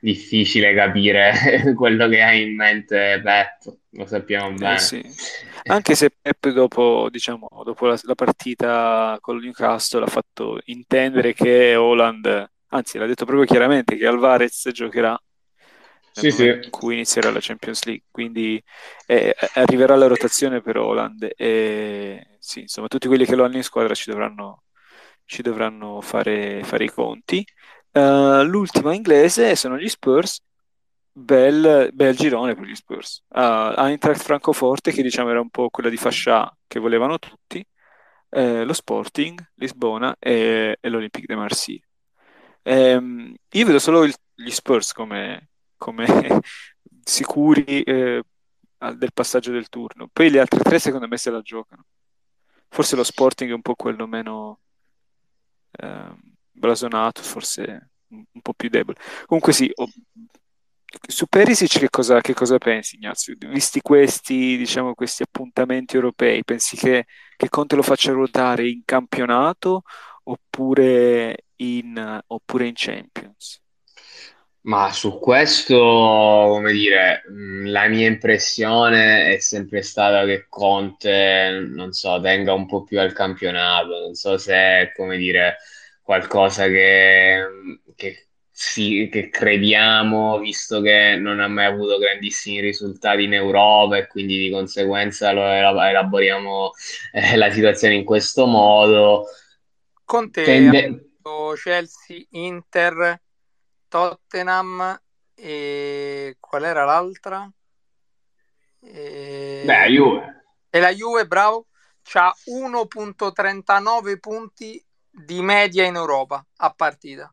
difficile 0.00 0.74
capire 0.74 1.72
quello 1.76 2.08
che 2.08 2.20
ha 2.20 2.32
in 2.32 2.56
mente 2.56 3.20
Pep, 3.22 3.76
lo 3.90 4.06
sappiamo 4.06 4.48
eh, 4.48 4.54
bene. 4.54 4.78
sì. 4.78 5.02
Anche 5.66 5.94
se 5.94 6.10
Pep 6.20 6.48
dopo, 6.48 7.06
diciamo, 7.10 7.46
dopo 7.64 7.86
la, 7.86 7.96
la 8.02 8.16
partita 8.16 9.16
con 9.20 9.36
il 9.36 9.44
Newcastle 9.44 10.02
ha 10.02 10.08
fatto 10.08 10.58
intendere 10.64 11.32
che 11.32 11.76
Holland, 11.76 12.50
anzi 12.70 12.98
l'ha 12.98 13.06
detto 13.06 13.24
proprio 13.24 13.46
chiaramente, 13.46 13.94
che 13.94 14.04
Alvarez 14.04 14.68
giocherà 14.72 15.16
sì, 16.12 16.30
sì. 16.30 16.46
in 16.46 16.70
cui 16.70 16.94
inizierà 16.94 17.30
la 17.30 17.38
Champions 17.40 17.84
League, 17.84 18.04
quindi 18.10 18.62
eh, 19.06 19.34
arriverà 19.54 19.96
la 19.96 20.06
rotazione 20.06 20.60
per 20.60 20.76
Holland 20.76 21.32
e 21.36 22.36
sì, 22.38 22.60
insomma 22.60 22.88
tutti 22.88 23.08
quelli 23.08 23.24
che 23.24 23.36
lo 23.36 23.44
hanno 23.44 23.56
in 23.56 23.62
squadra 23.62 23.94
ci 23.94 24.10
dovranno, 24.10 24.64
ci 25.24 25.42
dovranno 25.42 26.00
fare, 26.00 26.62
fare, 26.64 26.84
i 26.84 26.90
conti. 26.90 27.44
Uh, 27.92 28.42
l'ultima 28.42 28.94
inglese 28.94 29.54
sono 29.54 29.78
gli 29.78 29.88
Spurs, 29.88 30.40
bel, 31.12 31.90
bel 31.92 32.16
girone 32.16 32.54
per 32.54 32.64
gli 32.64 32.74
Spurs. 32.74 33.22
Uh, 33.28 33.74
Eintracht 33.76 34.22
Francoforte 34.22 34.92
che 34.92 35.02
diciamo 35.02 35.30
era 35.30 35.40
un 35.40 35.50
po' 35.50 35.70
quella 35.70 35.88
di 35.88 35.96
fascia 35.96 36.54
che 36.66 36.80
volevano 36.80 37.18
tutti, 37.18 37.64
eh, 38.30 38.64
lo 38.64 38.72
Sporting, 38.72 39.52
Lisbona 39.56 40.16
e, 40.18 40.78
e 40.80 40.88
l'Olympique 40.88 41.26
de 41.26 41.40
Marseille. 41.40 41.82
Um, 42.64 43.34
io 43.50 43.66
vedo 43.66 43.78
solo 43.78 44.04
il, 44.04 44.14
gli 44.34 44.50
Spurs 44.50 44.92
come, 44.92 45.50
come 45.82 46.06
sicuri 47.02 47.82
eh, 47.82 48.22
del 48.94 49.12
passaggio 49.12 49.50
del 49.50 49.68
turno. 49.68 50.08
Poi 50.12 50.30
le 50.30 50.38
altre 50.38 50.60
tre 50.60 50.78
secondo 50.78 51.08
me 51.08 51.16
se 51.16 51.30
la 51.30 51.40
giocano. 51.40 51.86
Forse 52.68 52.94
lo 52.94 53.02
Sporting 53.02 53.50
è 53.50 53.54
un 53.54 53.62
po' 53.62 53.74
quello 53.74 54.06
meno 54.06 54.60
eh, 55.72 56.14
blasonato, 56.52 57.20
forse 57.22 57.90
un, 58.08 58.40
po' 58.40 58.54
più 58.54 58.68
debole. 58.68 58.98
Comunque 59.26 59.52
sì, 59.52 59.70
oh, 59.74 59.88
su 61.08 61.26
Perisic 61.26 61.80
che 61.80 61.90
cosa, 61.90 62.20
che 62.20 62.32
cosa, 62.32 62.58
pensi 62.58 62.96
Ignazio? 62.96 63.34
Visti 63.38 63.80
questi, 63.80 64.56
diciamo, 64.56 64.94
questi 64.94 65.22
appuntamenti 65.22 65.96
europei, 65.96 66.44
pensi 66.44 66.76
che, 66.76 67.06
che 67.36 67.48
Conte 67.48 67.74
lo 67.74 67.82
faccia 67.82 68.12
ruotare 68.12 68.68
in 68.68 68.82
campionato 68.84 69.82
oppure 70.24 71.46
in, 71.56 72.22
oppure 72.26 72.66
in 72.68 72.74
Champions? 72.74 73.61
Ma 74.64 74.92
su 74.92 75.18
questo, 75.18 75.74
come 75.76 76.70
dire, 76.72 77.24
mm, 77.28 77.66
la 77.66 77.88
mia 77.88 78.06
impressione 78.06 79.34
è 79.34 79.38
sempre 79.40 79.82
stata 79.82 80.24
che 80.24 80.46
Conte, 80.48 81.66
non 81.68 81.92
so, 81.92 82.20
tenga 82.20 82.52
un 82.52 82.66
po' 82.66 82.84
più 82.84 83.00
al 83.00 83.12
campionato, 83.12 83.98
non 83.98 84.14
so 84.14 84.38
se 84.38 84.54
è, 84.54 84.92
come 84.94 85.16
dire, 85.16 85.56
qualcosa 86.00 86.66
che, 86.68 87.44
che, 87.96 88.28
sì, 88.52 89.08
che 89.10 89.30
crediamo, 89.30 90.38
visto 90.38 90.80
che 90.80 91.16
non 91.16 91.40
ha 91.40 91.48
mai 91.48 91.64
avuto 91.64 91.98
grandissimi 91.98 92.60
risultati 92.60 93.24
in 93.24 93.34
Europa 93.34 93.96
e 93.96 94.06
quindi 94.06 94.38
di 94.38 94.50
conseguenza 94.50 95.32
lo 95.32 95.44
elaboriamo 95.50 96.70
eh, 97.12 97.36
la 97.36 97.50
situazione 97.50 97.94
in 97.94 98.04
questo 98.04 98.46
modo. 98.46 99.24
Conte 100.04 100.44
Tende... 100.44 101.06
Chelsea, 101.56 102.24
Inter 102.30 103.20
Tottenham 103.92 104.98
e 105.34 106.38
qual 106.40 106.64
era 106.64 106.86
l'altra? 106.86 107.46
E... 108.80 109.62
Beh, 109.66 109.86
Juve. 109.88 110.44
E 110.70 110.80
la 110.80 110.94
Juve, 110.94 111.26
bravo, 111.26 111.66
ha 112.14 112.34
1.39 112.46 114.18
punti 114.18 114.82
di 115.10 115.42
media 115.42 115.84
in 115.84 115.96
Europa 115.96 116.42
a 116.56 116.72
partita. 116.72 117.30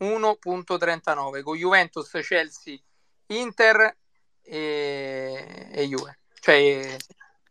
1.39 0.00 1.42
con 1.42 1.56
Juventus, 1.56 2.10
Chelsea, 2.20 2.78
Inter 3.28 3.96
e, 4.42 5.68
e 5.72 5.86
Juve. 5.86 6.18
Cioè, 6.38 6.98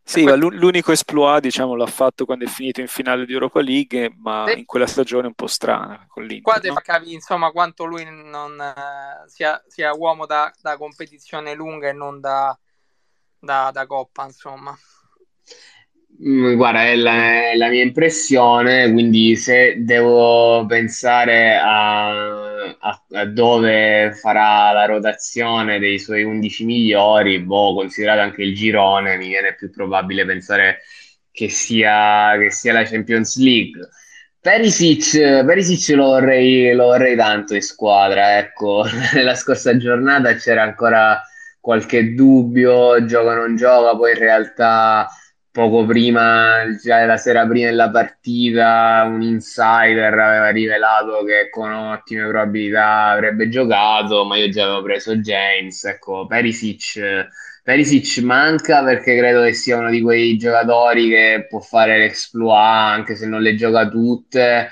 sì, 0.06 0.24
ma 0.24 0.36
l'unico 0.36 0.92
esploit, 0.92 1.42
diciamo, 1.42 1.76
l'ha 1.76 1.88
fatto 1.88 2.26
quando 2.26 2.44
è 2.44 2.48
finito 2.48 2.82
in 2.82 2.88
finale 2.88 3.26
di 3.26 3.32
Europa 3.32 3.62
League, 3.62 4.14
ma 4.18 4.46
sì. 4.48 4.60
in 4.60 4.66
quella 4.66 4.86
stagione 4.86 5.28
un 5.28 5.34
po' 5.34 5.48
strana 5.48 6.06
con 6.08 6.24
l'Inter. 6.24 6.42
Qua 6.42 6.70
no? 6.70 6.74
capire, 6.84 7.12
insomma, 7.12 7.52
quanto 7.52 7.86
lui 7.86 8.04
non, 8.06 8.60
uh, 8.60 9.28
sia, 9.28 9.64
sia, 9.68 9.96
uomo 9.96 10.26
da, 10.26 10.52
da, 10.62 10.78
competizione 10.78 11.56
lunga 11.56 11.88
e 11.88 11.94
non 11.94 12.20
da, 12.20 12.58
da, 13.40 13.72
da 13.72 13.86
coppa, 13.86 14.26
insomma. 14.26 14.78
Mm, 16.22 16.56
guarda, 16.56 16.86
è 16.86 16.96
la, 16.96 17.52
è 17.52 17.56
la, 17.56 17.70
mia 17.70 17.82
impressione, 17.82 18.92
quindi 18.92 19.36
se 19.36 19.84
devo 19.84 20.66
pensare 20.68 21.56
a, 21.58 22.10
a, 22.80 23.04
a, 23.12 23.26
dove 23.26 24.14
farà 24.14 24.72
la 24.72 24.86
rotazione 24.86 25.80
dei 25.80 25.98
suoi 26.00 26.24
11 26.24 26.66
migliori, 26.66 27.40
boh, 27.40 27.74
considerato 27.74 28.22
anche 28.22 28.44
il 28.44 28.54
girone, 28.56 29.18
mi 29.18 29.28
viene 29.30 29.56
più 29.56 29.72
probabile 29.72 30.24
pensare 30.26 30.82
che 31.32 31.50
sia, 31.50 32.38
che 32.38 32.52
sia 32.52 32.74
la 32.74 32.84
Champions 32.84 33.38
League. 33.38 33.90
Perisic, 34.40 35.44
Perisic 35.46 35.96
lo, 35.96 36.06
vorrei, 36.06 36.74
lo 36.74 36.86
vorrei 36.86 37.16
tanto 37.16 37.56
in 37.56 37.62
squadra, 37.62 38.38
ecco, 38.38 38.86
nella 39.14 39.36
scorsa 39.36 39.76
giornata 39.78 40.36
c'era 40.36 40.62
ancora 40.64 41.22
qualche 41.60 42.14
dubbio, 42.14 43.04
gioca 43.06 43.32
o 43.32 43.36
non 43.36 43.56
gioca, 43.56 43.96
poi 43.98 44.12
in 44.12 44.20
realtà 44.20 45.08
poco 45.54 45.86
prima, 45.86 46.66
già 46.82 47.06
la 47.06 47.16
sera 47.18 47.46
prima 47.48 47.68
della 47.68 47.92
partita, 47.92 49.04
un 49.06 49.22
insider 49.22 50.18
aveva 50.18 50.50
rivelato 50.50 51.24
che 51.24 51.50
con 51.52 51.72
ottime 51.72 52.28
probabilità 52.28 53.10
avrebbe 53.10 53.48
giocato, 53.50 54.26
ma 54.26 54.36
io 54.36 54.50
già 54.50 54.64
avevo 54.64 54.82
preso 54.82 55.16
James. 55.18 55.84
Ecco, 55.86 56.26
Perisic, 56.26 57.28
Perisic 57.62 58.24
manca 58.24 58.84
perché 58.84 59.16
credo 59.16 59.44
che 59.44 59.54
sia 59.54 59.78
uno 59.78 59.92
di 59.92 60.02
quei 60.02 60.38
giocatori 60.38 61.08
che 61.10 61.46
può 61.48 61.60
fare 61.60 62.00
l'exploit 62.00 62.58
anche 62.58 63.16
se 63.16 63.28
non 63.28 63.44
le 63.44 63.54
gioca 63.54 63.88
tutte. 63.88 64.70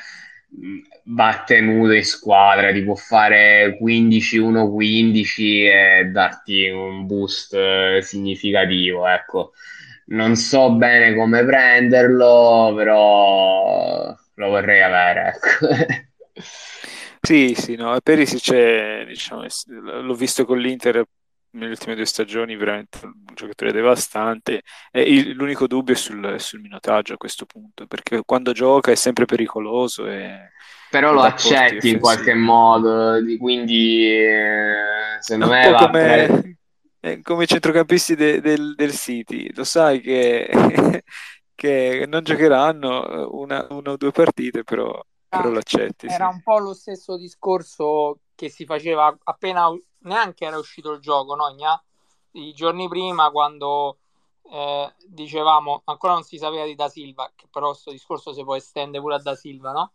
Batte 1.03 1.61
nudo 1.61 1.93
in 1.93 2.03
squadra, 2.03 2.71
ti 2.71 2.81
può 2.83 2.95
fare 2.95 3.77
15-1-15 3.79 5.41
e 5.69 6.09
darti 6.11 6.69
un 6.69 7.05
boost 7.05 7.99
significativo. 7.99 9.07
Ecco 9.07 9.51
non 10.11 10.35
so 10.35 10.71
bene 10.73 11.15
come 11.15 11.43
prenderlo, 11.43 12.73
però 12.75 14.15
lo 14.35 14.47
vorrei 14.47 14.81
avere. 14.81 15.33
Ecco. 15.35 15.67
sì, 17.21 17.53
sì, 17.55 17.75
no, 17.75 17.97
Perisic 18.01 19.05
diciamo, 19.05 19.45
l'ho 20.01 20.15
visto 20.15 20.45
con 20.45 20.59
l'Inter 20.59 21.03
nelle 21.51 21.71
ultime 21.71 21.95
due 21.95 22.05
stagioni, 22.05 22.55
veramente 22.55 22.99
un 23.03 23.13
giocatore 23.33 23.71
devastante. 23.71 24.61
E 24.91 25.33
l'unico 25.33 25.67
dubbio 25.67 25.93
è 25.93 25.97
sul, 25.97 26.35
sul 26.39 26.61
minutaggio 26.61 27.13
a 27.13 27.17
questo 27.17 27.45
punto, 27.45 27.87
perché 27.87 28.21
quando 28.25 28.51
gioca 28.51 28.91
è 28.91 28.95
sempre 28.95 29.25
pericoloso. 29.25 30.07
E, 30.07 30.51
però 30.89 31.13
lo 31.13 31.21
accetti 31.21 31.89
in 31.89 31.99
qualche 31.99 32.33
modo, 32.33 33.17
quindi 33.39 34.05
eh, 34.07 35.17
secondo 35.19 35.53
me 35.53 35.69
va 35.69 35.85
come, 35.85 36.57
eh, 37.01 37.21
come 37.21 37.47
centrocampisti 37.47 38.15
de- 38.15 38.41
del, 38.41 38.75
del 38.75 38.93
City, 38.93 39.51
lo 39.53 39.63
sai 39.63 39.99
che, 40.01 40.47
che 41.55 42.05
non 42.07 42.23
giocheranno 42.23 43.07
eh, 43.07 43.27
una, 43.31 43.67
una, 43.71 43.91
o 43.91 43.97
due 43.97 44.11
partite, 44.11 44.63
però, 44.63 44.89
ah, 44.89 45.37
però 45.37 45.49
l'accetti. 45.49 46.05
Era 46.05 46.29
sì. 46.29 46.35
un 46.35 46.41
po' 46.43 46.59
lo 46.59 46.73
stesso 46.73 47.17
discorso 47.17 48.19
che 48.35 48.49
si 48.49 48.65
faceva 48.65 49.15
appena 49.23 49.67
neanche 50.03 50.45
era 50.45 50.57
uscito 50.57 50.91
il 50.91 50.99
gioco, 50.99 51.35
no? 51.35 51.47
I 52.33 52.53
giorni 52.53 52.87
prima, 52.87 53.31
quando 53.31 53.97
eh, 54.43 54.93
dicevamo 55.07 55.81
ancora 55.85 56.13
non 56.13 56.23
si 56.23 56.37
sapeva 56.37 56.65
di 56.65 56.75
Da 56.75 56.87
Silva, 56.87 57.31
che 57.35 57.47
però 57.49 57.69
questo 57.69 57.91
discorso 57.91 58.31
si 58.31 58.43
può 58.43 58.55
estendere 58.55 59.01
pure 59.01 59.15
a 59.15 59.19
Da 59.19 59.35
Silva, 59.35 59.71
no? 59.71 59.91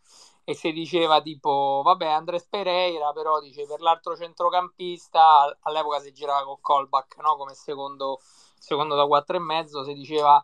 E 0.49 0.53
si 0.55 0.71
diceva 0.71 1.21
tipo 1.21 1.81
vabbè 1.83 2.05
Andres 2.05 2.45
Pereira 2.45 3.11
però 3.11 3.41
dice 3.41 3.67
per 3.67 3.81
l'altro 3.81 4.15
centrocampista 4.15 5.57
all'epoca 5.63 5.99
si 5.99 6.13
girava 6.13 6.45
con 6.45 6.61
Colback 6.61 7.17
no? 7.17 7.35
come 7.35 7.53
secondo, 7.53 8.21
secondo 8.57 8.95
da 8.95 9.05
quattro 9.05 9.35
e 9.35 9.39
mezzo 9.41 9.83
si 9.83 9.93
diceva 9.93 10.41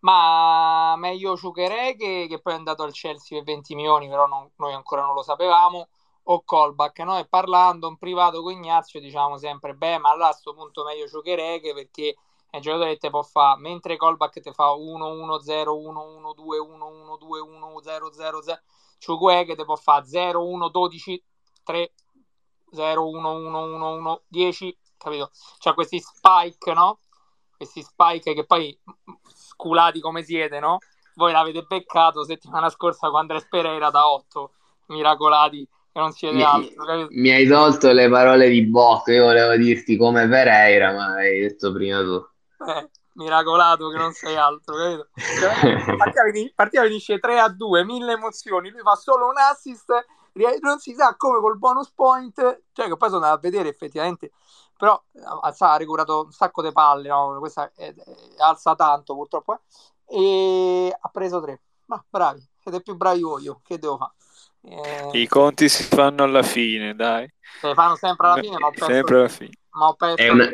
ma 0.00 0.96
meglio 0.96 1.36
Ciucherè 1.36 1.94
che, 1.94 2.26
che, 2.28 2.40
poi 2.40 2.54
è 2.54 2.56
andato 2.56 2.82
al 2.82 2.90
Chelsea 2.90 3.38
per 3.38 3.54
20 3.54 3.76
milioni 3.76 4.08
però 4.08 4.26
non, 4.26 4.50
noi 4.56 4.72
ancora 4.72 5.02
non 5.02 5.14
lo 5.14 5.22
sapevamo 5.22 5.86
o 6.24 6.42
Colback 6.44 6.98
no? 7.00 7.16
e 7.16 7.24
parlando 7.28 7.86
in 7.86 7.96
privato 7.96 8.42
con 8.42 8.50
Ignazio 8.54 8.98
diciamo 8.98 9.38
sempre 9.38 9.74
beh 9.74 9.98
ma 9.98 10.10
allora 10.10 10.30
a 10.30 10.30
questo 10.30 10.52
punto 10.52 10.82
meglio 10.82 11.06
Ciucherè 11.06 11.60
perché 11.72 12.16
è 12.50 12.58
giocatore 12.58 12.94
che 12.94 12.98
te 12.98 13.10
può 13.10 13.22
fare 13.22 13.60
mentre 13.60 13.96
Colback 13.96 14.40
ti 14.40 14.50
fa 14.52 14.72
1-1-0 14.72 15.68
1-1-2 15.68 16.58
1-1-2 16.58 17.38
1-0-0-0 17.40 18.58
Chugue 19.04 19.44
che 19.44 19.56
ti 19.56 19.64
può 19.64 19.76
fare 19.76 20.06
0, 20.06 20.46
1, 20.46 20.68
12, 20.68 21.24
3, 21.62 21.92
0, 22.72 23.08
1, 23.08 23.32
1, 23.32 23.64
1, 23.74 23.94
1, 23.94 24.22
10, 24.28 24.78
capito? 24.96 25.30
C'ha 25.58 25.74
questi 25.74 26.00
spike, 26.00 26.72
no? 26.72 26.98
Questi 27.56 27.82
spike 27.82 28.34
che 28.34 28.44
poi 28.44 28.76
sculati 29.34 30.00
come 30.00 30.22
siete, 30.22 30.58
no? 30.58 30.78
Voi 31.14 31.32
l'avete 31.32 31.62
beccato 31.62 32.24
settimana 32.24 32.68
scorsa 32.70 33.08
con 33.08 33.20
Andres 33.20 33.46
Pereira 33.48 33.90
da 33.90 34.10
8, 34.10 34.52
miracolati 34.86 35.68
che 35.92 36.00
non 36.00 36.10
siete 36.10 36.34
Mi, 36.34 36.42
altro, 36.42 36.84
capito? 36.84 37.08
mi 37.10 37.30
hai 37.30 37.46
tolto 37.46 37.92
le 37.92 38.08
parole 38.08 38.48
di 38.48 38.66
bocca, 38.66 39.12
io 39.12 39.26
volevo 39.26 39.56
dirti 39.56 39.96
come 39.96 40.26
Pereira, 40.28 40.92
ma 40.92 41.14
hai 41.14 41.40
detto 41.40 41.72
prima 41.72 42.02
tu. 42.02 42.26
Eh, 42.66 42.90
miracolato 43.14 43.88
che 43.88 43.96
non 43.96 44.12
sei 44.12 44.36
altro, 44.36 44.76
capito? 44.76 45.08
Cioè, 45.14 45.96
partita, 45.96 46.22
partita 46.54 46.82
finisce 46.82 47.18
3 47.18 47.40
a 47.40 47.48
2, 47.48 47.84
mille 47.84 48.12
emozioni, 48.12 48.70
lui 48.70 48.80
fa 48.80 48.94
solo 48.94 49.26
un 49.26 49.38
assist, 49.38 49.92
non 50.60 50.78
si 50.78 50.94
sa 50.94 51.14
come 51.16 51.40
col 51.40 51.58
bonus 51.58 51.90
point, 51.92 52.62
cioè 52.72 52.88
che 52.88 52.96
poi 52.96 53.08
sono 53.08 53.24
andato 53.24 53.34
a 53.34 53.40
vedere 53.40 53.68
effettivamente, 53.68 54.32
però 54.76 55.00
ha 55.14 55.76
recuperato 55.76 56.24
un 56.24 56.32
sacco 56.32 56.62
di 56.62 56.72
palle, 56.72 57.08
no? 57.08 57.36
questa 57.38 57.70
è, 57.74 57.94
è, 57.94 58.04
alza 58.38 58.74
tanto 58.74 59.14
purtroppo, 59.14 59.54
eh? 59.54 60.86
e 60.86 60.96
ha 60.98 61.08
preso 61.08 61.40
3. 61.40 61.60
Ma 61.86 62.02
bravi, 62.08 62.42
siete 62.60 62.80
più 62.80 62.96
bravi 62.96 63.22
voi, 63.22 63.42
io, 63.42 63.60
che 63.62 63.78
devo 63.78 63.96
fare? 63.96 64.12
Eh... 64.62 65.20
I 65.20 65.28
conti 65.28 65.68
si 65.68 65.82
fanno 65.82 66.24
alla 66.24 66.42
fine, 66.42 66.94
dai. 66.94 67.30
Si 67.60 67.72
fanno 67.74 67.96
sempre 67.96 68.26
alla 68.26 68.40
fine, 68.40 68.58
ma 68.58 68.66
ho 68.66 68.70
perso, 68.70 68.86
sempre 68.86 69.18
alla 69.18 69.28
fine. 69.28 69.52
Ma 69.70 69.88
ho 69.88 69.94
perso 69.94 70.32
una... 70.32 70.48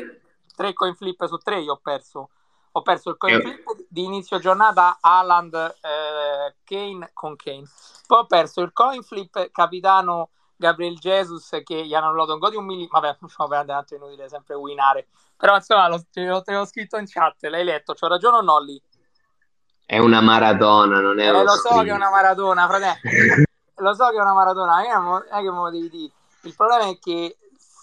3 0.56 0.72
coin 0.74 0.94
flip 0.94 1.24
su 1.26 1.38
3, 1.38 1.60
io 1.60 1.72
ho 1.72 1.80
perso 1.82 2.30
ho 2.72 2.82
perso 2.82 3.10
il 3.10 3.16
coin 3.16 3.40
flip 3.40 3.64
di 3.88 4.04
inizio 4.04 4.38
giornata 4.38 4.98
Aland 5.00 5.54
eh, 5.54 6.54
Kane 6.64 7.10
con 7.12 7.34
Kane. 7.36 7.64
Poi 8.06 8.18
ho 8.18 8.26
perso 8.26 8.60
il 8.60 8.72
coin 8.72 9.02
flip 9.02 9.50
capitano 9.50 10.30
Gabriel 10.56 10.98
Jesus 10.98 11.60
che 11.64 11.84
gli 11.86 11.94
hanno 11.94 12.08
annullato 12.08 12.34
un 12.34 12.38
gol 12.38 12.50
di 12.50 12.56
un 12.56 12.66
millimetro. 12.66 13.00
Vabbè, 13.00 13.16
facciamo 13.18 13.48
per 13.48 13.64
tanto 13.64 13.94
inutile 13.94 14.28
sempre 14.28 14.54
winare. 14.54 15.08
Però 15.36 15.54
insomma, 15.54 15.88
lo, 15.88 16.04
te, 16.10 16.24
lo, 16.24 16.42
te 16.42 16.52
l'ho 16.52 16.66
scritto 16.66 16.98
in 16.98 17.06
chat, 17.08 17.42
l'hai 17.44 17.64
letto, 17.64 17.94
c'ho 17.94 18.08
ragione 18.08 18.36
o 18.36 18.42
no 18.42 18.60
lì? 18.60 18.80
È 19.86 19.98
una 19.98 20.20
maratona, 20.20 21.00
non 21.00 21.18
è 21.18 21.28
eh, 21.28 21.42
lo 21.42 21.48
so 21.54 21.80
che 21.80 21.88
è 21.88 21.92
una 21.92 22.10
maratona, 22.10 22.68
fratello. 22.68 22.98
lo 23.74 23.94
so 23.94 24.08
che 24.10 24.16
è 24.16 24.20
una 24.20 24.34
maratona, 24.34 24.82
non 25.00 25.24
è 25.28 25.36
che 25.36 25.50
me 25.50 25.56
lo 25.56 25.70
devi 25.70 25.88
dire. 25.88 26.12
Il 26.42 26.54
problema 26.54 26.88
è 26.88 26.98
che 26.98 27.36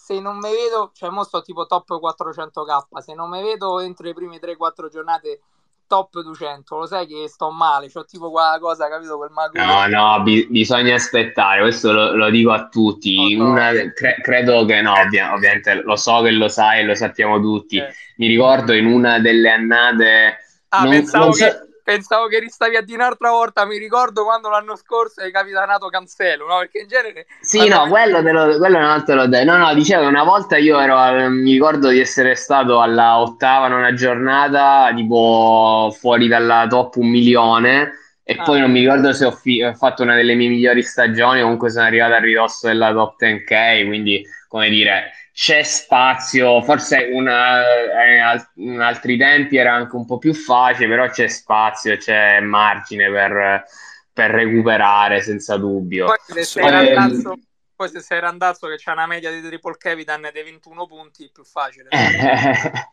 se 0.07 0.21
non 0.21 0.37
mi 0.37 0.49
vedo, 0.49 0.91
cioè 0.93 1.09
mo 1.09 1.25
sto 1.25 1.41
tipo 1.41 1.65
top 1.65 1.99
400k, 1.99 2.99
se 2.99 3.13
non 3.13 3.29
mi 3.29 3.41
vedo 3.41 3.81
entro 3.81 4.05
le 4.05 4.13
prime 4.13 4.39
3-4 4.39 4.87
giornate 4.89 5.41
top 5.85 6.21
200, 6.21 6.77
lo 6.77 6.85
sai 6.85 7.05
che 7.07 7.27
sto 7.27 7.51
male, 7.51 7.91
c'ho 7.91 8.05
tipo 8.05 8.31
quella 8.31 8.57
cosa, 8.57 8.87
capito, 8.87 9.17
quel 9.17 9.31
mago. 9.31 9.61
No, 9.61 9.85
no, 9.87 10.23
bi- 10.23 10.47
bisogna 10.49 10.95
aspettare, 10.95 11.59
questo 11.59 11.91
lo, 11.91 12.15
lo 12.15 12.29
dico 12.29 12.51
a 12.53 12.69
tutti, 12.69 13.35
oh, 13.37 13.43
no. 13.43 13.51
Una, 13.51 13.71
cre- 13.93 14.21
credo 14.21 14.63
che 14.63 14.81
no, 14.81 14.93
ovvia- 14.93 15.33
ovviamente 15.33 15.81
lo 15.81 15.97
so 15.97 16.21
che 16.21 16.31
lo 16.31 16.47
sai 16.47 16.85
lo 16.85 16.95
sappiamo 16.95 17.41
tutti, 17.41 17.75
eh. 17.75 17.93
mi 18.15 18.27
ricordo 18.27 18.71
in 18.71 18.85
una 18.85 19.19
delle 19.19 19.51
annate... 19.51 20.37
Ah, 20.69 20.83
non, 20.83 20.91
pensavo 20.91 21.25
non 21.25 21.33
so... 21.33 21.45
che 21.45 21.66
pensavo 21.87 22.27
che 22.27 22.39
ristavi 22.39 22.75
a 22.75 22.81
dire 22.81 22.97
un'altra 22.97 23.29
volta. 23.29 23.65
Mi 23.65 23.77
ricordo 23.77 24.25
quando 24.25 24.49
l'anno 24.49 24.75
scorso 24.75 25.21
hai 25.21 25.31
capitanato 25.31 25.87
Cancelo, 25.87 26.45
no? 26.45 26.57
Perché 26.57 26.79
in 26.79 26.87
genere. 26.89 27.27
Sì, 27.39 27.65
no, 27.69 27.87
quello, 27.87 28.21
te 28.21 28.31
lo, 28.33 28.57
quello 28.57 28.77
non 28.77 29.05
te 29.05 29.13
lo 29.13 29.25
dai. 29.25 29.45
No, 29.45 29.55
no, 29.55 29.73
dicevo 29.73 30.01
che 30.01 30.07
una 30.07 30.25
volta 30.25 30.57
io 30.57 30.77
ero. 30.81 31.29
Mi 31.29 31.53
ricordo 31.53 31.87
di 31.87 32.01
essere 32.01 32.35
stato 32.35 32.81
alla 32.81 33.21
ottava, 33.21 33.69
nona 33.69 33.93
giornata, 33.93 34.91
tipo 34.93 35.95
fuori 35.97 36.27
dalla 36.27 36.67
top 36.67 36.97
un 36.97 37.07
milione. 37.07 37.91
E 38.21 38.35
ah. 38.37 38.43
poi 38.43 38.59
non 38.59 38.69
mi 38.69 38.81
ricordo 38.81 39.13
se 39.13 39.23
ho, 39.23 39.31
fi- 39.31 39.63
ho, 39.63 39.73
fatto 39.73 40.03
una 40.03 40.15
delle 40.15 40.35
mie 40.35 40.49
migliori 40.49 40.83
stagioni. 40.83 41.39
Comunque 41.39 41.69
sono 41.69 41.85
arrivato 41.85 42.15
a 42.15 42.19
ridosso 42.19 42.67
della 42.67 42.91
top 42.91 43.15
10k. 43.21 43.85
Quindi, 43.87 44.27
come 44.49 44.67
dire, 44.67 45.11
c'è 45.37 45.61
spazio, 45.61 46.63
forse 46.63 47.09
una, 47.13 47.61
eh, 47.61 48.43
in 48.55 48.79
altri 48.81 49.17
tempi 49.17 49.57
era 49.57 49.71
anche 49.71 49.95
un 49.95 50.03
po' 50.03 50.17
più 50.17 50.33
facile, 50.33 50.87
però 50.87 51.07
c'è 51.09 51.27
spazio, 51.27 51.95
c'è 51.95 52.39
margine 52.39 53.07
per, 53.11 53.63
per 54.11 54.31
recuperare 54.31 55.21
senza 55.21 55.55
dubbio. 55.57 56.05
Poi 56.07 56.43
se 56.43 56.59
randazzo, 56.59 57.37
poi 57.77 57.89
se 57.89 58.01
sei 58.01 58.19
randazzo 58.19 58.67
che 58.67 58.75
c'è 58.75 58.91
una 58.91 59.05
media 59.05 59.31
di 59.31 59.39
triple 59.39 59.77
capitan 59.77 60.27
dei 60.33 60.43
21 60.43 60.87
punti, 60.87 61.25
è 61.25 61.29
più 61.31 61.43
facile. 61.43 61.89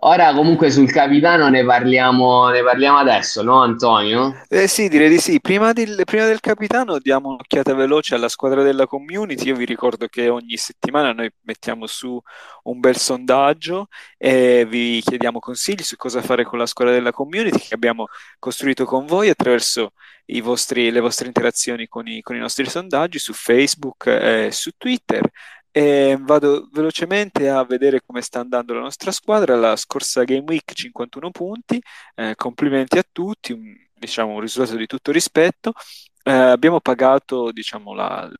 Ora 0.00 0.34
comunque 0.34 0.70
sul 0.70 0.92
capitano 0.92 1.48
ne 1.48 1.64
parliamo, 1.64 2.50
ne 2.50 2.62
parliamo 2.62 2.98
adesso, 2.98 3.42
no 3.42 3.62
Antonio? 3.62 4.42
Eh 4.48 4.68
sì, 4.68 4.90
direi 4.90 5.08
di 5.08 5.18
sì. 5.18 5.40
Prima, 5.40 5.72
di, 5.72 5.86
prima 6.04 6.26
del 6.26 6.40
capitano 6.40 6.98
diamo 6.98 7.30
un'occhiata 7.30 7.72
veloce 7.72 8.14
alla 8.14 8.28
squadra 8.28 8.62
della 8.62 8.86
community. 8.86 9.46
Io 9.46 9.56
vi 9.56 9.64
ricordo 9.64 10.06
che 10.06 10.28
ogni 10.28 10.58
settimana 10.58 11.12
noi 11.12 11.32
mettiamo 11.40 11.86
su 11.86 12.20
un 12.64 12.80
bel 12.80 12.98
sondaggio 12.98 13.88
e 14.18 14.66
vi 14.68 15.00
chiediamo 15.02 15.38
consigli 15.38 15.82
su 15.82 15.96
cosa 15.96 16.20
fare 16.20 16.44
con 16.44 16.58
la 16.58 16.66
squadra 16.66 16.92
della 16.92 17.10
community 17.10 17.58
che 17.58 17.74
abbiamo 17.74 18.08
costruito 18.38 18.84
con 18.84 19.06
voi 19.06 19.30
attraverso 19.30 19.92
vostri, 20.42 20.90
le 20.90 21.00
vostre 21.00 21.26
interazioni 21.26 21.86
con 21.86 22.06
i, 22.06 22.22
con 22.22 22.36
i, 22.36 22.38
nostri 22.38 22.68
sondaggi 22.68 23.18
su 23.18 23.32
Facebook 23.32 23.93
e 24.04 24.50
su 24.52 24.70
Twitter. 24.76 25.28
E 25.70 26.16
vado 26.20 26.68
velocemente 26.72 27.48
a 27.48 27.64
vedere 27.64 28.00
come 28.04 28.22
sta 28.22 28.40
andando 28.40 28.74
la 28.74 28.80
nostra 28.80 29.10
squadra. 29.10 29.56
La 29.56 29.76
scorsa 29.76 30.24
Game 30.24 30.44
Week 30.46 30.72
51 30.72 31.30
punti, 31.30 31.80
eh, 32.14 32.34
complimenti 32.36 32.98
a 32.98 33.04
tutti, 33.10 33.52
un, 33.52 33.74
diciamo 33.92 34.34
un 34.34 34.40
risultato 34.40 34.76
di 34.76 34.86
tutto 34.86 35.12
rispetto. 35.12 35.72
Eh, 36.22 36.32
abbiamo 36.32 36.80
pagato 36.80 37.52
diciamo, 37.52 37.92
la, 37.92 38.30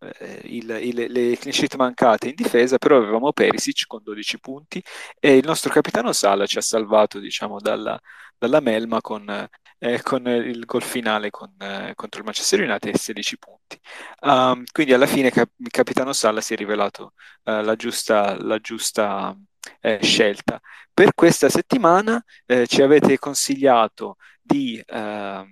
eh, 0.00 0.40
il, 0.44 0.70
il, 0.82 1.12
le 1.12 1.36
clean 1.36 1.52
sheet 1.52 1.76
mancate 1.76 2.28
in 2.28 2.34
difesa, 2.34 2.78
però 2.78 2.96
avevamo 2.96 3.32
Perisic 3.32 3.86
con 3.86 4.00
12 4.02 4.40
punti 4.40 4.82
e 5.18 5.36
il 5.36 5.44
nostro 5.46 5.70
capitano 5.70 6.12
Sala 6.12 6.46
ci 6.46 6.58
ha 6.58 6.62
salvato 6.62 7.18
diciamo, 7.18 7.58
dalla, 7.60 7.98
dalla 8.38 8.60
melma 8.60 9.00
con 9.00 9.48
eh, 9.80 10.02
con 10.02 10.26
il 10.26 10.64
gol 10.66 10.82
finale 10.82 11.30
con, 11.30 11.50
eh, 11.58 11.92
contro 11.94 12.20
il 12.20 12.26
Manchester 12.26 12.60
United 12.60 12.94
e 12.94 12.98
16 12.98 13.38
punti. 13.38 13.80
Um, 14.20 14.62
quindi 14.70 14.92
alla 14.92 15.06
fine 15.06 15.30
cap- 15.30 15.50
il 15.56 15.70
capitano 15.70 16.12
Salla 16.12 16.40
si 16.42 16.52
è 16.52 16.56
rivelato 16.56 17.14
uh, 17.44 17.62
la 17.62 17.74
giusta, 17.76 18.36
la 18.40 18.58
giusta 18.58 19.34
eh, 19.80 19.98
scelta. 20.02 20.60
Per 20.92 21.14
questa 21.14 21.48
settimana 21.48 22.22
eh, 22.46 22.66
ci 22.66 22.82
avete 22.82 23.18
consigliato 23.18 24.16
di 24.40 24.82
uh, 24.86 25.44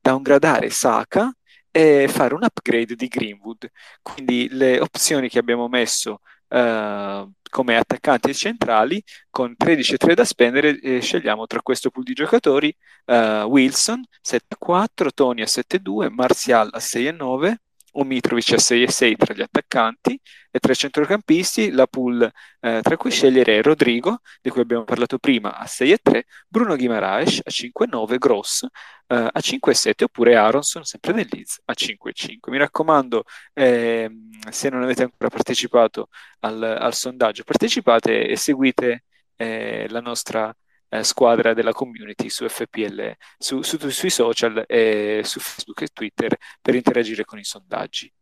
downgradare 0.00 0.70
Saka 0.70 1.34
e 1.70 2.06
fare 2.08 2.34
un 2.34 2.44
upgrade 2.44 2.94
di 2.94 3.08
Greenwood. 3.08 3.68
Quindi 4.00 4.48
le 4.50 4.80
opzioni 4.80 5.28
che 5.28 5.38
abbiamo 5.40 5.68
messo 5.68 6.20
uh, 6.48 7.30
come 7.48 7.76
attaccanti 7.76 8.34
centrali 8.34 9.02
con 9.30 9.54
13-3 9.58 10.12
da 10.14 10.24
spendere 10.24 10.78
eh, 10.80 11.00
scegliamo 11.00 11.46
tra 11.46 11.62
questo 11.62 11.90
pool 11.90 12.04
di 12.04 12.12
giocatori 12.12 12.74
uh, 13.06 13.14
Wilson 13.44 14.02
7-4, 14.24 15.08
Tony 15.14 15.42
a 15.42 15.46
7-2, 15.46 16.10
Martial 16.10 16.68
a 16.72 16.78
6-9 16.78 17.54
o 17.98 18.04
Mitrovic 18.04 18.52
a 18.52 18.58
6 18.58 18.82
e 18.82 18.90
6 18.90 19.16
tra 19.16 19.34
gli 19.34 19.42
attaccanti 19.42 20.18
e 20.50 20.58
tra 20.58 20.72
i 20.72 20.76
centrocampisti 20.76 21.70
la 21.70 21.86
pool 21.86 22.30
eh, 22.60 22.80
tra 22.82 22.96
cui 22.96 23.10
scegliere 23.10 23.60
Rodrigo, 23.62 24.20
di 24.40 24.50
cui 24.50 24.62
abbiamo 24.62 24.84
parlato 24.84 25.18
prima, 25.18 25.56
a 25.56 25.66
6 25.66 25.92
e 25.92 25.98
3, 25.98 26.24
Bruno 26.48 26.76
Guimaraes 26.76 27.40
a 27.44 27.50
5 27.50 27.84
e 27.84 27.88
9, 27.88 28.18
Gross 28.18 28.66
eh, 29.08 29.28
a 29.32 29.40
5 29.40 29.72
e 29.72 29.74
7 29.74 30.04
oppure 30.04 30.36
Aronson, 30.36 30.84
sempre 30.84 31.12
del 31.12 31.28
Leeds, 31.30 31.60
a 31.64 31.74
5 31.74 32.10
e 32.10 32.12
5. 32.14 32.52
Mi 32.52 32.58
raccomando, 32.58 33.24
eh, 33.52 34.10
se 34.50 34.68
non 34.68 34.82
avete 34.82 35.02
ancora 35.02 35.28
partecipato 35.28 36.08
al, 36.40 36.62
al 36.62 36.94
sondaggio, 36.94 37.44
partecipate 37.44 38.26
e 38.26 38.36
seguite 38.36 39.04
eh, 39.36 39.86
la 39.90 40.00
nostra 40.00 40.54
eh, 40.88 41.02
squadra 41.02 41.54
della 41.54 41.72
community 41.72 42.28
su 42.28 42.48
FPL, 42.48 43.16
su, 43.38 43.62
su, 43.62 43.76
sui 43.88 44.10
social 44.10 44.64
e 44.66 45.22
su 45.24 45.40
Facebook 45.40 45.82
e 45.82 45.88
Twitter 45.92 46.36
per 46.60 46.74
interagire 46.74 47.24
con 47.24 47.38
i 47.38 47.44
sondaggi. 47.44 48.12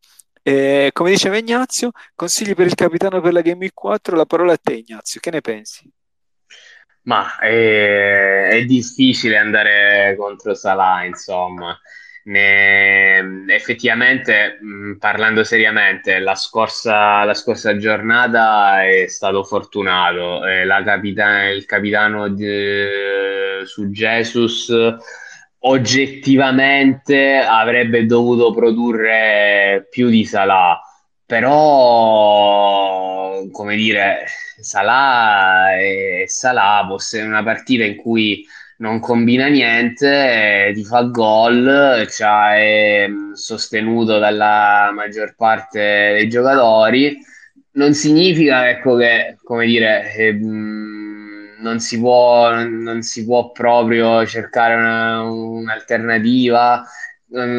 E, 0.43 0.91
come 0.93 1.11
diceva 1.11 1.39
Ignazio, 1.39 1.91
consigli 2.15 2.55
per 2.55 2.67
il 2.67 2.75
capitano 2.75 3.21
per 3.21 3.33
la 3.33 3.41
Game 3.41 3.61
Week 3.61 3.75
4, 3.75 4.17
la 4.17 4.27
parola 4.27 4.53
a 4.53 4.59
te 4.59 4.75
Ignazio, 4.75 5.21
che 5.21 5.31
ne 5.31 5.41
pensi? 5.41 5.91
Ma 7.03 7.39
è, 7.39 8.49
è 8.49 8.65
difficile 8.65 9.37
andare 9.37 10.15
contro 10.17 10.55
Salah, 10.55 11.05
insomma. 11.05 11.79
Ne, 12.27 13.45
effettivamente, 13.49 14.59
mh, 14.61 14.95
parlando 14.99 15.45
seriamente, 15.45 16.19
la 16.21 16.35
scorsa, 16.35 17.23
la 17.25 17.35
scorsa, 17.35 17.77
giornata 17.77 18.83
è 18.87 19.07
stato 19.09 19.45
fortunato. 19.45 20.45
Eh, 20.47 20.65
capita- 20.85 21.49
il 21.51 21.67
capitano 21.67 22.29
di, 22.29 22.47
su 23.67 23.89
Jesus 23.91 24.73
oggettivamente 25.61 27.37
avrebbe 27.39 28.07
dovuto 28.07 28.53
produrre 28.55 29.87
più 29.91 30.09
di 30.09 30.25
Salah, 30.25 30.81
però, 31.27 32.63
come 33.51 33.77
dire, 33.77 34.25
Salah 34.61 35.75
è 35.77 36.25
Salah, 36.27 36.87
una 37.23 37.43
partita 37.43 37.85
in 37.85 37.97
cui 37.97 38.47
non 38.79 39.01
combina 39.01 39.47
niente, 39.49 40.73
ti 40.75 40.85
fa 40.85 41.03
gol, 41.05 42.07
cioè, 42.11 43.05
è 43.05 43.09
sostenuto 43.35 44.19
dalla 44.19 44.91
maggior 44.95 45.35
parte 45.37 45.79
dei 46.15 46.29
giocatori. 46.29 47.17
Non 47.73 47.95
significa 47.95 48.69
ecco, 48.69 48.97
che, 48.97 49.37
come 49.43 49.67
dire, 49.67 50.13
che, 50.15 50.33
mh, 50.33 51.57
non, 51.61 51.81
si 51.81 51.99
può, 51.99 52.53
non 52.65 53.03
si 53.03 53.25
può 53.25 53.51
proprio 53.53 54.25
cercare 54.27 54.75
una, 54.75 55.23
un'alternativa, 55.23 56.85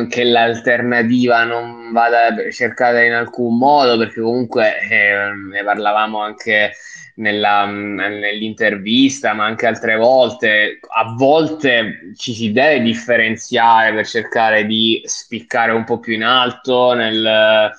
che 0.10 0.24
l'alternativa 0.24 1.44
non 1.44 1.92
vada 1.92 2.50
cercata 2.52 3.02
in 3.02 3.14
alcun 3.14 3.58
modo, 3.58 3.98
perché 3.98 4.22
comunque 4.22 4.80
eh, 4.90 5.32
ne 5.52 5.64
parlavamo 5.64 6.22
anche 6.22 6.72
nella, 7.16 7.66
nell'intervista, 7.66 9.34
ma 9.34 9.46
anche 9.46 9.68
altre 9.68 9.96
volte, 9.96 10.80
a 10.88 11.14
volte 11.16 12.12
ci 12.16 12.34
si 12.34 12.52
deve 12.52 12.82
differenziare 12.82 13.94
per 13.94 14.06
cercare 14.08 14.66
di 14.66 15.02
spiccare 15.06 15.72
un 15.72 15.84
po' 15.84 16.00
più 16.00 16.14
in 16.14 16.24
alto 16.24 16.94
nel 16.94 17.74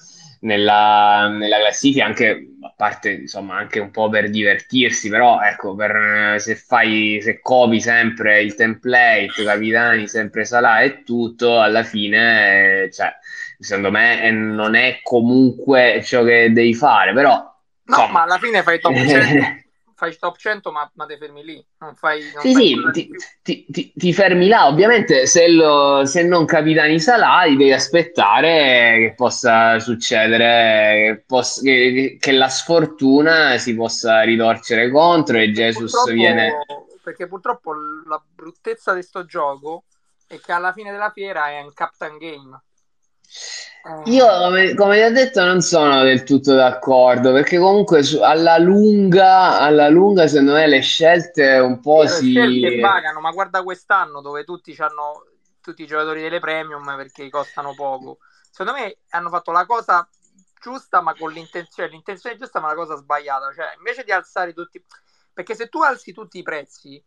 nella, 0.46 1.28
nella 1.28 1.58
classifica, 1.58 2.04
anche 2.04 2.50
a 2.60 2.72
parte 2.74 3.10
insomma 3.10 3.56
anche 3.56 3.80
un 3.80 3.90
po' 3.90 4.08
per 4.08 4.30
divertirsi, 4.30 5.10
però 5.10 5.40
ecco, 5.40 5.74
per, 5.74 6.36
se 6.38 6.54
fai, 6.54 7.18
se 7.20 7.40
copi 7.40 7.80
sempre 7.80 8.40
il 8.42 8.54
template, 8.54 9.44
capitani 9.44 10.06
sempre 10.06 10.44
Salah 10.44 10.80
e 10.80 11.02
tutto, 11.02 11.60
alla 11.60 11.82
fine, 11.82 12.84
eh, 12.84 12.90
cioè, 12.92 13.12
secondo 13.58 13.90
me 13.90 14.22
eh, 14.22 14.30
non 14.30 14.76
è 14.76 15.00
comunque 15.02 16.00
ciò 16.04 16.22
che 16.22 16.50
devi 16.52 16.74
fare, 16.74 17.12
però... 17.12 17.32
No, 17.32 17.96
insomma, 17.96 18.12
ma 18.12 18.22
alla 18.22 18.38
fine 18.38 18.62
fai 18.62 18.80
top 18.80 18.94
100 19.06 19.65
fai 19.96 20.16
top 20.18 20.36
100 20.36 20.70
ma, 20.70 20.88
ma 20.94 21.06
te 21.06 21.16
fermi 21.16 21.42
lì, 21.42 21.66
non 21.78 21.94
fai... 21.94 22.20
Non 22.34 22.42
sì, 22.42 22.52
fai 22.52 22.92
sì, 22.92 23.10
ti, 23.42 23.66
ti, 23.70 23.92
ti, 23.96 24.12
fermi 24.12 24.46
là, 24.46 24.66
ovviamente 24.66 25.26
se, 25.26 25.48
lo, 25.48 26.04
se 26.04 26.22
non 26.22 26.44
capitani 26.44 27.00
Salah 27.00 27.44
devi 27.48 27.72
aspettare 27.72 28.98
che 28.98 29.14
possa 29.16 29.78
succedere, 29.78 31.14
che, 31.14 31.24
possa, 31.26 31.62
che, 31.62 32.18
che, 32.20 32.32
la 32.32 32.48
sfortuna 32.48 33.56
si 33.56 33.74
possa 33.74 34.20
ritorcere 34.20 34.90
contro 34.90 35.38
e 35.38 35.50
Jesus 35.50 35.90
purtroppo, 35.92 36.12
viene... 36.12 36.52
Perché 37.02 37.26
purtroppo 37.26 37.72
la 38.06 38.22
bruttezza 38.34 38.92
di 38.92 39.02
sto 39.02 39.24
gioco 39.24 39.84
è 40.26 40.38
che 40.38 40.52
alla 40.52 40.72
fine 40.72 40.90
della 40.90 41.10
fiera 41.10 41.48
è 41.48 41.62
un 41.62 41.72
captain 41.72 42.18
game 42.18 42.60
io, 44.06 44.26
come, 44.26 44.74
come, 44.74 44.96
ti 44.96 45.02
ho 45.02 45.12
detto, 45.12 45.44
non 45.44 45.60
sono 45.60 46.02
del 46.02 46.24
tutto 46.24 46.54
d'accordo 46.54 47.32
perché 47.32 47.58
comunque 47.58 48.02
su, 48.02 48.20
alla, 48.20 48.58
lunga, 48.58 49.60
alla 49.60 49.88
lunga, 49.88 50.26
secondo 50.26 50.54
me, 50.54 50.66
le 50.66 50.80
scelte 50.80 51.58
un 51.58 51.80
po' 51.80 52.02
le 52.02 52.08
si. 52.08 52.30
scelte 52.32 52.80
pagano, 52.80 53.20
ma 53.20 53.30
guarda 53.30 53.62
quest'anno 53.62 54.20
dove 54.20 54.44
tutti 54.44 54.74
hanno 54.78 55.26
tutti 55.60 55.82
i 55.82 55.86
giocatori 55.86 56.20
delle 56.22 56.40
premium 56.40 56.84
perché 56.96 57.28
costano 57.28 57.74
poco. 57.74 58.18
Secondo 58.50 58.78
me 58.78 58.98
hanno 59.10 59.28
fatto 59.28 59.52
la 59.52 59.66
cosa 59.66 60.08
giusta, 60.60 61.00
ma 61.00 61.14
con 61.14 61.30
l'intenzione, 61.30 61.90
l'intenzione 61.90 62.36
giusta, 62.36 62.58
ma 62.60 62.68
la 62.68 62.74
cosa 62.74 62.96
sbagliata. 62.96 63.52
Cioè, 63.52 63.74
invece 63.76 64.02
di 64.02 64.10
alzare 64.10 64.52
tutti, 64.52 64.84
perché 65.32 65.54
se 65.54 65.68
tu 65.68 65.80
alzi 65.82 66.12
tutti 66.12 66.38
i 66.38 66.42
prezzi 66.42 67.02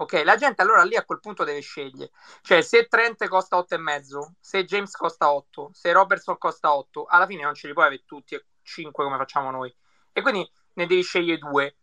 Ok, 0.00 0.22
la 0.24 0.36
gente 0.36 0.62
allora 0.62 0.82
lì 0.82 0.96
a 0.96 1.04
quel 1.04 1.20
punto 1.20 1.44
deve 1.44 1.60
scegliere. 1.60 2.10
Cioè, 2.40 2.62
se 2.62 2.86
Trent 2.86 3.28
costa 3.28 3.58
8,5, 3.58 4.32
se 4.40 4.64
James 4.64 4.96
costa 4.96 5.30
8, 5.30 5.72
se 5.74 5.92
Robertson 5.92 6.38
costa 6.38 6.74
8, 6.74 7.04
alla 7.04 7.26
fine 7.26 7.42
non 7.42 7.54
ce 7.54 7.66
li 7.66 7.74
puoi 7.74 7.84
avere 7.84 8.04
tutti 8.06 8.34
e 8.34 8.46
5 8.62 9.04
come 9.04 9.18
facciamo 9.18 9.50
noi. 9.50 9.74
E 10.10 10.22
quindi 10.22 10.50
ne 10.72 10.86
devi 10.86 11.02
scegliere 11.02 11.36
due. 11.36 11.76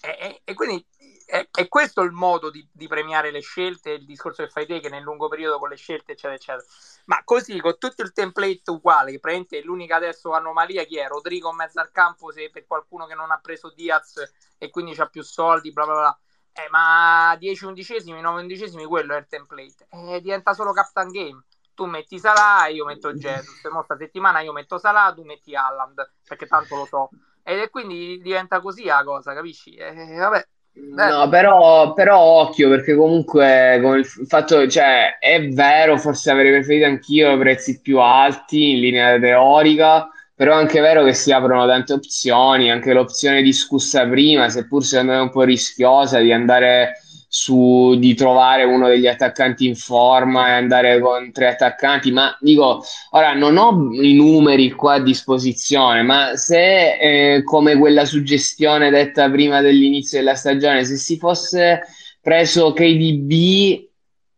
E, 0.00 0.08
e, 0.20 0.40
e 0.44 0.54
quindi 0.54 0.86
è, 1.26 1.48
è, 1.50 1.66
questo 1.66 2.02
il 2.02 2.12
modo 2.12 2.48
di, 2.48 2.64
di, 2.72 2.86
premiare 2.86 3.32
le 3.32 3.40
scelte, 3.40 3.90
il 3.90 4.04
discorso 4.04 4.44
che 4.44 4.50
fai 4.50 4.66
te, 4.66 4.78
che 4.78 4.88
nel 4.88 5.02
lungo 5.02 5.26
periodo 5.26 5.58
con 5.58 5.68
le 5.68 5.76
scelte, 5.76 6.12
eccetera, 6.12 6.34
eccetera. 6.34 6.64
Ma 7.06 7.24
così, 7.24 7.58
con 7.58 7.76
tutto 7.76 8.02
il 8.02 8.12
template 8.12 8.70
uguale, 8.70 9.10
che 9.10 9.18
praticamente 9.18 9.66
l'unica 9.66 9.96
adesso 9.96 10.30
anomalia 10.32 10.84
chi 10.84 10.98
è? 10.98 11.08
Rodrigo 11.08 11.50
in 11.50 11.56
mezzo 11.56 11.80
al 11.80 11.90
campo, 11.90 12.30
se 12.30 12.50
per 12.50 12.68
qualcuno 12.68 13.06
che 13.06 13.16
non 13.16 13.32
ha 13.32 13.40
preso 13.42 13.72
Diaz 13.74 14.22
e 14.58 14.70
quindi 14.70 14.94
ha 14.96 15.06
più 15.06 15.22
soldi, 15.22 15.72
bla 15.72 15.86
bla 15.86 15.94
bla 15.94 16.18
eh, 16.54 16.68
ma 16.70 17.34
10 17.36 17.64
undicesimi, 17.64 18.20
9 18.20 18.42
undicesimi, 18.42 18.84
quello 18.84 19.14
è 19.14 19.18
il 19.18 19.26
template. 19.28 19.86
Eh, 19.90 20.20
diventa 20.20 20.52
solo 20.52 20.72
Captain 20.72 21.10
Game. 21.10 21.44
Tu 21.74 21.86
metti 21.86 22.20
Salah, 22.20 22.68
io 22.68 22.84
metto 22.84 23.12
Jesus. 23.12 23.60
Se 23.60 23.68
questa 23.68 23.96
settimana 23.96 24.40
io 24.40 24.52
metto 24.52 24.78
Salah, 24.78 25.12
tu 25.12 25.24
metti 25.24 25.56
Alland, 25.56 26.12
perché 26.26 26.46
tanto 26.46 26.76
lo 26.76 26.84
so. 26.84 27.10
E 27.42 27.68
quindi 27.70 28.20
diventa 28.22 28.60
così 28.60 28.84
la 28.84 29.02
cosa, 29.04 29.34
capisci? 29.34 29.74
Eh, 29.74 30.14
vabbè. 30.16 30.46
No, 30.76 31.28
però, 31.28 31.92
però, 31.92 32.18
occhio 32.18 32.68
perché 32.68 32.96
comunque 32.96 33.78
con 33.82 33.98
il 33.98 34.04
fatto, 34.04 34.68
cioè, 34.68 35.18
è 35.18 35.48
vero, 35.48 35.98
forse 35.98 36.30
avrei 36.30 36.50
preferito 36.50 36.86
anch'io 36.86 37.38
prezzi 37.38 37.80
più 37.80 38.00
alti 38.00 38.72
in 38.72 38.80
linea 38.80 39.18
teorica, 39.18 40.08
però 40.34 40.56
è 40.56 40.60
anche 40.60 40.80
vero 40.80 41.04
che 41.04 41.14
si 41.14 41.30
aprono 41.32 41.66
tante 41.66 41.92
opzioni, 41.92 42.70
anche 42.70 42.92
l'opzione 42.92 43.42
discussa 43.42 44.06
prima, 44.08 44.48
seppur 44.48 44.84
secondo 44.84 45.12
me 45.12 45.18
un 45.18 45.30
po' 45.30 45.42
rischiosa, 45.42 46.18
di 46.18 46.32
andare 46.32 46.94
su, 47.28 47.96
di 47.98 48.14
trovare 48.14 48.64
uno 48.64 48.88
degli 48.88 49.06
attaccanti 49.06 49.66
in 49.66 49.74
forma 49.74 50.48
e 50.48 50.52
andare 50.52 51.00
con 51.00 51.32
tre 51.32 51.48
attaccanti, 51.48 52.12
ma 52.12 52.36
dico, 52.40 52.84
ora 53.10 53.34
non 53.34 53.56
ho 53.56 53.88
i 53.92 54.14
numeri 54.14 54.70
qua 54.70 54.94
a 54.94 55.02
disposizione, 55.02 56.02
ma 56.02 56.36
se 56.36 57.34
eh, 57.36 57.42
come 57.42 57.76
quella 57.76 58.04
suggestione 58.04 58.90
detta 58.90 59.30
prima 59.30 59.60
dell'inizio 59.60 60.18
della 60.18 60.34
stagione, 60.34 60.84
se 60.84 60.96
si 60.96 61.16
fosse 61.16 61.80
preso 62.20 62.72
KDB 62.72 63.82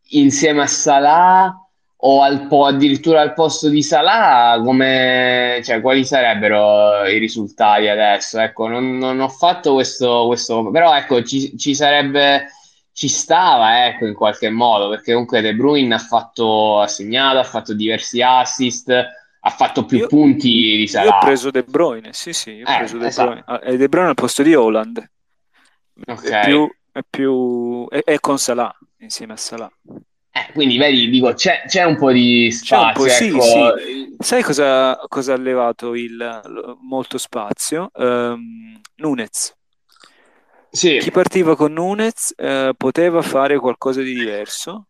insieme 0.08 0.62
a 0.62 0.66
Salah 0.66 1.65
o 2.08 2.22
al 2.22 2.46
po- 2.46 2.66
addirittura 2.66 3.20
al 3.20 3.34
posto 3.34 3.68
di 3.68 3.82
Salah, 3.82 4.60
come, 4.62 5.60
cioè, 5.64 5.80
quali 5.80 6.04
sarebbero 6.04 7.04
i 7.04 7.18
risultati 7.18 7.88
adesso? 7.88 8.38
Ecco, 8.38 8.68
non, 8.68 8.96
non 8.96 9.18
ho 9.18 9.28
fatto 9.28 9.74
questo, 9.74 10.26
questo, 10.26 10.70
però 10.70 10.96
ecco, 10.96 11.24
ci, 11.24 11.58
ci, 11.58 11.74
sarebbe, 11.74 12.46
ci 12.92 13.08
stava, 13.08 13.86
ecco, 13.86 14.06
in 14.06 14.14
qualche 14.14 14.48
modo, 14.50 14.88
perché 14.88 15.10
comunque 15.12 15.40
De 15.40 15.56
Bruyne 15.56 15.96
ha 15.96 15.98
fatto, 15.98 16.80
ha 16.80 16.86
segnato, 16.86 17.38
ha 17.38 17.44
fatto 17.44 17.74
diversi 17.74 18.22
assist, 18.22 18.88
ha 18.88 19.50
fatto 19.50 19.84
più 19.84 19.98
io, 19.98 20.06
punti 20.06 20.76
di 20.76 20.86
Salah. 20.86 21.06
Io 21.06 21.16
ho 21.16 21.18
preso 21.18 21.50
De 21.50 21.64
Bruyne, 21.64 22.10
sì 22.12 22.32
sì, 22.32 22.52
io 22.52 22.66
ho 22.66 22.72
eh, 22.72 22.76
preso 22.78 22.98
De 22.98 23.06
esatto. 23.08 23.28
Bruyne. 23.30 23.44
Ah, 23.46 23.60
e 23.64 23.76
De 23.76 23.88
Bruyne 23.88 24.10
al 24.10 24.14
posto 24.14 24.44
di 24.44 24.54
Holland. 24.54 25.10
Okay. 26.06 26.42
È 26.42 26.44
più, 26.44 26.72
è 26.92 27.00
più, 27.08 27.88
è, 27.88 28.02
è 28.04 28.20
con 28.20 28.38
Salah, 28.38 28.72
insieme 28.98 29.32
a 29.32 29.36
Salah. 29.36 29.72
Eh, 30.36 30.52
quindi 30.52 30.76
vedi, 30.76 31.08
dico, 31.08 31.32
c'è, 31.32 31.62
c'è, 31.66 31.84
un 31.84 31.96
po' 31.96 32.12
di 32.12 32.50
spazio. 32.50 33.04
Po', 33.04 33.06
ecco. 33.06 33.40
sì, 33.40 33.40
sì. 33.40 34.16
Sai 34.18 34.42
cosa, 34.42 34.98
cosa, 35.08 35.32
ha 35.32 35.38
levato 35.38 35.94
il, 35.94 36.76
molto 36.82 37.16
spazio? 37.16 37.90
Um, 37.94 38.78
Nunez. 38.96 39.54
Sì. 40.70 40.98
Chi 40.98 41.10
partiva 41.10 41.56
con 41.56 41.72
Nunez 41.72 42.34
eh, 42.36 42.74
poteva 42.76 43.22
fare 43.22 43.58
qualcosa 43.58 44.02
di 44.02 44.12
diverso, 44.12 44.88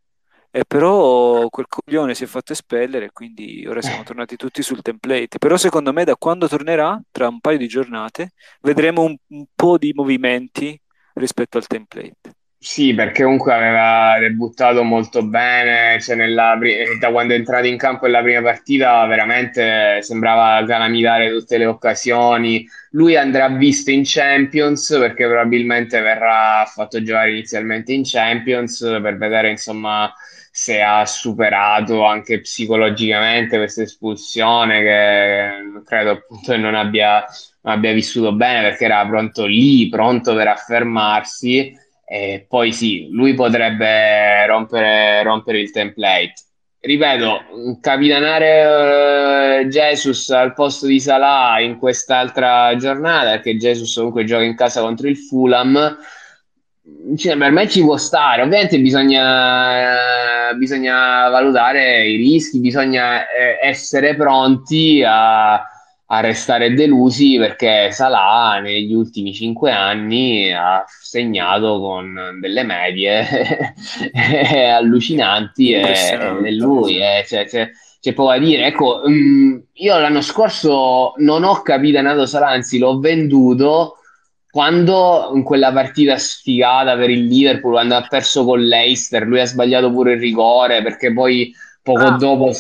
e 0.51 0.65
però 0.67 1.49
quel 1.49 1.67
coglione 1.69 2.15
si 2.15 2.25
è 2.25 2.27
fatto 2.27 2.53
espellere 2.53 3.11
quindi 3.13 3.67
ora 3.69 3.83
siamo 3.83 4.03
tornati 4.03 4.35
tutti 4.35 4.63
sul 4.63 4.83
template. 4.83 5.39
Però 5.39 5.57
secondo 5.57 5.93
me 5.93 6.03
da 6.03 6.17
quando 6.17 6.49
tornerà, 6.49 7.01
tra 7.13 7.29
un 7.29 7.39
paio 7.39 7.59
di 7.59 7.69
giornate, 7.69 8.33
vedremo 8.63 9.03
un, 9.03 9.15
un 9.29 9.45
po' 9.55 9.79
di 9.79 9.93
movimenti 9.95 10.77
rispetto 11.13 11.57
al 11.57 11.69
template. 11.69 12.36
Sì, 12.59 12.95
perché 12.95 13.23
comunque 13.23 13.53
aveva 13.55 14.19
debuttato 14.19 14.83
molto 14.83 15.23
bene, 15.25 16.01
cioè 16.01 16.17
nella, 16.17 16.59
da 16.99 17.11
quando 17.13 17.35
è 17.35 17.37
entrato 17.37 17.67
in 17.67 17.77
campo 17.77 18.07
nella 18.07 18.23
prima 18.23 18.43
partita 18.43 19.05
veramente 19.07 19.99
sembrava 20.03 20.65
calamitare 20.67 21.31
tutte 21.31 21.59
le 21.59 21.67
occasioni. 21.67 22.67
Lui 22.93 23.15
andrà 23.17 23.49
visto 23.51 23.91
in 23.93 24.03
Champions 24.05 24.89
perché 24.99 25.27
probabilmente 25.27 26.01
verrà 26.01 26.65
fatto 26.67 27.01
giocare 27.03 27.31
inizialmente 27.31 27.93
in 27.93 28.03
Champions 28.05 28.81
per 29.03 29.17
vedere 29.17 29.51
insomma 29.51 30.13
se 30.51 30.81
ha 30.81 31.05
superato 31.05 32.05
anche 32.05 32.41
psicologicamente 32.41 33.59
questa 33.59 33.83
espulsione 33.83 34.81
che 34.81 35.83
credo 35.85 36.11
appunto 36.13 36.57
non 36.57 36.75
abbia, 36.75 37.25
non 37.63 37.75
abbia 37.75 37.93
vissuto 37.93 38.33
bene 38.35 38.63
perché 38.69 38.87
era 38.87 39.07
pronto 39.07 39.45
lì, 39.45 39.89
pronto 39.89 40.35
per 40.35 40.49
affermarsi 40.49 41.73
e 42.09 42.47
poi 42.49 42.73
sì, 42.73 43.09
lui 43.11 43.35
potrebbe 43.35 44.47
rompere, 44.47 45.25
rompere 45.25 45.59
il 45.59 45.73
template. 45.73 46.35
Ripeto, 46.79 47.79
capitanare 47.81 49.65
uh, 49.65 49.67
Jesus 49.67 50.31
al 50.31 50.55
posto 50.55 50.87
di 50.87 51.01
Salah 51.01 51.59
in 51.59 51.79
quest'altra 51.79 52.77
giornata, 52.77 53.31
perché 53.31 53.57
Jesus 53.57 53.93
comunque 53.97 54.23
gioca 54.23 54.45
in 54.45 54.55
casa 54.55 54.83
contro 54.83 55.09
il 55.09 55.17
Fulham, 55.17 55.99
cioè, 57.17 57.37
per 57.37 57.51
me 57.51 57.69
ci 57.69 57.81
può 57.81 57.97
stare. 57.97 58.43
Ovviamente 58.43 58.79
bisogna, 58.79 60.53
uh, 60.53 60.57
bisogna 60.57 61.29
valutare 61.29 62.07
i 62.07 62.15
rischi, 62.15 62.61
bisogna 62.61 63.29
eh, 63.29 63.59
essere 63.61 64.15
pronti 64.15 65.03
a 65.05 65.61
a 66.09 66.21
restare 66.21 66.73
delusi 66.73 67.37
perché 67.37 67.91
Salah 67.91 68.61
negli 68.61 68.95
ultimi 68.95 69.35
cinque 69.35 69.73
anni 69.73 70.53
ha 70.53 70.85
segnato 70.87 71.81
con 71.81 72.39
delle 72.41 72.63
medie 72.63 73.27
allucinanti 74.73 75.73
e, 75.73 76.39
e 76.45 76.53
lui 76.55 76.99
eh, 76.99 77.25
cioè, 77.27 77.49
cioè, 77.49 77.71
c'è 78.01 78.13
poco 78.13 78.31
da 78.31 78.39
dire. 78.39 78.67
Ecco, 78.67 79.03
um, 79.05 79.61
io 79.73 79.99
l'anno 79.99 80.21
scorso 80.21 81.15
non 81.17 81.43
ho 81.43 81.63
capito 81.63 82.01
Nato 82.01 82.27
Sala, 82.27 82.51
anzi 82.51 82.79
l'ho 82.79 83.01
venduto 83.01 83.97
quando 84.49 85.33
in 85.35 85.43
quella 85.43 85.73
partita 85.73 86.17
sfigata 86.17 86.97
per 86.97 87.11
il 87.11 87.27
Liverpool, 87.27 87.73
quando 87.73 87.97
ha 87.97 88.07
perso 88.09 88.45
con 88.45 88.61
l'Eister, 88.61 89.27
lui 89.27 89.41
ha 89.41 89.45
sbagliato 89.45 89.91
pure 89.91 90.15
il 90.15 90.21
rigore 90.21 90.83
perché 90.83 91.13
poi 91.13 91.53
poco, 91.83 92.05
ah. 92.05 92.17
dopo, 92.17 92.53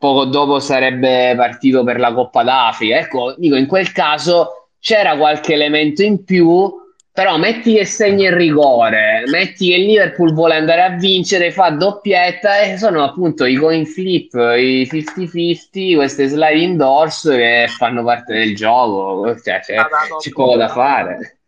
poco 0.00 0.24
dopo 0.24 0.60
sarebbe 0.60 1.34
partito 1.36 1.84
per 1.84 2.00
la 2.00 2.14
Coppa 2.14 2.42
d'Africa. 2.42 2.96
Ecco, 2.96 3.34
dico, 3.36 3.54
in 3.54 3.66
quel 3.66 3.92
caso 3.92 4.68
c'era 4.80 5.14
qualche 5.18 5.52
elemento 5.52 6.02
in 6.02 6.24
più, 6.24 6.72
però 7.12 7.36
metti 7.36 7.74
che 7.74 7.84
segna 7.84 8.30
il 8.30 8.34
rigore, 8.34 9.24
metti 9.26 9.68
che 9.68 9.74
il 9.74 9.84
Liverpool 9.84 10.32
vuole 10.32 10.56
andare 10.56 10.84
a 10.84 10.96
vincere, 10.96 11.52
fa 11.52 11.68
doppietta 11.68 12.60
e 12.60 12.78
sono 12.78 13.04
appunto 13.04 13.44
i 13.44 13.56
coin 13.56 13.84
flip, 13.84 14.32
i 14.32 14.88
50-50, 14.90 15.96
queste 15.96 16.28
sliding 16.28 16.78
doors 16.78 17.28
che 17.28 17.66
fanno 17.68 18.02
parte 18.02 18.32
del 18.32 18.56
gioco, 18.56 19.38
cioè, 19.38 19.60
c'è, 19.60 19.76
c'è 20.18 20.30
poco 20.30 20.56
da 20.56 20.68
fare. 20.68 21.40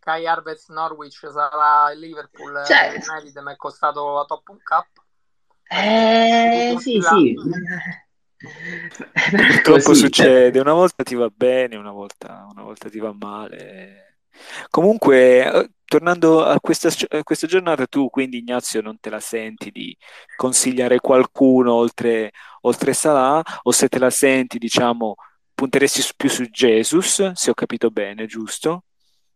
Kai 0.00 0.26
Harvest 0.26 0.70
Norwich 0.70 1.28
sarà 1.30 1.92
il 1.92 1.98
Liverpool 1.98 2.62
cioè, 2.66 2.94
United 3.06 3.42
mi 3.42 3.52
è 3.52 3.56
costato 3.56 4.18
a 4.18 4.24
top 4.24 4.48
un 4.48 4.62
cap 4.62 4.86
eh 5.68 6.74
sì 6.78 7.00
sì. 7.00 7.34
Purtroppo. 9.30 9.94
Succede 9.94 10.60
una 10.60 10.72
volta 10.72 11.02
ti 11.02 11.14
va 11.14 11.30
bene 11.34 11.76
una 11.76 11.90
volta, 11.90 12.46
una 12.50 12.62
volta 12.62 12.88
ti 12.88 12.98
va 12.98 13.12
male. 13.12 14.20
Comunque 14.70 15.44
eh, 15.44 15.70
tornando 15.84 16.44
a 16.44 16.60
questa, 16.60 16.88
a 17.08 17.22
questa, 17.24 17.46
giornata 17.46 17.86
tu 17.86 18.08
quindi 18.08 18.38
Ignazio 18.38 18.80
non 18.80 19.00
te 19.00 19.10
la 19.10 19.18
senti 19.18 19.70
di 19.70 19.96
consigliare 20.36 21.00
qualcuno 21.00 21.74
oltre, 21.74 22.30
oltre 22.62 22.92
Salah? 22.92 23.42
O 23.62 23.72
se 23.72 23.88
te 23.88 23.98
la 23.98 24.10
senti 24.10 24.58
diciamo 24.58 25.16
punteresti 25.54 26.12
più 26.16 26.28
su 26.28 26.44
Jesus 26.44 27.32
se 27.32 27.50
ho 27.50 27.54
capito 27.54 27.90
bene 27.90 28.26
giusto? 28.26 28.84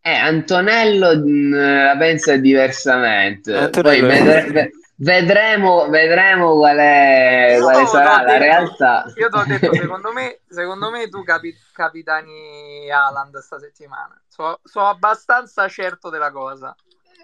Eh, 0.01 0.15
Antonello 0.15 1.17
mh, 1.17 1.31
mm, 1.31 1.53
la 1.53 1.97
pensa 1.99 2.37
diversamente. 2.37 3.57
Antonello... 3.57 4.07
Poi 4.07 4.71
vedremo, 4.97 5.89
vedremo 5.89 6.57
qual, 6.57 6.77
è, 6.77 7.59
quale 7.61 7.81
no, 7.81 7.87
sarà 7.87 8.23
la 8.23 8.25
detto, 8.25 8.39
realtà. 8.39 9.05
Io 9.17 9.29
ti 9.29 9.37
ho 9.37 9.45
detto, 9.45 9.73
secondo 9.75 10.13
me, 10.13 10.41
secondo 10.49 10.91
me 10.91 11.09
tu 11.09 11.23
capi- 11.23 11.57
capitani 11.73 12.91
Alan 12.91 13.31
sta 13.41 13.59
settimana. 13.59 14.21
Sono 14.29 14.59
so 14.63 14.81
abbastanza 14.81 15.69
certo 15.69 16.11
della 16.11 16.31
cosa, 16.31 16.75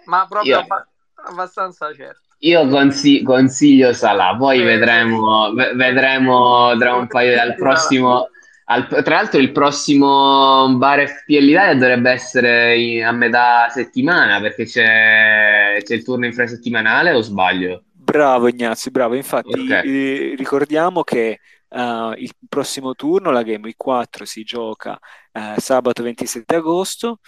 ma 0.05 0.25
proprio 0.27 0.59
abba- 0.59 0.87
abbastanza 1.23 1.93
certo. 1.93 2.27
Io 2.41 2.67
consi- 2.67 3.21
consiglio 3.21 3.91
Salah, 3.93 4.35
poi 4.37 4.61
eh, 4.61 4.63
vedremo, 4.63 5.51
v- 5.53 5.75
vedremo 5.75 6.75
tra 6.77 6.95
un 6.95 7.07
paio 7.07 7.35
dal 7.35 7.55
prossimo 7.55 8.29
al, 8.71 8.87
tra 8.87 9.15
l'altro 9.15 9.39
il 9.39 9.51
prossimo 9.51 10.71
bar 10.77 11.07
FPL 11.07 11.49
Italia 11.49 11.73
dovrebbe 11.73 12.11
essere 12.11 12.77
in, 12.77 13.03
a 13.03 13.11
metà 13.11 13.67
settimana 13.69 14.39
perché 14.39 14.65
c'è, 14.65 15.77
c'è 15.83 15.95
il 15.95 16.03
turno 16.03 16.25
infrasettimanale 16.25 17.11
o 17.11 17.21
sbaglio? 17.21 17.83
Bravo 17.91 18.47
Ignazio, 18.47 18.91
bravo. 18.91 19.15
Infatti 19.15 19.59
okay. 19.59 19.87
eh, 19.87 20.35
ricordiamo 20.35 21.03
che 21.03 21.39
uh, 21.69 22.11
il 22.15 22.31
prossimo 22.47 22.93
turno, 22.93 23.31
la 23.31 23.41
Game 23.43 23.63
Week 23.63 23.77
4, 23.77 24.25
si 24.25 24.43
gioca 24.43 24.99
uh, 25.33 25.59
sabato 25.59 26.03
27 26.03 26.55
agosto 26.55 27.19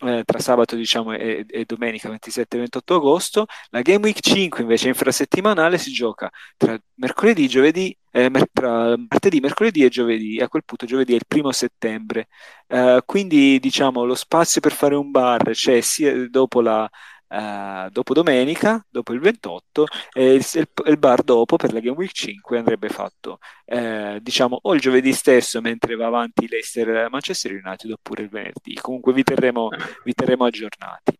eh, 0.00 0.22
tra 0.24 0.38
sabato 0.38 0.76
diciamo, 0.76 1.12
e, 1.12 1.44
e 1.48 1.64
domenica 1.64 2.08
27-28 2.08 2.94
agosto. 2.94 3.46
La 3.70 3.82
Game 3.82 4.04
Week 4.04 4.18
5 4.20 4.62
invece 4.62 4.88
infrasettimanale 4.88 5.78
si 5.78 5.92
gioca 5.92 6.30
tra 6.56 6.78
mercoledì, 6.94 7.48
giovedì, 7.48 7.96
eh, 8.10 8.28
mer- 8.30 8.48
tra 8.52 8.96
martedì, 8.96 9.40
mercoledì 9.40 9.84
e 9.84 9.88
giovedì. 9.88 10.40
A 10.40 10.48
quel 10.48 10.64
punto 10.64 10.86
giovedì 10.86 11.12
è 11.12 11.16
il 11.16 11.26
primo 11.26 11.52
settembre. 11.52 12.28
Eh, 12.66 13.02
quindi 13.06 13.58
diciamo 13.60 14.04
lo 14.04 14.14
spazio 14.14 14.60
per 14.60 14.72
fare 14.72 14.94
un 14.94 15.10
bar 15.10 15.50
c'è 15.52 15.80
sia 15.80 16.28
dopo 16.28 16.60
la 16.60 16.88
Uh, 17.28 17.90
dopo 17.90 18.14
domenica, 18.14 18.82
dopo 18.88 19.12
il 19.12 19.20
28, 19.20 19.86
e 20.14 20.32
il, 20.32 20.46
il, 20.54 20.68
il, 20.86 20.98
bar 20.98 21.22
dopo 21.22 21.56
per 21.56 21.74
la 21.74 21.80
Game 21.80 21.96
Week 21.96 22.10
5 22.10 22.56
andrebbe 22.56 22.88
fatto 22.88 23.38
uh, 23.66 24.18
diciamo 24.18 24.58
o 24.62 24.72
il 24.72 24.80
giovedì 24.80 25.12
stesso 25.12 25.60
mentre 25.60 25.94
va 25.94 26.06
avanti 26.06 26.48
Leicester 26.48 27.10
Manchester 27.10 27.52
United 27.52 27.90
oppure 27.90 28.22
il 28.22 28.30
venerdì. 28.30 28.74
Comunque 28.80 29.12
vi 29.12 29.24
terremo, 29.24 29.68
vi 30.04 30.14
terremo 30.14 30.46
aggiornati. 30.46 31.18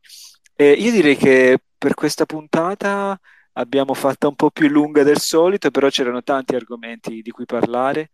E 0.57 0.73
io 0.73 0.91
direi 0.91 1.17
che 1.17 1.59
per 1.77 1.93
questa 1.93 2.25
puntata 2.25 3.19
abbiamo 3.53 3.93
fatta 3.93 4.29
un 4.29 4.35
po' 4.35 4.51
più 4.51 4.69
lunga 4.69 5.03
del 5.03 5.19
solito, 5.19 5.71
però 5.71 5.91
c'erano 5.91 6.23
tanti 6.23 6.55
argomenti 6.55 7.21
di 7.21 7.31
cui 7.31 7.45
parlare. 7.45 8.09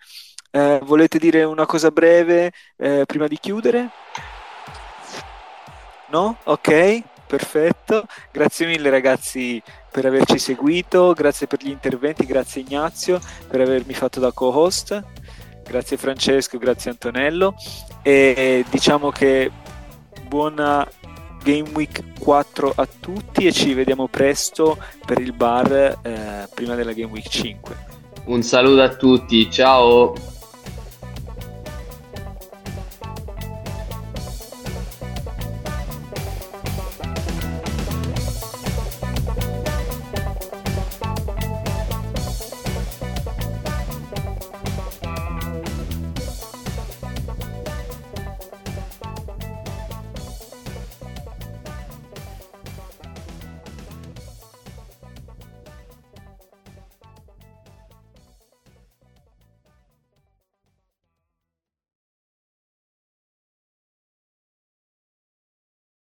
Uh, 0.51 0.79
volete 0.85 1.19
dire 1.19 1.45
una 1.45 1.67
cosa 1.67 1.91
breve 1.93 2.53
prima 3.07 3.29
di 3.29 3.39
chiudere? 3.39 3.91
No? 6.11 6.39
Ok 6.45 7.13
perfetto. 7.27 8.07
Grazie 8.31 8.67
mille 8.67 8.91
ragazzi 8.91 9.63
per 9.91 10.07
averci 10.07 10.39
seguito, 10.39 11.13
grazie 11.13 11.47
per 11.47 11.63
gli 11.63 11.71
interventi, 11.71 12.27
grazie 12.27 12.63
Ignazio 12.63 13.21
per 13.49 13.61
avermi 13.61 13.95
fatto 13.95 14.19
da 14.19 14.33
co-host, 14.33 15.03
grazie 15.63 15.97
Francesco, 15.97 16.59
grazie 16.59 16.91
Antonello 16.91 17.55
e 18.03 18.65
diciamo 18.69 19.11
che 19.11 19.51
buona 20.27 20.87
Game 21.45 21.71
Week 21.75 22.19
4 22.19 22.73
a 22.75 22.89
tutti 23.01 23.47
e 23.47 23.53
ci 23.53 23.75
vediamo 23.75 24.09
presto 24.09 24.79
per 25.07 25.21
il 25.21 25.33
bar 25.33 26.01
eh, 26.03 26.49
prima 26.53 26.75
della 26.75 26.93
Game 26.93 27.13
Week 27.13 27.29
5. 27.29 27.77
Un 28.25 28.43
saluto 28.43 28.81
a 28.81 28.89
tutti, 28.89 29.51
ciao! 29.51 30.34